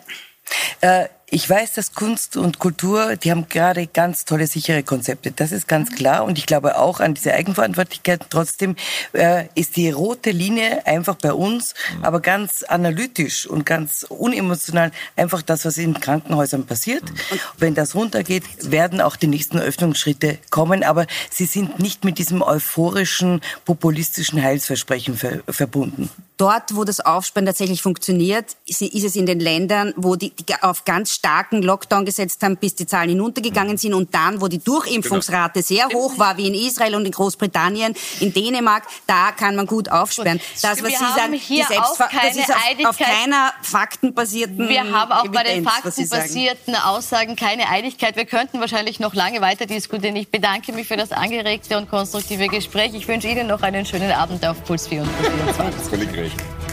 Äh, 0.80 1.08
ich 1.30 1.48
weiß, 1.48 1.74
dass 1.74 1.92
Kunst 1.92 2.38
und 2.38 2.58
Kultur, 2.58 3.16
die 3.16 3.30
haben 3.30 3.48
gerade 3.48 3.86
ganz 3.86 4.24
tolle, 4.24 4.46
sichere 4.46 4.82
Konzepte. 4.82 5.30
Das 5.30 5.52
ist 5.52 5.68
ganz 5.68 5.94
klar. 5.94 6.24
Und 6.24 6.38
ich 6.38 6.46
glaube 6.46 6.78
auch 6.78 7.00
an 7.00 7.12
diese 7.12 7.34
Eigenverantwortlichkeit. 7.34 8.26
Trotzdem 8.30 8.76
äh, 9.12 9.44
ist 9.54 9.76
die 9.76 9.90
rote 9.90 10.30
Linie 10.30 10.86
einfach 10.86 11.16
bei 11.16 11.34
uns, 11.34 11.74
aber 12.00 12.20
ganz 12.20 12.62
analytisch 12.62 13.46
und 13.46 13.66
ganz 13.66 14.06
unemotional 14.08 14.90
einfach 15.16 15.42
das, 15.42 15.66
was 15.66 15.76
in 15.76 16.00
Krankenhäusern 16.00 16.64
passiert. 16.64 17.02
Und 17.10 17.40
wenn 17.58 17.74
das 17.74 17.94
runtergeht, 17.94 18.44
werden 18.70 19.02
auch 19.02 19.16
die 19.16 19.26
nächsten 19.26 19.58
Öffnungsschritte 19.58 20.38
kommen. 20.50 20.82
Aber 20.82 21.06
sie 21.30 21.46
sind 21.46 21.78
nicht 21.78 22.04
mit 22.04 22.18
diesem 22.18 22.40
euphorischen, 22.40 23.42
populistischen 23.66 24.42
Heilsversprechen 24.42 25.16
ver 25.16 25.40
verbunden. 25.48 26.08
Dort, 26.38 26.76
wo 26.76 26.84
das 26.84 27.00
Aufsperren 27.00 27.46
tatsächlich 27.46 27.82
funktioniert, 27.82 28.56
ist 28.64 28.80
es 28.80 29.16
in 29.16 29.26
den 29.26 29.40
Ländern, 29.40 29.92
wo 29.96 30.14
die, 30.14 30.30
die 30.30 30.54
auf 30.62 30.84
ganz 30.84 31.12
starken 31.12 31.62
Lockdown 31.62 32.04
gesetzt 32.04 32.44
haben, 32.44 32.56
bis 32.56 32.76
die 32.76 32.86
Zahlen 32.86 33.08
hinuntergegangen 33.08 33.76
sind 33.76 33.92
und 33.92 34.14
dann, 34.14 34.40
wo 34.40 34.46
die 34.46 34.60
Durchimpfungsrate 34.60 35.64
genau. 35.64 35.66
sehr 35.66 35.88
hoch 35.88 36.16
war, 36.16 36.36
wie 36.36 36.46
in 36.46 36.54
Israel 36.54 36.94
und 36.94 37.06
in 37.06 37.10
Großbritannien, 37.10 37.92
in 38.20 38.32
Dänemark, 38.32 38.84
da 39.08 39.32
kann 39.32 39.56
man 39.56 39.66
gut 39.66 39.90
aufsperren. 39.90 40.40
Das, 40.62 40.80
was 40.80 40.90
Sie 40.92 40.98
sagen, 41.16 41.32
hier 41.32 41.66
die 41.68 41.76
auch 41.76 41.98
keine 41.98 42.28
das 42.28 42.36
ist 42.36 42.50
auf, 42.50 42.86
auf 42.86 42.98
keiner 42.98 43.52
faktenbasierten 43.62 44.68
Wir 44.68 44.92
haben 44.92 45.10
auch 45.10 45.24
Evidenz, 45.24 45.34
bei 45.34 45.42
den 45.42 45.64
faktenbasierten 45.64 46.76
Aussagen 46.76 47.34
keine 47.34 47.68
Einigkeit. 47.68 48.14
Wir 48.14 48.26
könnten 48.26 48.60
wahrscheinlich 48.60 49.00
noch 49.00 49.14
lange 49.14 49.40
weiter 49.40 49.66
diskutieren. 49.66 50.14
Ich 50.14 50.30
bedanke 50.30 50.72
mich 50.72 50.86
für 50.86 50.96
das 50.96 51.10
angeregte 51.10 51.76
und 51.76 51.90
konstruktive 51.90 52.46
Gespräch. 52.46 52.94
Ich 52.94 53.08
wünsche 53.08 53.26
Ihnen 53.26 53.48
noch 53.48 53.62
einen 53.62 53.84
schönen 53.84 54.12
Abend 54.12 54.46
auf 54.46 54.62
Puls 54.62 54.86
24. 54.86 56.27
Nachrichten. 56.28 56.67